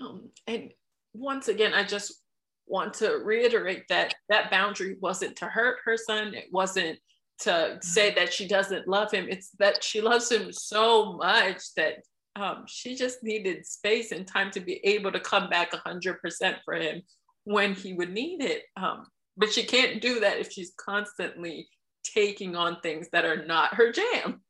Um, 0.00 0.30
and 0.46 0.72
once 1.12 1.48
again, 1.48 1.74
I 1.74 1.84
just 1.84 2.22
want 2.68 2.94
to 2.94 3.20
reiterate 3.24 3.84
that 3.88 4.14
that 4.28 4.50
boundary 4.50 4.96
wasn't 5.00 5.36
to 5.36 5.46
hurt 5.46 5.78
her 5.84 5.96
son. 5.96 6.34
It 6.34 6.48
wasn't 6.52 6.98
to 7.40 7.78
say 7.80 8.12
that 8.14 8.32
she 8.32 8.48
doesn't 8.48 8.88
love 8.88 9.10
him. 9.12 9.26
It's 9.28 9.50
that 9.58 9.82
she 9.82 10.00
loves 10.00 10.30
him 10.30 10.52
so 10.52 11.12
much 11.14 11.74
that 11.76 12.02
um, 12.36 12.64
she 12.66 12.94
just 12.94 13.22
needed 13.22 13.66
space 13.66 14.12
and 14.12 14.26
time 14.26 14.50
to 14.52 14.60
be 14.60 14.80
able 14.84 15.12
to 15.12 15.20
come 15.20 15.48
back 15.48 15.72
100% 15.72 16.56
for 16.64 16.74
him 16.74 17.02
when 17.44 17.74
he 17.74 17.94
would 17.94 18.12
need 18.12 18.42
it. 18.42 18.62
Um, 18.76 19.06
but 19.36 19.52
she 19.52 19.64
can't 19.64 20.00
do 20.00 20.20
that 20.20 20.38
if 20.38 20.52
she's 20.52 20.72
constantly 20.76 21.68
taking 22.04 22.56
on 22.56 22.80
things 22.80 23.08
that 23.12 23.24
are 23.24 23.44
not 23.44 23.74
her 23.74 23.92
jam. 23.92 24.42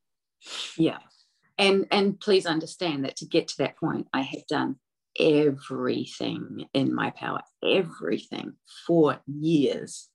Yeah. 0.77 0.99
And 1.59 1.87
and 1.91 2.19
please 2.21 2.47
understand 2.47 3.05
that 3.05 3.17
to 3.17 3.27
get 3.27 3.49
to 3.49 3.59
that 3.59 3.77
point, 3.77 4.07
I 4.15 4.21
had 4.23 4.47
done 4.49 4.77
everything 5.19 6.67
in 6.75 6.95
my 6.95 7.11
power, 7.11 7.41
everything 7.65 8.55
for 8.87 9.21
years 9.27 10.09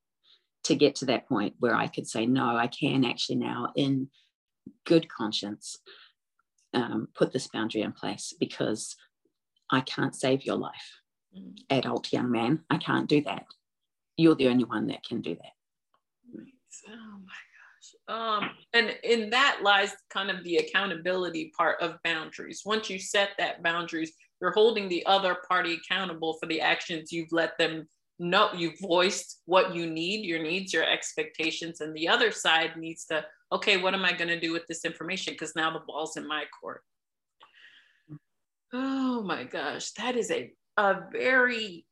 to 0.63 0.75
get 0.75 0.95
to 0.95 1.05
that 1.05 1.27
point 1.27 1.55
where 1.59 1.75
I 1.75 1.87
could 1.87 2.07
say, 2.07 2.25
no, 2.25 2.55
I 2.55 2.67
can 2.67 3.03
actually 3.03 3.35
now, 3.35 3.73
in 3.75 4.09
good 4.85 5.09
conscience, 5.09 5.77
um, 6.73 7.07
put 7.15 7.33
this 7.33 7.47
boundary 7.47 7.81
in 7.81 7.91
place 7.91 8.33
because 8.39 8.95
I 9.69 9.81
can't 9.81 10.15
save 10.15 10.45
your 10.45 10.55
life. 10.55 10.99
Mm. 11.37 11.57
Adult 11.69 12.11
young 12.13 12.31
man, 12.31 12.61
I 12.69 12.77
can't 12.77 13.09
do 13.09 13.21
that. 13.23 13.45
You're 14.17 14.35
the 14.35 14.47
only 14.47 14.63
one 14.63 14.87
that 14.87 15.03
can 15.03 15.21
do 15.21 15.35
that. 15.35 15.53
Oh 16.89 17.19
my 17.25 17.33
gosh. 17.53 18.43
Um, 18.43 18.49
and 18.73 18.95
in 19.03 19.29
that 19.31 19.59
lies 19.63 19.93
kind 20.09 20.31
of 20.31 20.43
the 20.43 20.57
accountability 20.57 21.51
part 21.57 21.81
of 21.81 21.97
boundaries. 22.03 22.61
Once 22.65 22.89
you 22.89 22.99
set 22.99 23.31
that 23.37 23.61
boundaries, 23.63 24.13
you're 24.41 24.51
holding 24.51 24.89
the 24.89 25.05
other 25.05 25.37
party 25.47 25.73
accountable 25.75 26.33
for 26.39 26.47
the 26.47 26.61
actions 26.61 27.11
you've 27.11 27.31
let 27.31 27.57
them 27.57 27.87
know. 28.19 28.49
You've 28.55 28.79
voiced 28.79 29.41
what 29.45 29.75
you 29.75 29.89
need, 29.89 30.25
your 30.25 30.41
needs, 30.41 30.73
your 30.73 30.83
expectations, 30.83 31.81
and 31.81 31.95
the 31.95 32.07
other 32.07 32.31
side 32.31 32.77
needs 32.77 33.05
to, 33.05 33.25
okay, 33.51 33.77
what 33.77 33.93
am 33.93 34.05
I 34.05 34.13
going 34.13 34.27
to 34.29 34.39
do 34.39 34.51
with 34.51 34.67
this 34.67 34.85
information? 34.85 35.33
Because 35.33 35.55
now 35.55 35.71
the 35.71 35.83
ball's 35.85 36.17
in 36.17 36.27
my 36.27 36.43
court. 36.59 36.81
Oh 38.73 39.21
my 39.21 39.43
gosh, 39.43 39.91
that 39.91 40.15
is 40.15 40.31
a 40.31 40.51
a 40.77 41.01
very 41.11 41.85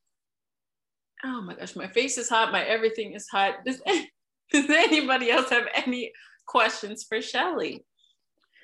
oh 1.24 1.40
my 1.40 1.54
gosh, 1.54 1.76
my 1.76 1.86
face 1.86 2.18
is 2.18 2.28
hot, 2.28 2.50
my 2.50 2.64
everything 2.64 3.12
is 3.12 3.28
hot. 3.28 3.58
This 3.64 3.80
Does 4.52 4.68
anybody 4.68 5.30
else 5.30 5.48
have 5.50 5.66
any 5.74 6.12
questions 6.46 7.04
for 7.08 7.22
Shelly? 7.22 7.84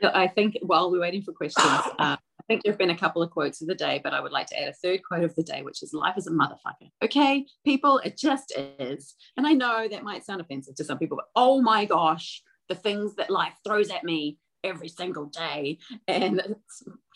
I 0.02 0.28
think 0.28 0.56
while 0.60 0.90
we're 0.90 1.00
waiting 1.00 1.22
for 1.22 1.32
questions, 1.32 1.66
uh, 1.98 2.16
think 2.48 2.62
there 2.62 2.72
have 2.72 2.78
been 2.78 2.90
a 2.90 2.96
couple 2.96 3.22
of 3.22 3.30
quotes 3.30 3.60
of 3.60 3.68
the 3.68 3.74
day, 3.74 4.00
but 4.02 4.14
I 4.14 4.20
would 4.20 4.32
like 4.32 4.46
to 4.48 4.60
add 4.60 4.68
a 4.68 4.72
third 4.72 5.02
quote 5.04 5.24
of 5.24 5.34
the 5.36 5.42
day, 5.42 5.62
which 5.62 5.82
is 5.82 5.92
life 5.92 6.16
is 6.16 6.26
a 6.26 6.32
motherfucker. 6.32 6.90
Okay, 7.04 7.46
people, 7.64 7.98
it 7.98 8.16
just 8.16 8.52
is. 8.56 9.14
And 9.36 9.46
I 9.46 9.52
know 9.52 9.86
that 9.88 10.02
might 10.02 10.24
sound 10.24 10.40
offensive 10.40 10.74
to 10.76 10.84
some 10.84 10.98
people, 10.98 11.16
but 11.16 11.28
oh 11.36 11.60
my 11.60 11.84
gosh, 11.84 12.42
the 12.68 12.74
things 12.74 13.14
that 13.16 13.30
life 13.30 13.54
throws 13.64 13.90
at 13.90 14.04
me 14.04 14.38
every 14.64 14.88
single 14.88 15.26
day. 15.26 15.78
And 16.06 16.56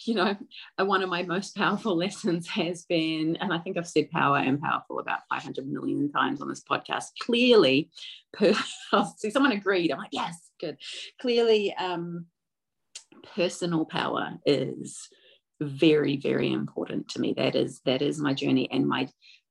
you 0.07 0.15
know, 0.15 0.37
one 0.79 1.03
of 1.03 1.09
my 1.09 1.23
most 1.23 1.57
powerful 1.57 1.97
lessons 2.05 2.49
has 2.49 2.85
been, 2.85 3.37
and 3.37 3.53
I 3.53 3.59
think 3.59 3.77
I've 3.77 3.89
said 3.89 4.11
power 4.11 4.39
and 4.39 4.61
powerful 4.61 4.99
about 4.99 5.21
500 5.31 5.67
million 5.67 6.11
times 6.11 6.41
on 6.41 6.49
this 6.49 6.63
podcast. 6.63 7.07
Clearly, 7.21 7.91
per, 8.33 8.55
see, 9.17 9.31
someone 9.31 9.53
agreed. 9.53 9.91
I'm 9.91 9.99
like, 9.99 10.11
yes, 10.13 10.51
good. 10.61 10.77
Clearly, 11.21 11.75
um, 11.75 12.27
personal 13.35 13.85
power 13.85 14.39
is 14.45 15.09
very, 15.63 16.17
very 16.17 16.53
important 16.53 17.09
to 17.11 17.21
me. 17.21 17.35
That 17.37 17.55
is 17.55 17.81
that 17.85 18.03
is 18.03 18.21
my 18.21 18.35
journey, 18.35 18.71
and 18.71 18.87
my 18.87 19.09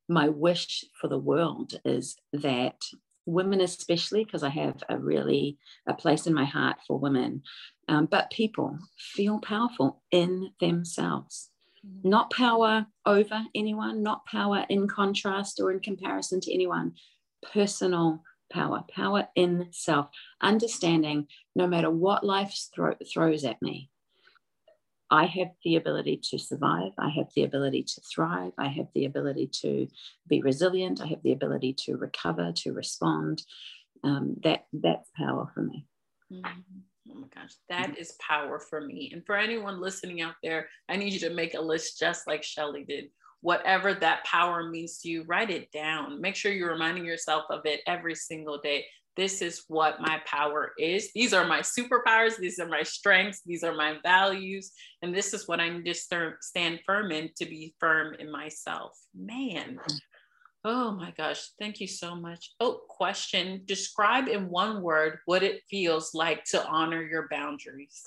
my 0.08 0.28
wish 0.28 0.84
for 1.00 1.08
the 1.08 1.18
world 1.18 1.80
is 1.84 2.16
that 2.32 2.76
women 3.24 3.60
especially 3.60 4.24
because 4.24 4.42
i 4.42 4.48
have 4.48 4.82
a 4.88 4.98
really 4.98 5.56
a 5.86 5.94
place 5.94 6.26
in 6.26 6.34
my 6.34 6.44
heart 6.44 6.76
for 6.86 6.98
women 6.98 7.42
um, 7.88 8.06
but 8.06 8.30
people 8.30 8.78
feel 8.98 9.38
powerful 9.40 10.02
in 10.10 10.50
themselves 10.60 11.50
mm-hmm. 11.86 12.08
not 12.08 12.30
power 12.30 12.86
over 13.06 13.44
anyone 13.54 14.02
not 14.02 14.26
power 14.26 14.66
in 14.68 14.88
contrast 14.88 15.60
or 15.60 15.70
in 15.70 15.78
comparison 15.78 16.40
to 16.40 16.52
anyone 16.52 16.92
personal 17.52 18.22
power 18.52 18.84
power 18.92 19.28
in 19.36 19.68
self 19.70 20.08
understanding 20.40 21.26
no 21.54 21.66
matter 21.66 21.90
what 21.90 22.24
life 22.24 22.68
thro- 22.74 22.96
throws 23.12 23.44
at 23.44 23.62
me 23.62 23.88
I 25.12 25.26
have 25.26 25.48
the 25.62 25.76
ability 25.76 26.22
to 26.30 26.38
survive. 26.38 26.92
I 26.98 27.10
have 27.10 27.26
the 27.36 27.44
ability 27.44 27.82
to 27.82 28.00
thrive. 28.00 28.52
I 28.56 28.68
have 28.68 28.86
the 28.94 29.04
ability 29.04 29.48
to 29.60 29.86
be 30.26 30.40
resilient. 30.40 31.02
I 31.02 31.06
have 31.08 31.22
the 31.22 31.32
ability 31.32 31.74
to 31.84 31.98
recover, 31.98 32.50
to 32.50 32.72
respond. 32.72 33.42
Um, 34.02 34.36
that 34.42 34.64
that's 34.72 35.10
power 35.14 35.50
for 35.52 35.62
me. 35.62 35.86
Mm-hmm. 36.32 36.60
Oh 37.10 37.14
my 37.20 37.26
gosh, 37.34 37.52
that 37.68 37.98
is 37.98 38.16
power 38.26 38.58
for 38.58 38.80
me. 38.80 39.10
And 39.12 39.24
for 39.26 39.36
anyone 39.36 39.82
listening 39.82 40.22
out 40.22 40.36
there, 40.42 40.68
I 40.88 40.96
need 40.96 41.12
you 41.12 41.20
to 41.28 41.34
make 41.34 41.52
a 41.52 41.60
list 41.60 41.98
just 41.98 42.26
like 42.26 42.42
Shelly 42.42 42.84
did. 42.84 43.10
Whatever 43.42 43.92
that 43.92 44.24
power 44.24 44.70
means 44.70 44.98
to 45.00 45.10
you, 45.10 45.24
write 45.24 45.50
it 45.50 45.70
down. 45.72 46.22
Make 46.22 46.36
sure 46.36 46.52
you're 46.52 46.72
reminding 46.72 47.04
yourself 47.04 47.44
of 47.50 47.66
it 47.66 47.80
every 47.86 48.14
single 48.14 48.58
day 48.62 48.86
this 49.16 49.42
is 49.42 49.64
what 49.68 50.00
my 50.00 50.20
power 50.26 50.72
is. 50.78 51.10
These 51.14 51.34
are 51.34 51.46
my 51.46 51.60
superpowers. 51.60 52.38
These 52.38 52.58
are 52.58 52.68
my 52.68 52.82
strengths. 52.82 53.42
These 53.44 53.62
are 53.62 53.74
my 53.74 53.96
values. 54.02 54.72
And 55.02 55.14
this 55.14 55.34
is 55.34 55.46
what 55.46 55.60
I 55.60 55.68
need 55.68 55.84
to 55.84 56.34
stand 56.40 56.80
firm 56.86 57.12
in 57.12 57.30
to 57.36 57.44
be 57.44 57.74
firm 57.78 58.14
in 58.14 58.30
myself. 58.30 58.98
Man. 59.14 59.78
Oh 60.64 60.92
my 60.92 61.10
gosh. 61.10 61.50
Thank 61.58 61.80
you 61.80 61.86
so 61.86 62.14
much. 62.14 62.52
Oh, 62.58 62.80
question. 62.88 63.62
Describe 63.66 64.28
in 64.28 64.48
one 64.48 64.80
word 64.80 65.18
what 65.26 65.42
it 65.42 65.62
feels 65.68 66.14
like 66.14 66.44
to 66.44 66.66
honor 66.66 67.02
your 67.02 67.28
boundaries. 67.30 68.02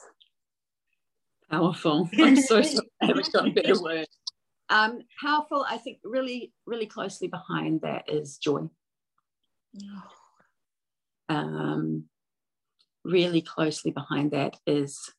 Powerful. 1.51 2.09
I'm 2.19 2.35
so 2.35 2.63
sorry. 2.63 2.87
I 3.01 3.05
haven't 3.05 3.31
got 3.31 3.47
a 3.47 3.51
better 3.51 3.81
word. 3.81 4.07
Um, 4.69 5.01
powerful, 5.21 5.63
I 5.69 5.77
think 5.77 5.99
really, 6.03 6.51
really 6.65 6.87
closely 6.87 7.27
behind 7.27 7.81
that 7.81 8.09
is 8.09 8.37
joy. 8.37 8.67
Oh 9.83 10.03
um, 11.29 12.05
really 13.03 13.41
closely 13.41 13.91
behind 13.91 14.31
that 14.31 14.57
is 14.65 15.13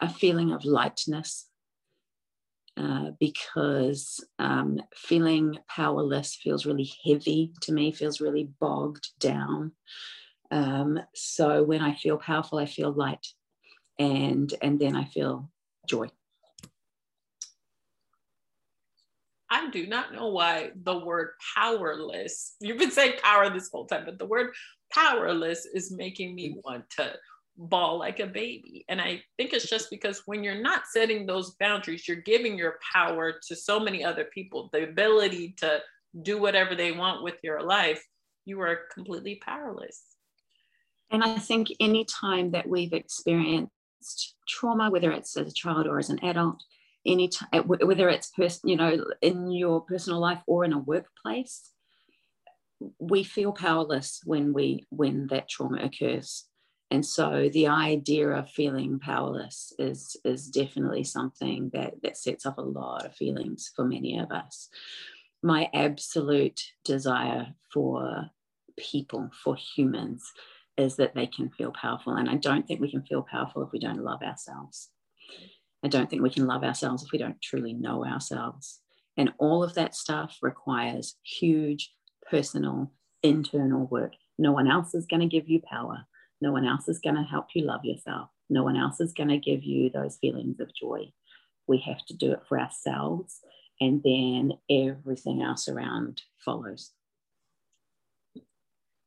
a 0.00 0.08
feeling 0.08 0.52
of 0.52 0.64
lightness 0.64 1.48
uh, 2.76 3.10
because 3.20 4.24
um, 4.38 4.80
feeling 4.94 5.58
powerless 5.68 6.34
feels 6.34 6.66
really 6.66 6.90
heavy 7.06 7.52
to 7.60 7.72
me, 7.72 7.92
feels 7.92 8.20
really 8.20 8.50
bogged 8.60 9.10
down. 9.20 9.72
Um, 10.50 10.98
so 11.14 11.62
when 11.62 11.80
I 11.80 11.94
feel 11.94 12.18
powerful, 12.18 12.58
I 12.58 12.66
feel 12.66 12.92
light, 12.92 13.26
and 13.98 14.52
and 14.60 14.78
then 14.78 14.96
I 14.96 15.04
feel 15.04 15.50
joy. 15.88 16.08
I 19.50 19.70
do 19.70 19.86
not 19.86 20.12
know 20.12 20.28
why 20.28 20.72
the 20.74 20.98
word 20.98 21.30
powerless, 21.54 22.56
you've 22.60 22.78
been 22.78 22.90
saying 22.90 23.14
power 23.22 23.50
this 23.50 23.70
whole 23.70 23.86
time, 23.86 24.04
but 24.04 24.18
the 24.18 24.26
word 24.26 24.52
powerless 24.94 25.66
is 25.66 25.90
making 25.90 26.34
me 26.34 26.50
mm. 26.50 26.60
want 26.64 26.88
to 26.90 27.14
bawl 27.56 27.98
like 27.98 28.20
a 28.20 28.26
baby. 28.26 28.84
And 28.88 29.00
I 29.00 29.22
think 29.36 29.52
it's 29.52 29.68
just 29.68 29.90
because 29.90 30.22
when 30.26 30.42
you're 30.42 30.60
not 30.60 30.86
setting 30.86 31.26
those 31.26 31.54
boundaries, 31.60 32.06
you're 32.08 32.18
giving 32.18 32.58
your 32.58 32.78
power 32.92 33.34
to 33.48 33.56
so 33.56 33.78
many 33.78 34.04
other 34.04 34.24
people, 34.24 34.70
the 34.72 34.84
ability 34.84 35.54
to 35.58 35.80
do 36.22 36.40
whatever 36.40 36.74
they 36.74 36.92
want 36.92 37.22
with 37.22 37.36
your 37.42 37.62
life, 37.62 38.04
you 38.44 38.60
are 38.60 38.80
completely 38.92 39.36
powerless. 39.36 40.02
And 41.10 41.22
I 41.22 41.36
think 41.38 41.68
any 41.80 42.04
time 42.04 42.52
that 42.52 42.68
we've 42.68 42.92
experienced 42.92 43.70
trauma, 44.48 44.90
whether 44.90 45.12
it's 45.12 45.36
as 45.36 45.48
a 45.48 45.54
child 45.54 45.86
or 45.86 45.98
as 45.98 46.10
an 46.10 46.24
adult, 46.24 46.62
any 47.06 47.28
time, 47.28 47.64
whether 47.66 48.08
it's 48.08 48.30
pers- 48.30 48.60
you 48.64 48.76
know 48.76 49.04
in 49.20 49.50
your 49.50 49.82
personal 49.82 50.20
life 50.20 50.40
or 50.46 50.64
in 50.64 50.72
a 50.72 50.78
workplace, 50.78 51.70
we 52.98 53.22
feel 53.24 53.52
powerless 53.52 54.20
when 54.24 54.52
we 54.52 54.86
when 54.90 55.26
that 55.28 55.48
trauma 55.48 55.82
occurs. 55.82 56.44
And 56.90 57.04
so 57.04 57.48
the 57.52 57.68
idea 57.68 58.28
of 58.28 58.50
feeling 58.50 58.98
powerless 58.98 59.72
is 59.78 60.16
is 60.24 60.48
definitely 60.48 61.04
something 61.04 61.70
that 61.72 61.94
that 62.02 62.16
sets 62.16 62.46
up 62.46 62.58
a 62.58 62.62
lot 62.62 63.06
of 63.06 63.14
feelings 63.14 63.72
for 63.74 63.84
many 63.84 64.18
of 64.18 64.30
us. 64.30 64.68
My 65.42 65.68
absolute 65.74 66.60
desire 66.84 67.54
for 67.72 68.30
people 68.78 69.30
for 69.42 69.56
humans 69.56 70.32
is 70.76 70.96
that 70.96 71.14
they 71.14 71.26
can 71.26 71.50
feel 71.50 71.72
powerful. 71.72 72.14
And 72.14 72.28
i 72.28 72.36
don't 72.36 72.66
think 72.66 72.80
we 72.80 72.90
can 72.90 73.02
feel 73.02 73.22
powerful 73.22 73.62
if 73.62 73.72
we 73.72 73.78
don't 73.78 74.04
love 74.04 74.22
ourselves. 74.22 74.90
I 75.84 75.88
don't 75.88 76.08
think 76.08 76.22
we 76.22 76.30
can 76.30 76.46
love 76.46 76.64
ourselves 76.64 77.02
if 77.02 77.12
we 77.12 77.18
don't 77.18 77.40
truly 77.42 77.74
know 77.74 78.04
ourselves. 78.04 78.80
And 79.16 79.32
all 79.38 79.62
of 79.62 79.74
that 79.74 79.94
stuff 79.94 80.38
requires 80.42 81.16
huge 81.22 81.92
personal, 82.30 82.92
internal 83.22 83.86
work. 83.86 84.12
No 84.38 84.52
one 84.52 84.70
else 84.70 84.94
is 84.94 85.06
going 85.06 85.20
to 85.20 85.26
give 85.26 85.48
you 85.48 85.60
power. 85.60 86.06
No 86.40 86.52
one 86.52 86.66
else 86.66 86.88
is 86.88 86.98
going 86.98 87.16
to 87.16 87.22
help 87.22 87.46
you 87.54 87.64
love 87.64 87.84
yourself. 87.84 88.28
No 88.50 88.62
one 88.62 88.76
else 88.76 89.00
is 89.00 89.12
going 89.12 89.30
to 89.30 89.38
give 89.38 89.64
you 89.64 89.90
those 89.90 90.16
feelings 90.16 90.60
of 90.60 90.74
joy. 90.74 91.12
We 91.66 91.78
have 91.78 92.04
to 92.06 92.16
do 92.16 92.32
it 92.32 92.42
for 92.48 92.60
ourselves, 92.60 93.40
and 93.80 94.02
then 94.02 94.52
everything 94.70 95.42
else 95.42 95.68
around 95.68 96.22
follows. 96.44 96.90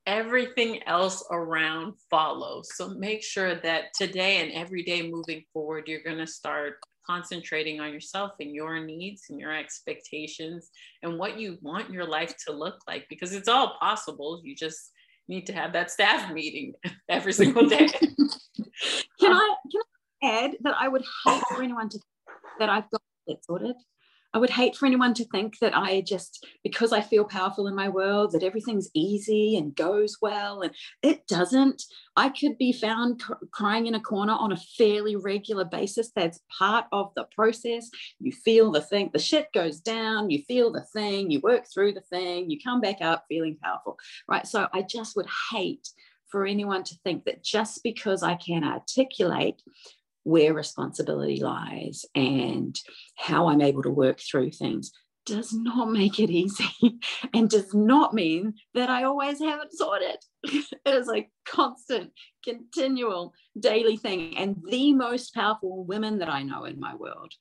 Everything 0.08 0.82
else 0.84 1.24
around 1.30 1.94
follows. 2.10 2.70
So 2.76 2.90
make 2.90 3.24
sure 3.24 3.56
that 3.56 3.94
today 3.94 4.38
and 4.38 4.52
every 4.54 4.82
day 4.84 5.10
moving 5.10 5.44
forward, 5.54 5.84
you're 5.88 6.04
going 6.04 6.18
to 6.18 6.28
start 6.28 6.78
concentrating 7.08 7.80
on 7.80 7.94
yourself 7.94 8.34
and 8.40 8.54
your 8.54 8.80
needs 8.80 9.26
and 9.30 9.40
your 9.40 9.56
expectations 9.56 10.70
and 11.04 11.18
what 11.18 11.40
you 11.40 11.58
want 11.62 11.92
your 11.92 12.06
life 12.06 12.36
to 12.46 12.52
look 12.52 12.80
like 12.88 13.06
because 13.10 13.34
it's 13.34 13.48
all 13.48 13.78
possible. 13.80 14.42
You 14.44 14.56
just 14.56 14.92
need 15.28 15.46
to 15.48 15.54
have 15.54 15.74
that 15.74 15.92
staff 15.92 16.32
meeting 16.32 16.74
every 17.10 17.34
single 17.34 17.68
day. 17.68 17.88
can 19.20 19.32
um, 19.32 19.38
I 19.38 19.56
can 19.72 19.82
I 20.24 20.46
add 20.46 20.52
that 20.62 20.76
I 20.80 20.88
would 20.88 21.04
hate 21.26 21.44
for 21.50 21.64
anyone 21.64 21.90
to 21.90 22.00
that 22.60 22.70
I've 22.70 22.90
got 22.90 23.02
it 23.28 23.44
sorted. 23.46 23.76
I 24.38 24.40
would 24.40 24.52
hate 24.52 24.76
for 24.76 24.86
anyone 24.86 25.16
to 25.16 25.26
think 25.26 25.58
that 25.62 25.76
I 25.76 26.02
just, 26.02 26.46
because 26.64 26.94
I 26.94 27.02
feel 27.02 27.26
powerful 27.26 27.66
in 27.66 27.74
my 27.74 27.90
world, 27.90 28.34
that 28.34 28.44
everything's 28.44 28.88
easy 28.94 29.58
and 29.58 29.76
goes 29.76 30.20
well. 30.22 30.62
And 30.62 30.76
it 31.02 31.26
doesn't. 31.26 31.82
I 32.16 32.30
could 32.30 32.56
be 32.60 32.72
found 32.72 33.20
cr- 33.20 33.34
crying 33.52 33.88
in 33.88 33.96
a 33.96 34.00
corner 34.00 34.34
on 34.34 34.52
a 34.52 34.58
fairly 34.78 35.16
regular 35.16 35.66
basis. 35.66 36.12
That's 36.16 36.40
part 36.56 36.86
of 36.92 37.14
the 37.16 37.24
process. 37.34 37.90
You 38.20 38.32
feel 38.32 38.72
the 38.72 38.80
thing, 38.80 39.10
the 39.12 39.18
shit 39.18 39.52
goes 39.56 39.80
down, 39.80 40.30
you 40.30 40.44
feel 40.44 40.72
the 40.72 40.86
thing, 40.94 41.32
you 41.32 41.40
work 41.40 41.66
through 41.74 41.94
the 41.94 42.02
thing, 42.02 42.52
you 42.52 42.60
come 42.64 42.80
back 42.80 42.98
up 43.02 43.26
feeling 43.28 43.58
powerful, 43.60 43.98
right? 44.28 44.46
So 44.46 44.68
I 44.72 44.84
just 44.84 45.16
would 45.16 45.28
hate 45.52 45.90
for 46.28 46.46
anyone 46.46 46.84
to 46.84 46.96
think 47.04 47.26
that 47.26 47.44
just 47.44 47.82
because 47.82 48.22
I 48.22 48.36
can 48.36 48.64
articulate 48.64 49.64
where 50.28 50.54
responsibility 50.54 51.42
lies 51.42 52.04
and 52.14 52.78
how 53.16 53.48
I'm 53.48 53.62
able 53.62 53.82
to 53.84 53.90
work 53.90 54.20
through 54.20 54.52
things 54.52 54.92
does 55.26 55.54
not 55.54 55.90
make 55.90 56.20
it 56.20 56.30
easy 56.30 56.70
and 57.34 57.50
does 57.50 57.74
not 57.74 58.14
mean 58.14 58.54
that 58.74 58.90
I 58.90 59.04
always 59.04 59.40
have 59.40 59.62
it 59.62 59.74
sorted. 59.74 60.18
it 60.44 60.66
is 60.86 61.10
a 61.10 61.30
constant, 61.46 62.12
continual, 62.44 63.34
daily 63.58 63.96
thing. 63.96 64.38
And 64.38 64.58
the 64.70 64.94
most 64.94 65.34
powerful 65.34 65.86
women 65.86 66.20
that 66.20 66.30
I 66.30 66.44
know 66.44 66.66
in 66.66 66.78
my 66.78 66.96
world 66.96 67.32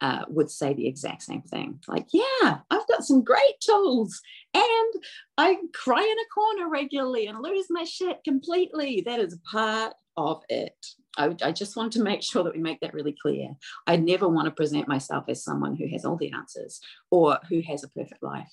uh, 0.00 0.24
would 0.28 0.50
say 0.50 0.74
the 0.74 0.88
exact 0.88 1.22
same 1.22 1.42
thing. 1.42 1.80
Like, 1.86 2.06
yeah, 2.12 2.58
I've 2.68 2.88
got 2.88 3.04
some 3.04 3.22
great 3.22 3.60
tools 3.60 4.20
and 4.54 5.02
I 5.38 5.56
cry 5.72 6.02
in 6.02 6.18
a 6.18 6.34
corner 6.34 6.68
regularly 6.68 7.28
and 7.28 7.40
lose 7.40 7.66
my 7.70 7.84
shit 7.84 8.24
completely. 8.24 9.04
That 9.06 9.20
is 9.20 9.38
part 9.50 9.94
of 10.16 10.42
it. 10.48 10.74
I, 11.16 11.34
I, 11.42 11.52
just 11.52 11.76
want 11.76 11.92
to 11.94 12.02
make 12.02 12.22
sure 12.22 12.42
that 12.44 12.54
we 12.54 12.60
make 12.60 12.80
that 12.80 12.94
really 12.94 13.14
clear. 13.20 13.50
I 13.86 13.96
never 13.96 14.28
want 14.28 14.46
to 14.46 14.50
present 14.50 14.88
myself 14.88 15.24
as 15.28 15.44
someone 15.44 15.76
who 15.76 15.86
has 15.88 16.04
all 16.04 16.16
the 16.16 16.32
answers 16.32 16.80
or 17.10 17.38
who 17.48 17.60
has 17.62 17.84
a 17.84 17.88
perfect 17.88 18.22
life. 18.22 18.52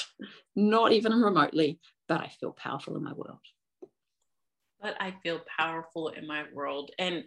Not 0.56 0.92
even 0.92 1.12
remotely, 1.20 1.80
but 2.08 2.20
I 2.20 2.28
feel 2.40 2.52
powerful 2.52 2.96
in 2.96 3.04
my 3.04 3.12
world. 3.12 3.40
But 4.80 4.96
I 5.00 5.14
feel 5.22 5.40
powerful 5.58 6.08
in 6.08 6.26
my 6.26 6.44
world. 6.52 6.90
And 6.98 7.24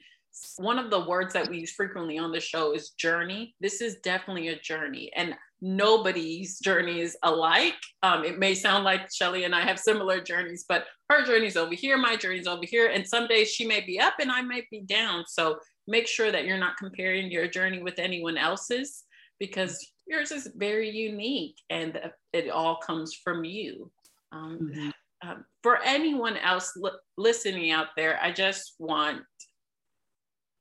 one 0.58 0.80
of 0.80 0.90
the 0.90 1.06
words 1.06 1.34
that 1.34 1.50
we 1.50 1.60
use 1.60 1.72
frequently 1.72 2.18
on 2.18 2.32
the 2.32 2.40
show 2.40 2.74
is 2.74 2.92
journey. 2.92 3.56
This 3.60 3.82
is 3.82 3.98
definitely 3.98 4.50
a 4.50 4.60
journey, 4.60 5.12
and 5.16 5.36
nobody's 5.62 6.60
journey 6.60 7.02
is 7.02 7.18
alike. 7.24 7.76
Um, 8.04 8.24
it 8.24 8.40
may 8.40 8.56
sound 8.56 8.84
like 8.84 9.12
Shelly 9.14 9.44
and 9.44 9.54
I 9.54 9.62
have 9.62 9.80
similar 9.80 10.22
journeys, 10.22 10.66
but 10.68 10.86
her 11.10 11.26
journey's 11.26 11.58
over 11.58 11.76
here, 11.76 11.98
my 11.98 12.16
journey's 12.16 12.48
over 12.48 12.64
here, 12.66 12.88
and 12.88 13.08
some 13.08 13.28
days 13.28 13.50
she 13.50 13.66
may 13.66 13.82
be 13.82 14.00
up 14.00 14.16
and 14.20 14.32
I 14.32 14.42
might 14.42 14.70
be 14.70 14.82
down. 14.82 15.26
So 15.28 15.60
make 15.88 16.08
sure 16.08 16.32
that 16.32 16.46
you're 16.46 16.58
not 16.58 16.78
comparing 16.78 17.32
your 17.32 17.48
journey 17.48 17.82
with 17.82 18.00
anyone 18.00 18.38
else's 18.38 19.04
because 19.40 19.86
yours 20.08 20.32
is 20.32 20.52
very 20.56 20.90
unique 20.90 21.56
and 21.70 22.00
it 22.34 22.50
all 22.50 22.78
comes 22.78 23.14
from 23.14 23.44
you. 23.44 23.92
Um, 24.32 24.60
mm-hmm. 24.62 25.30
um, 25.30 25.46
for 25.64 25.80
anyone 25.84 26.38
else 26.38 26.74
li- 26.76 26.92
listening 27.18 27.72
out 27.72 27.88
there, 27.96 28.20
I 28.22 28.32
just 28.32 28.76
want 28.80 29.22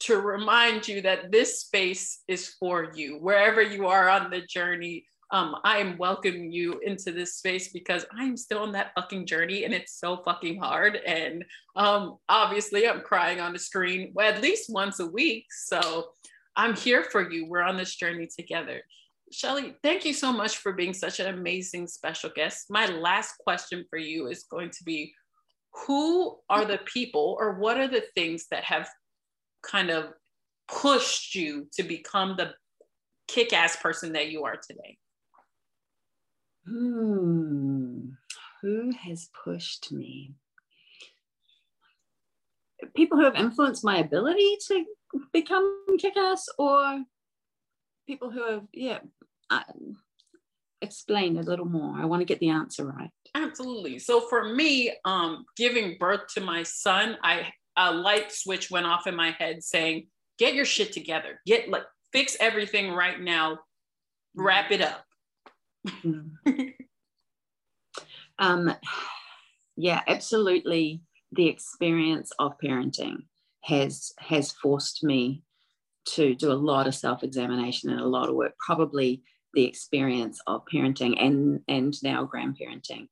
to 0.01 0.21
remind 0.21 0.87
you 0.87 1.03
that 1.03 1.33
this 1.33 1.61
space 1.61 2.23
is 2.29 2.55
for 2.61 2.93
you. 2.95 3.19
Wherever 3.19 3.61
you 3.63 3.87
are 3.87 4.09
on 4.09 4.31
the 4.31 4.43
journey, 4.43 5.05
um, 5.31 5.57
I 5.65 5.79
am 5.79 5.99
welcoming 5.99 6.51
you 6.53 6.81
into 6.85 7.13
this 7.13 7.35
space 7.35 7.69
because 7.69 8.07
I'm 8.13 8.37
still 8.37 8.61
on 8.61 8.73
that 8.73 8.93
fucking 8.95 9.27
journey 9.27 9.65
and 9.65 9.75
it's 9.75 9.99
so 9.99 10.23
fucking 10.25 10.59
hard. 10.59 10.97
And 10.97 11.45
um, 11.77 12.17
obviously, 12.29 12.89
I'm 12.89 13.03
crying 13.03 13.41
on 13.41 13.53
the 13.53 13.59
screen 13.59 14.15
at 14.21 14.41
least 14.41 14.73
once 14.73 15.01
a 15.01 15.07
week. 15.07 15.47
So 15.51 16.11
I'm 16.57 16.75
here 16.75 17.05
for 17.05 17.31
you. 17.31 17.47
We're 17.47 17.63
on 17.63 17.77
this 17.77 17.95
journey 17.95 18.29
together. 18.35 18.83
Shelly, 19.31 19.75
thank 19.83 20.07
you 20.07 20.15
so 20.15 20.33
much 20.33 20.57
for 20.57 20.73
being 20.73 20.95
such 20.95 21.21
an 21.21 21.27
amazing 21.27 21.87
special 21.89 22.31
guest. 22.35 22.67
My 22.71 22.87
last 22.87 23.35
question 23.39 23.85
for 23.91 23.99
you 23.99 24.29
is 24.29 24.45
going 24.45 24.71
to 24.71 24.85
be 24.85 25.13
Who 25.87 26.39
are 26.49 26.65
the 26.65 26.81
people 26.87 27.37
or 27.39 27.59
what 27.59 27.79
are 27.79 27.89
the 27.89 28.05
things 28.15 28.47
that 28.51 28.65
have 28.65 28.89
kind 29.63 29.91
of 29.91 30.07
pushed 30.69 31.35
you 31.35 31.67
to 31.75 31.83
become 31.83 32.37
the 32.37 32.55
kick 33.27 33.53
ass 33.53 33.77
person 33.77 34.13
that 34.13 34.31
you 34.31 34.45
are 34.45 34.57
today? 34.57 34.99
Hmm. 36.67 38.11
Who 38.63 38.93
has 39.05 39.31
pushed 39.45 39.93
me? 39.93 40.33
People 42.95 43.19
who 43.19 43.25
have 43.25 43.35
influenced 43.35 43.85
my 43.85 43.99
ability 43.99 44.57
to 44.69 44.85
become 45.33 45.85
kick 45.99 46.17
ass 46.17 46.47
or 46.59 47.05
people 48.07 48.31
who 48.31 48.43
have, 48.45 48.63
yeah, 48.73 48.99
uh, 49.51 49.63
explain 50.81 51.39
a 51.39 51.43
little 51.43 51.65
more. 51.67 51.97
I 51.97 52.05
want 52.05 52.21
to 52.21 52.27
get 52.27 52.39
the 52.41 52.51
answer 52.51 52.87
right. 52.87 53.11
Absolutely. 53.35 53.99
So 53.99 54.21
for 54.29 54.55
me, 54.55 54.93
um, 55.05 55.45
giving 55.57 55.97
birth 55.99 56.23
to 56.35 56.41
my 56.41 56.63
son, 56.63 57.17
I 57.23 57.49
a 57.79 57.93
light 57.93 58.33
switch 58.33 58.71
went 58.71 58.87
off 58.87 59.07
in 59.07 59.15
my 59.15 59.31
head 59.31 59.63
saying, 59.63 60.09
"Get 60.39 60.55
your 60.55 60.65
shit 60.65 60.93
together. 60.93 61.41
Get 61.47 61.69
like 61.69 61.85
fix 62.13 62.37
everything 62.41 62.93
right 62.93 63.21
now. 63.21 63.61
Wrap 64.35 64.71
it 64.71 64.83
up." 64.83 65.05
um, 68.39 68.75
yeah, 69.77 70.03
absolutely. 70.07 71.03
The 71.33 71.47
experience 71.47 72.33
of 72.39 72.59
parenting 72.63 73.25
has 73.63 74.13
has 74.19 74.53
forced 74.53 75.05
me 75.05 75.43
to 76.15 76.35
do 76.35 76.51
a 76.51 76.55
lot 76.55 76.87
of 76.87 76.95
self 76.95 77.23
examination 77.23 77.91
and 77.91 78.01
a 78.01 78.07
lot 78.07 78.29
of 78.29 78.35
work. 78.35 78.55
Probably 78.59 79.23
the 79.55 79.65
experience 79.65 80.41
of 80.47 80.63
parenting 80.73 81.15
and 81.23 81.61
and 81.69 81.95
now 82.03 82.27
grandparenting 82.27 83.09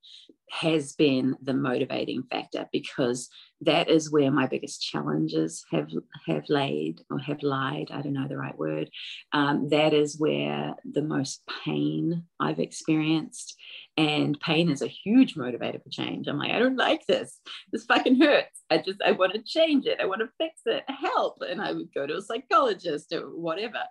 has 0.49 0.93
been 0.93 1.35
the 1.41 1.53
motivating 1.53 2.23
factor 2.23 2.67
because 2.71 3.29
that 3.61 3.89
is 3.89 4.11
where 4.11 4.31
my 4.31 4.47
biggest 4.47 4.81
challenges 4.81 5.65
have 5.71 5.89
have 6.25 6.43
laid 6.47 7.01
or 7.09 7.17
have 7.19 7.41
lied 7.43 7.89
i 7.91 8.01
don't 8.01 8.13
know 8.13 8.27
the 8.27 8.37
right 8.37 8.57
word. 8.57 8.89
Um, 9.33 9.69
that 9.69 9.93
is 9.93 10.19
where 10.19 10.75
the 10.89 11.01
most 11.01 11.41
pain 11.65 12.23
i've 12.39 12.59
experienced. 12.59 13.55
And 13.97 14.39
pain 14.39 14.69
is 14.69 14.83
a 14.83 14.87
huge 14.87 15.35
motivator 15.35 15.81
for 15.83 15.89
change. 15.89 16.27
I'm 16.27 16.37
like 16.37 16.51
i 16.51 16.59
don't 16.59 16.77
like 16.77 17.05
this. 17.07 17.39
This 17.71 17.85
fucking 17.85 18.21
hurts. 18.21 18.63
I 18.69 18.77
just 18.77 19.01
i 19.05 19.11
want 19.11 19.33
to 19.33 19.41
change 19.43 19.85
it. 19.85 19.99
I 19.99 20.05
want 20.05 20.21
to 20.21 20.29
fix 20.37 20.61
it. 20.65 20.83
Help. 20.87 21.41
And 21.47 21.61
i 21.61 21.71
would 21.71 21.93
go 21.93 22.07
to 22.07 22.17
a 22.17 22.21
psychologist 22.21 23.11
or 23.13 23.23
whatever. 23.35 23.81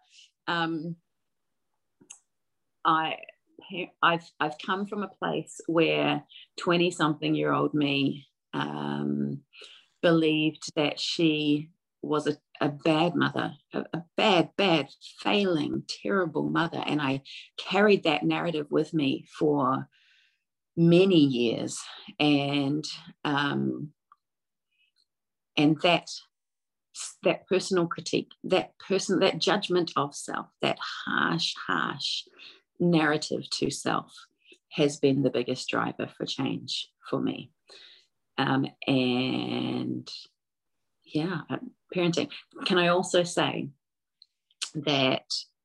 Um, 0.46 0.96
i 2.84 3.16
I've 4.02 4.28
I've 4.38 4.58
come 4.64 4.86
from 4.86 5.02
a 5.02 5.08
place 5.08 5.60
where 5.66 6.22
20 6.58 6.90
something 6.90 7.34
year 7.34 7.52
old 7.52 7.74
me 7.74 8.26
um, 8.52 9.40
believed 10.02 10.74
that 10.76 11.00
she 11.00 11.70
was 12.02 12.26
a, 12.26 12.36
a 12.60 12.68
bad 12.68 13.14
mother, 13.14 13.54
a, 13.72 13.84
a, 13.92 14.04
bad, 14.16 14.50
bad, 14.56 14.88
failing, 15.20 15.82
terrible 16.02 16.48
mother. 16.48 16.82
And 16.86 17.02
I 17.02 17.22
carried 17.58 18.04
that 18.04 18.22
narrative 18.22 18.66
with 18.70 18.94
me 18.94 19.26
for 19.38 19.88
many 20.76 21.18
years. 21.18 21.80
And 22.20 22.84
um, 23.24 23.90
and 25.56 25.80
that 25.82 26.08
that 27.24 27.46
personal 27.46 27.86
critique, 27.86 28.30
that 28.44 28.78
person, 28.78 29.18
that 29.20 29.38
judgment 29.38 29.92
of 29.96 30.14
self, 30.14 30.46
that 30.62 30.78
harsh, 30.78 31.52
harsh 31.66 32.22
narrative 32.78 33.48
to 33.50 33.70
self 33.70 34.12
has 34.70 34.98
been 34.98 35.22
the 35.22 35.30
biggest 35.30 35.68
driver 35.68 36.08
for 36.16 36.26
change 36.26 36.88
for 37.08 37.20
me. 37.20 37.50
Um, 38.38 38.66
and 38.86 40.08
yeah, 41.04 41.42
uh, 41.48 41.58
parenting. 41.94 42.30
Can 42.66 42.78
I 42.78 42.88
also 42.88 43.22
say 43.22 43.68
that 44.74 45.24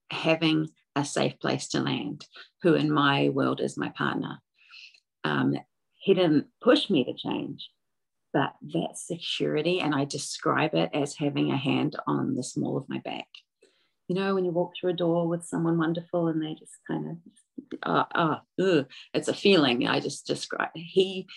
having 0.09 0.70
a 0.95 1.03
safe 1.03 1.39
place 1.39 1.68
to 1.70 1.80
land, 1.80 2.26
who 2.62 2.76
in 2.76 2.91
my 2.91 3.30
world 3.30 3.59
is 3.59 3.78
my 3.78 3.89
partner, 3.89 4.39
um, 5.24 5.55
he 5.99 6.14
didn't 6.14 6.47
push 6.62 6.89
me 6.89 7.03
to 7.03 7.14
change, 7.14 7.70
but 8.34 8.53
that 8.74 8.97
security, 8.97 9.80
and 9.82 9.93
I 9.93 10.05
describe 10.05 10.74
it 10.74 10.89
as 10.93 11.16
having 11.16 11.51
a 11.51 11.57
hand 11.57 11.95
on 12.07 12.36
the 12.36 12.43
small 12.43 12.78
of 12.78 12.89
my 12.89 12.99
back 12.99 13.28
you 14.12 14.16
know, 14.16 14.36
when 14.36 14.43
you 14.43 14.51
walk 14.51 14.74
through 14.76 14.89
a 14.89 14.93
door 14.93 15.26
with 15.26 15.45
someone 15.45 15.78
wonderful 15.78 16.28
and 16.28 16.41
they 16.41 16.53
just 16.53 16.74
kind 16.86 17.12
of, 17.12 18.07
ah, 18.18 18.41
it's 19.14 19.30
a 19.30 19.34
feeling. 19.34 19.88
I 19.88 20.01
just 20.01 20.28
describe. 20.28 20.72
He 20.76 21.28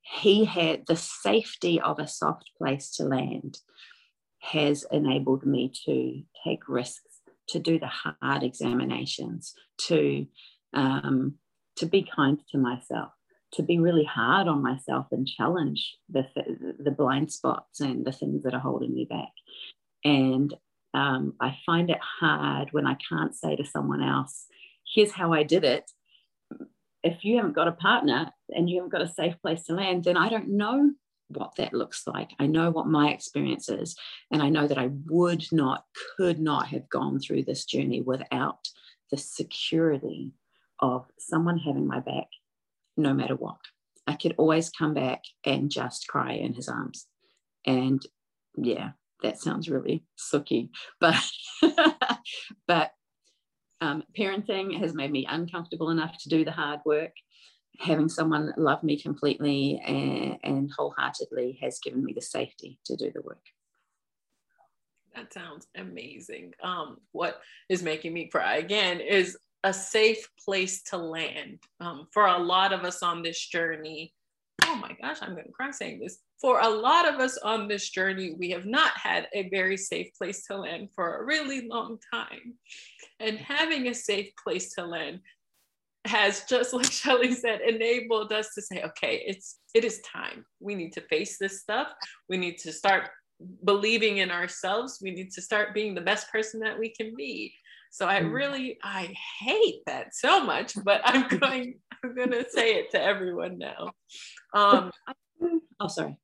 he 0.00 0.44
had 0.44 0.82
the 0.88 0.96
safety 0.96 1.80
of 1.80 2.00
a 2.00 2.08
soft 2.08 2.50
place 2.58 2.90
to 2.96 3.04
land 3.04 3.58
has 4.40 4.84
enabled 4.90 5.46
me 5.46 5.70
to 5.84 6.22
take 6.44 6.68
risks, 6.68 7.20
to 7.50 7.60
do 7.60 7.78
the 7.78 7.86
hard 7.86 8.42
examinations, 8.42 9.54
to 9.82 10.26
um, 10.74 11.34
to 11.76 11.86
be 11.86 12.02
kind 12.02 12.40
to 12.50 12.58
myself, 12.58 13.12
to 13.52 13.62
be 13.62 13.78
really 13.78 14.04
hard 14.04 14.48
on 14.48 14.60
myself 14.60 15.06
and 15.12 15.28
challenge 15.28 15.96
the 16.08 16.26
the 16.80 16.90
blind 16.90 17.30
spots 17.30 17.78
and 17.78 18.04
the 18.04 18.10
things 18.10 18.42
that 18.42 18.54
are 18.54 18.66
holding 18.68 18.92
me 18.92 19.04
back. 19.04 19.30
And 20.04 20.52
um, 20.96 21.34
I 21.40 21.58
find 21.66 21.90
it 21.90 22.00
hard 22.00 22.72
when 22.72 22.86
I 22.86 22.96
can't 23.08 23.34
say 23.34 23.54
to 23.54 23.66
someone 23.66 24.02
else, 24.02 24.46
here's 24.94 25.12
how 25.12 25.34
I 25.34 25.42
did 25.42 25.62
it. 25.62 25.90
If 27.02 27.22
you 27.22 27.36
haven't 27.36 27.54
got 27.54 27.68
a 27.68 27.72
partner 27.72 28.32
and 28.48 28.68
you 28.68 28.76
haven't 28.76 28.92
got 28.92 29.02
a 29.02 29.08
safe 29.08 29.34
place 29.42 29.64
to 29.64 29.74
land, 29.74 30.04
then 30.04 30.16
I 30.16 30.30
don't 30.30 30.48
know 30.48 30.92
what 31.28 31.54
that 31.56 31.74
looks 31.74 32.06
like. 32.06 32.30
I 32.38 32.46
know 32.46 32.70
what 32.70 32.86
my 32.86 33.10
experience 33.10 33.68
is. 33.68 33.94
And 34.30 34.42
I 34.42 34.48
know 34.48 34.66
that 34.66 34.78
I 34.78 34.88
would 35.06 35.44
not, 35.52 35.84
could 36.16 36.40
not 36.40 36.68
have 36.68 36.88
gone 36.88 37.20
through 37.20 37.44
this 37.44 37.66
journey 37.66 38.00
without 38.00 38.66
the 39.10 39.18
security 39.18 40.32
of 40.80 41.04
someone 41.18 41.58
having 41.58 41.86
my 41.86 42.00
back 42.00 42.28
no 42.96 43.12
matter 43.12 43.36
what. 43.36 43.58
I 44.06 44.14
could 44.14 44.34
always 44.38 44.70
come 44.70 44.94
back 44.94 45.24
and 45.44 45.70
just 45.70 46.08
cry 46.08 46.32
in 46.32 46.54
his 46.54 46.68
arms. 46.68 47.06
And 47.66 48.00
yeah, 48.56 48.92
that 49.22 49.38
sounds 49.38 49.68
really 49.68 50.04
sucky, 50.18 50.70
but 51.00 51.16
but 52.66 52.92
um, 53.80 54.02
parenting 54.18 54.78
has 54.78 54.94
made 54.94 55.12
me 55.12 55.26
uncomfortable 55.28 55.90
enough 55.90 56.16
to 56.18 56.28
do 56.28 56.44
the 56.44 56.50
hard 56.52 56.80
work. 56.84 57.12
Having 57.78 58.08
someone 58.08 58.54
love 58.56 58.82
me 58.82 58.98
completely 58.98 59.80
and, 59.86 60.38
and 60.42 60.70
wholeheartedly 60.76 61.58
has 61.60 61.78
given 61.78 62.02
me 62.02 62.14
the 62.14 62.22
safety 62.22 62.78
to 62.86 62.96
do 62.96 63.10
the 63.14 63.20
work. 63.20 63.44
That 65.14 65.32
sounds 65.32 65.66
amazing. 65.76 66.54
Um, 66.62 66.98
what 67.12 67.40
is 67.68 67.82
making 67.82 68.12
me 68.12 68.28
cry 68.28 68.56
again 68.56 69.00
is 69.00 69.36
a 69.64 69.72
safe 69.72 70.28
place 70.42 70.82
to 70.84 70.96
land. 70.96 71.58
Um, 71.80 72.06
for 72.12 72.26
a 72.26 72.38
lot 72.38 72.72
of 72.72 72.84
us 72.84 73.02
on 73.02 73.22
this 73.22 73.46
journey, 73.46 74.14
oh 74.64 74.76
my 74.76 74.96
gosh, 75.00 75.18
I'm 75.22 75.32
going 75.32 75.46
to 75.46 75.52
cry 75.52 75.70
saying 75.70 76.00
this. 76.00 76.18
For 76.40 76.60
a 76.60 76.68
lot 76.68 77.08
of 77.08 77.20
us 77.20 77.38
on 77.38 77.66
this 77.66 77.88
journey, 77.88 78.34
we 78.38 78.50
have 78.50 78.66
not 78.66 78.92
had 78.96 79.26
a 79.34 79.48
very 79.48 79.76
safe 79.76 80.08
place 80.16 80.44
to 80.46 80.56
land 80.56 80.90
for 80.94 81.16
a 81.16 81.24
really 81.24 81.66
long 81.66 81.98
time. 82.12 82.54
And 83.20 83.38
having 83.38 83.88
a 83.88 83.94
safe 83.94 84.30
place 84.42 84.74
to 84.74 84.84
land 84.84 85.20
has 86.06 86.44
just 86.44 86.72
like 86.74 86.90
Shelly 86.90 87.34
said, 87.34 87.60
enabled 87.60 88.32
us 88.32 88.54
to 88.54 88.62
say, 88.62 88.82
okay, 88.82 89.22
it's 89.26 89.58
it 89.74 89.84
is 89.84 90.00
time. 90.00 90.44
We 90.60 90.74
need 90.74 90.92
to 90.92 91.00
face 91.02 91.38
this 91.38 91.60
stuff. 91.60 91.88
We 92.28 92.36
need 92.36 92.58
to 92.58 92.72
start 92.72 93.10
believing 93.64 94.18
in 94.18 94.30
ourselves, 94.30 94.98
we 95.02 95.10
need 95.10 95.30
to 95.32 95.42
start 95.42 95.74
being 95.74 95.94
the 95.94 96.00
best 96.00 96.30
person 96.32 96.60
that 96.60 96.78
we 96.78 96.90
can 96.90 97.14
be. 97.16 97.54
So 97.90 98.06
I 98.06 98.20
mm. 98.20 98.32
really 98.32 98.78
I 98.82 99.14
hate 99.40 99.82
that 99.86 100.14
so 100.14 100.44
much, 100.44 100.74
but 100.84 101.00
I'm 101.04 101.28
going 101.38 101.80
I'm 102.02 102.14
to 102.14 102.46
say 102.50 102.74
it 102.74 102.90
to 102.92 103.02
everyone 103.02 103.58
now. 103.58 103.92
Um, 104.54 104.90
oh, 105.80 105.88
sorry. 105.88 106.18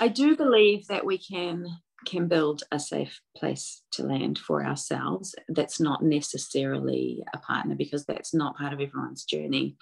I 0.00 0.08
do 0.08 0.36
believe 0.36 0.86
that 0.88 1.06
we 1.06 1.18
can 1.18 1.66
can 2.04 2.26
build 2.26 2.64
a 2.72 2.80
safe 2.80 3.20
place 3.36 3.82
to 3.92 4.02
land 4.02 4.36
for 4.38 4.64
ourselves. 4.64 5.36
That's 5.48 5.78
not 5.80 6.02
necessarily 6.02 7.22
a 7.32 7.38
partner 7.38 7.76
because 7.76 8.04
that's 8.04 8.34
not 8.34 8.56
part 8.56 8.72
of 8.72 8.80
everyone's 8.80 9.24
journey. 9.24 9.76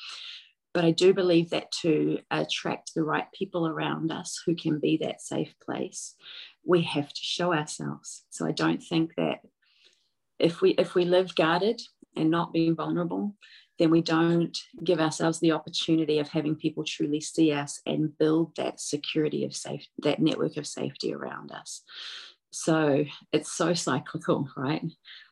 But 0.72 0.84
I 0.84 0.92
do 0.92 1.12
believe 1.12 1.50
that 1.50 1.72
to 1.82 2.18
attract 2.30 2.92
the 2.94 3.02
right 3.02 3.26
people 3.32 3.66
around 3.66 4.12
us 4.12 4.40
who 4.46 4.54
can 4.54 4.78
be 4.78 4.98
that 4.98 5.20
safe 5.20 5.54
place, 5.64 6.14
we 6.64 6.82
have 6.82 7.08
to 7.08 7.20
show 7.20 7.52
ourselves. 7.52 8.24
So 8.30 8.46
I 8.46 8.52
don't 8.52 8.82
think 8.82 9.14
that 9.16 9.40
if 10.38 10.61
we 10.61 10.70
if 10.72 10.94
we 10.94 11.04
live 11.04 11.34
guarded 11.34 11.80
and 12.16 12.30
not 12.30 12.52
being 12.52 12.76
vulnerable, 12.76 13.34
then 13.81 13.91
we 13.91 14.03
don't 14.03 14.59
give 14.85 15.01
ourselves 15.01 15.41
the 15.41 15.53
opportunity 15.53 16.18
of 16.18 16.28
having 16.28 16.55
people 16.55 16.85
truly 16.85 17.20
see 17.20 17.51
us 17.51 17.81
and 17.87 18.16
build 18.18 18.55
that 18.57 18.78
security 18.78 19.43
of 19.47 19.57
safe, 19.57 19.87
that 20.03 20.20
network 20.20 20.59
of 20.59 20.66
safety 20.66 21.14
around 21.14 21.51
us. 21.51 21.81
So 22.53 23.05
it's 23.32 23.53
so 23.53 23.74
cyclical, 23.74 24.48
right? 24.57 24.82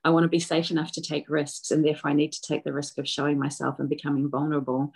I 0.05 0.11
want 0.11 0.23
to 0.23 0.29
be 0.29 0.39
safe 0.39 0.71
enough 0.71 0.93
to 0.93 1.03
take 1.03 1.29
risks, 1.29 1.73
and 1.73 1.85
therefore 1.85 2.13
I 2.13 2.15
need 2.15 2.33
to 2.33 2.41
take 2.41 2.63
the 2.63 2.73
risk 2.73 2.97
of 2.99 3.09
showing 3.09 3.39
myself 3.39 3.81
and 3.81 3.89
becoming 3.89 4.31
vulnerable 4.31 4.93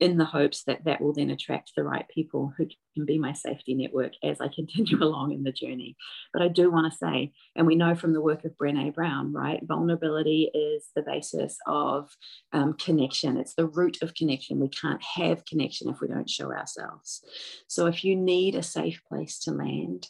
in 0.00 0.16
the 0.16 0.24
hopes 0.24 0.64
that 0.64 0.84
that 0.84 1.02
will 1.02 1.12
then 1.12 1.30
attract 1.30 1.72
the 1.76 1.84
right 1.84 2.06
people 2.08 2.52
who 2.56 2.66
can 2.94 3.04
be 3.04 3.18
my 3.18 3.32
safety 3.32 3.74
network 3.74 4.12
as 4.22 4.40
I 4.40 4.48
continue 4.54 5.02
along 5.02 5.32
in 5.32 5.42
the 5.42 5.52
journey. 5.52 5.96
But 6.32 6.40
I 6.40 6.48
do 6.48 6.70
want 6.70 6.90
to 6.90 6.98
say, 6.98 7.32
and 7.54 7.66
we 7.66 7.76
know 7.76 7.94
from 7.94 8.14
the 8.14 8.22
work 8.22 8.44
of 8.46 8.56
Brene 8.56 8.94
Brown, 8.94 9.34
right? 9.34 9.60
Vulnerability 9.62 10.50
is 10.54 10.88
the 10.96 11.02
basis 11.02 11.58
of 11.66 12.08
um, 12.54 12.72
connection, 12.74 13.36
it's 13.36 13.54
the 13.54 13.66
root 13.66 13.98
of 14.00 14.14
connection. 14.14 14.60
We 14.60 14.68
can't 14.68 15.02
have 15.02 15.44
connection 15.44 15.90
if 15.90 16.00
we 16.00 16.08
don't 16.08 16.30
show 16.30 16.52
ourselves. 16.52 17.22
So 17.68 17.84
if 17.84 18.02
you 18.02 18.16
need 18.16 18.54
a 18.54 18.62
safe 18.62 19.02
place 19.06 19.38
to 19.40 19.50
land, 19.50 20.08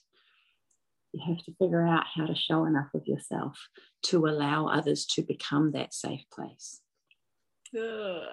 you 1.12 1.22
have 1.26 1.44
to 1.44 1.54
figure 1.58 1.86
out 1.86 2.04
how 2.14 2.26
to 2.26 2.34
show 2.34 2.64
enough 2.64 2.88
of 2.94 3.06
yourself 3.06 3.58
to 4.04 4.26
allow 4.26 4.68
others 4.68 5.06
to 5.06 5.22
become 5.22 5.72
that 5.72 5.94
safe 5.94 6.24
place. 6.32 6.80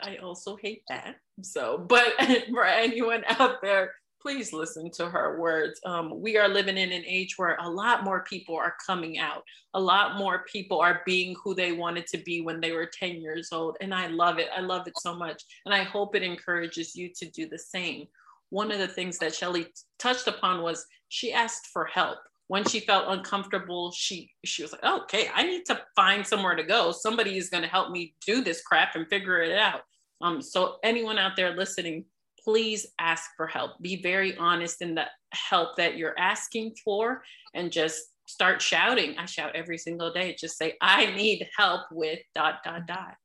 I 0.01 0.17
also 0.17 0.55
hate 0.55 0.83
that. 0.89 1.15
So, 1.41 1.77
but 1.77 2.13
for 2.49 2.65
anyone 2.65 3.23
out 3.27 3.61
there, 3.61 3.93
please 4.21 4.53
listen 4.53 4.89
to 4.91 5.09
her 5.09 5.39
words. 5.39 5.81
Um, 5.85 6.21
we 6.21 6.37
are 6.37 6.47
living 6.47 6.77
in 6.77 6.91
an 6.93 7.03
age 7.05 7.33
where 7.37 7.57
a 7.59 7.69
lot 7.69 8.05
more 8.05 8.23
people 8.23 8.55
are 8.55 8.75
coming 8.85 9.19
out. 9.19 9.43
A 9.73 9.79
lot 9.79 10.17
more 10.17 10.45
people 10.51 10.79
are 10.79 11.01
being 11.05 11.35
who 11.43 11.53
they 11.53 11.73
wanted 11.73 12.07
to 12.07 12.17
be 12.19 12.39
when 12.39 12.61
they 12.61 12.71
were 12.71 12.89
10 12.97 13.21
years 13.21 13.49
old. 13.51 13.75
And 13.81 13.93
I 13.93 14.07
love 14.07 14.39
it. 14.39 14.47
I 14.55 14.61
love 14.61 14.87
it 14.87 14.93
so 14.99 15.13
much. 15.13 15.43
And 15.65 15.75
I 15.75 15.83
hope 15.83 16.15
it 16.15 16.23
encourages 16.23 16.95
you 16.95 17.09
to 17.17 17.29
do 17.31 17.49
the 17.49 17.59
same. 17.59 18.07
One 18.49 18.71
of 18.71 18.79
the 18.79 18.87
things 18.87 19.17
that 19.17 19.35
Shelly 19.35 19.67
touched 19.99 20.27
upon 20.27 20.61
was 20.61 20.85
she 21.09 21.33
asked 21.33 21.67
for 21.73 21.85
help 21.85 22.19
when 22.47 22.65
she 22.65 22.79
felt 22.81 23.05
uncomfortable, 23.07 23.91
she 23.91 24.31
she 24.43 24.61
was 24.61 24.71
like, 24.73 24.83
okay, 24.83 25.29
I 25.33 25.43
need 25.43 25.65
to 25.67 25.81
find 25.95 26.25
somewhere 26.25 26.55
to 26.55 26.63
go. 26.63 26.91
Somebody 26.91 27.37
is 27.37 27.49
going 27.49 27.63
to 27.63 27.69
help 27.69 27.91
me 27.91 28.15
do 28.25 28.43
this 28.43 28.61
crap 28.61 28.95
and 28.95 29.07
figure 29.07 29.41
it 29.41 29.57
out. 29.57 29.81
Um, 30.21 30.41
so 30.41 30.77
anyone 30.83 31.17
out 31.17 31.35
there 31.35 31.55
listening, 31.55 32.05
please 32.43 32.87
ask 32.99 33.31
for 33.37 33.47
help. 33.47 33.81
Be 33.81 34.01
very 34.01 34.37
honest 34.37 34.81
in 34.81 34.95
the 34.95 35.05
help 35.31 35.77
that 35.77 35.97
you're 35.97 36.17
asking 36.17 36.75
for, 36.83 37.23
and 37.53 37.71
just 37.71 38.01
start 38.27 38.61
shouting. 38.61 39.17
I 39.17 39.25
shout 39.25 39.55
every 39.55 39.77
single 39.77 40.11
day. 40.11 40.35
Just 40.39 40.57
say, 40.57 40.75
I 40.81 41.13
need 41.15 41.47
help 41.57 41.81
with 41.91 42.19
dot 42.35 42.55
dot 42.63 42.87
dot. 42.87 43.15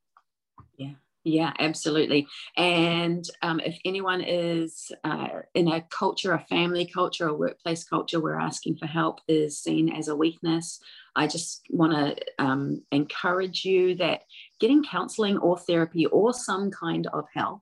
Yeah. 0.77 0.93
Yeah, 1.29 1.53
absolutely. 1.59 2.27
And 2.57 3.23
um, 3.43 3.61
if 3.61 3.79
anyone 3.85 4.23
is 4.23 4.91
uh, 5.05 5.29
in 5.55 5.69
a 5.69 5.83
culture, 5.83 6.33
a 6.33 6.47
family 6.47 6.87
culture, 6.87 7.29
a 7.29 7.35
workplace 7.35 7.85
culture 7.85 8.19
where 8.19 8.41
asking 8.41 8.79
for 8.79 8.87
help 8.87 9.21
is 9.29 9.61
seen 9.63 9.93
as 9.93 10.09
a 10.09 10.17
weakness, 10.17 10.81
I 11.15 11.27
just 11.27 11.61
want 11.69 11.93
to 11.93 12.17
um, 12.43 12.83
encourage 12.93 13.67
you 13.67 13.95
that 13.97 14.23
getting 14.59 14.83
counseling 14.83 15.37
or 15.37 15.59
therapy 15.59 16.07
or 16.07 16.33
some 16.33 16.71
kind 16.71 17.07
of 17.13 17.27
help 17.35 17.61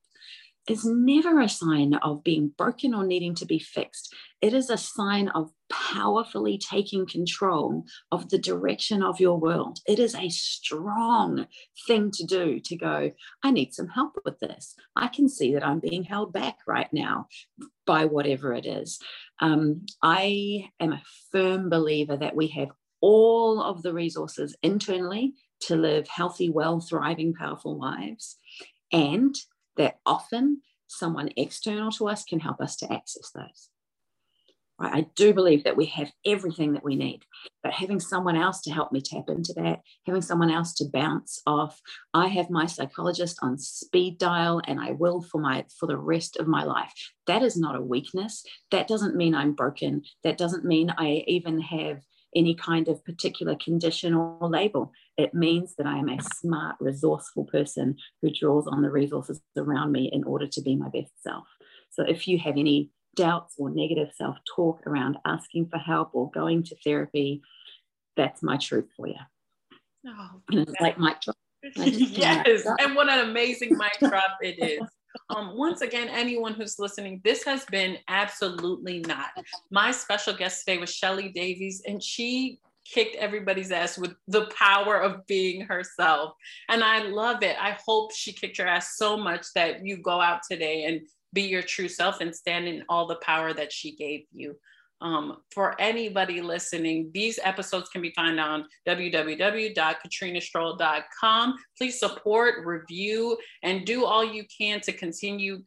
is 0.69 0.85
never 0.85 1.41
a 1.41 1.49
sign 1.49 1.95
of 1.95 2.23
being 2.23 2.53
broken 2.57 2.95
or 2.95 3.05
needing 3.05 3.35
to 3.37 3.47
be 3.47 3.59
fixed. 3.59 4.15
It 4.41 4.55
is 4.55 4.71
a 4.71 4.77
sign 4.77 5.29
of 5.29 5.51
powerfully 5.69 6.59
taking 6.59 7.07
control 7.07 7.85
of 8.13 8.29
the 8.29 8.39
direction 8.39 9.03
of 9.03 9.21
your 9.21 9.39
world. 9.39 9.81
It 9.87 9.99
is 9.99 10.15
a 10.15 10.29
strong 10.29 11.47
thing 11.87 12.11
to 12.13 12.25
do 12.25 12.61
to 12.61 12.77
go, 12.77 13.13
I 13.43 13.51
need 13.51 13.75
some 13.75 13.89
help 13.89 14.19
with 14.25 14.39
this. 14.39 14.75
I 14.95 15.09
can 15.09 15.29
see 15.29 15.55
that 15.55 15.67
I'm 15.67 15.81
being 15.81 16.05
held 16.05 16.33
back 16.33 16.59
right 16.67 16.93
now 16.93 17.29
by 17.87 18.05
whatever 18.05 18.53
it 18.53 18.67
is. 18.67 18.99
Um, 19.41 19.87
I 20.03 20.71
am 20.81 20.93
a 20.93 21.03
firm 21.33 21.69
believer 21.69 22.17
that 22.17 22.37
we 22.37 22.49
have 22.49 22.71
all 23.01 23.63
of 23.63 23.83
the 23.83 23.93
resources 23.93 24.57
internally 24.63 25.35
to 25.61 25.77
live 25.77 26.09
healthy, 26.09 26.51
well, 26.51 26.81
thriving, 26.81 27.35
powerful 27.35 27.79
lives. 27.79 28.37
And 28.93 29.35
that 29.77 29.99
often 30.07 30.63
someone 30.87 31.31
external 31.37 31.91
to 31.93 32.09
us 32.09 32.25
can 32.25 32.41
help 32.41 32.61
us 32.61 32.77
to 32.77 32.93
access 32.93 33.31
those. 33.31 33.71
Right? 34.79 34.93
I 34.95 35.07
do 35.15 35.33
believe 35.33 35.65
that 35.65 35.77
we 35.77 35.87
have 35.87 36.13
everything 36.25 36.75
that 36.75 36.85
we 36.85 36.97
need, 36.97 37.23
but 37.63 37.73
having 37.73 37.99
someone 37.99 38.37
else 38.37 38.61
to 38.63 38.73
help 38.73 38.93
me 38.93 39.01
tap 39.01 39.25
into 39.29 39.55
that, 39.55 39.81
having 40.07 40.23
someone 40.23 40.51
else 40.51 40.75
to 40.75 40.91
bounce 40.93 41.41
off. 41.47 41.81
I 42.13 42.29
have 42.29 42.51
my 42.51 42.67
psychologist 42.67 43.39
on 43.43 43.59
speed 43.59 44.19
dial, 44.19 44.61
and 44.67 44.79
I 44.79 44.93
will 44.93 45.23
for 45.23 45.41
my 45.41 45.65
for 45.79 45.87
the 45.87 45.97
rest 45.97 46.37
of 46.37 46.47
my 46.47 46.65
life. 46.65 46.93
That 47.27 47.43
is 47.43 47.57
not 47.57 47.77
a 47.77 47.81
weakness. 47.81 48.45
That 48.71 48.89
doesn't 48.89 49.17
mean 49.17 49.35
I'm 49.35 49.53
broken. 49.53 50.03
That 50.25 50.39
doesn't 50.39 50.65
mean 50.65 50.93
I 50.99 51.25
even 51.27 51.61
have 51.61 52.03
any 52.35 52.55
kind 52.55 52.89
of 52.89 53.03
particular 53.05 53.57
condition 53.57 54.13
or 54.13 54.49
label. 54.49 54.93
It 55.17 55.33
means 55.33 55.75
that 55.77 55.87
I 55.87 55.97
am 55.97 56.11
a 56.11 56.23
smart, 56.23 56.77
resourceful 56.81 57.45
person 57.45 57.97
who 58.21 58.31
draws 58.31 58.67
on 58.67 58.83
the 58.83 58.91
resources 58.91 59.41
around 59.57 59.93
me 59.93 60.11
in 60.13 60.23
order 60.25 60.47
to 60.47 60.61
be 60.61 60.77
my 60.77 60.91
best 60.91 61.23
self. 61.23 61.47
So 61.91 62.03
if 62.03 62.29
you 62.29 62.39
have 62.39 62.59
any 62.59 62.91
doubts 63.17 63.55
or 63.59 63.71
negative 63.71 64.09
self 64.15 64.37
talk 64.55 64.87
around 64.87 65.19
asking 65.25 65.69
for 65.69 65.79
help 65.79 66.11
or 66.13 66.31
going 66.31 66.63
to 66.65 66.77
therapy, 66.85 67.43
that's 68.17 68.43
my 68.43 68.57
truth 68.57 68.89
for 68.97 69.09
you. 69.09 69.15
Oh, 70.07 70.31
and 70.51 70.61
it's 70.69 70.81
like 70.81 70.99
mic 70.99 71.21
drop. 71.21 71.37
yes, 71.77 72.65
and 72.81 72.95
what 72.95 73.09
an 73.09 73.29
amazing 73.29 73.77
mic 73.77 73.99
drop 74.11 74.39
it 74.41 74.63
is. 74.63 74.81
Um, 75.31 75.57
once 75.57 75.81
again, 75.81 76.09
anyone 76.09 76.55
who's 76.55 76.79
listening, 76.79 77.21
this 77.25 77.43
has 77.45 77.65
been 77.65 77.97
absolutely 78.09 79.01
not. 79.01 79.31
My 79.71 79.91
special 79.91 80.35
guest 80.35 80.65
today 80.65 80.79
was 80.79 80.95
Shelly 80.95 81.31
Davies, 81.31 81.83
and 81.87 82.03
she 82.03 82.61
kicked 82.85 83.17
everybody's 83.17 83.73
ass 83.73 83.99
with 83.99 84.15
the 84.29 84.47
power 84.57 85.01
of 85.01 85.27
being 85.27 85.63
herself. 85.63 86.35
And 86.69 86.85
I 86.85 87.03
love 87.03 87.43
it. 87.43 87.57
I 87.61 87.77
hope 87.85 88.13
she 88.15 88.33
kicked 88.33 88.59
your 88.59 88.69
ass 88.69 88.97
so 88.97 89.17
much 89.17 89.47
that 89.55 89.85
you 89.85 89.97
go 89.97 90.21
out 90.21 90.41
today 90.49 90.85
and 90.85 91.01
be 91.33 91.43
your 91.43 91.63
true 91.63 91.89
self 91.89 92.21
and 92.21 92.35
stand 92.35 92.67
in 92.67 92.83
all 92.89 93.07
the 93.07 93.15
power 93.17 93.53
that 93.53 93.73
she 93.73 93.95
gave 93.97 94.25
you. 94.33 94.57
Um, 95.03 95.43
for 95.53 95.79
anybody 95.81 96.41
listening, 96.41 97.11
these 97.13 97.39
episodes 97.43 97.91
can 97.91 98.01
be 98.01 98.13
found 98.13 98.41
on 98.41 98.65
www.katrinastrohl.com. 98.89 101.55
Please 101.77 102.01
support, 102.01 102.65
review, 102.65 103.37
and 103.63 103.85
do 103.85 104.07
all 104.07 104.25
you 104.25 104.45
can 104.59 104.81
to 104.81 104.93
continue 104.93 105.63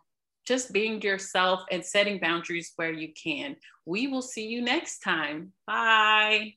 just 0.47 0.73
being 0.73 0.99
yourself 1.01 1.61
and 1.69 1.85
setting 1.85 2.19
boundaries 2.19 2.73
where 2.75 2.91
you 2.91 3.09
can. 3.13 3.55
We 3.85 4.07
will 4.07 4.23
see 4.23 4.47
you 4.47 4.63
next 4.63 4.97
time. 4.99 5.53
Bye. 5.67 6.55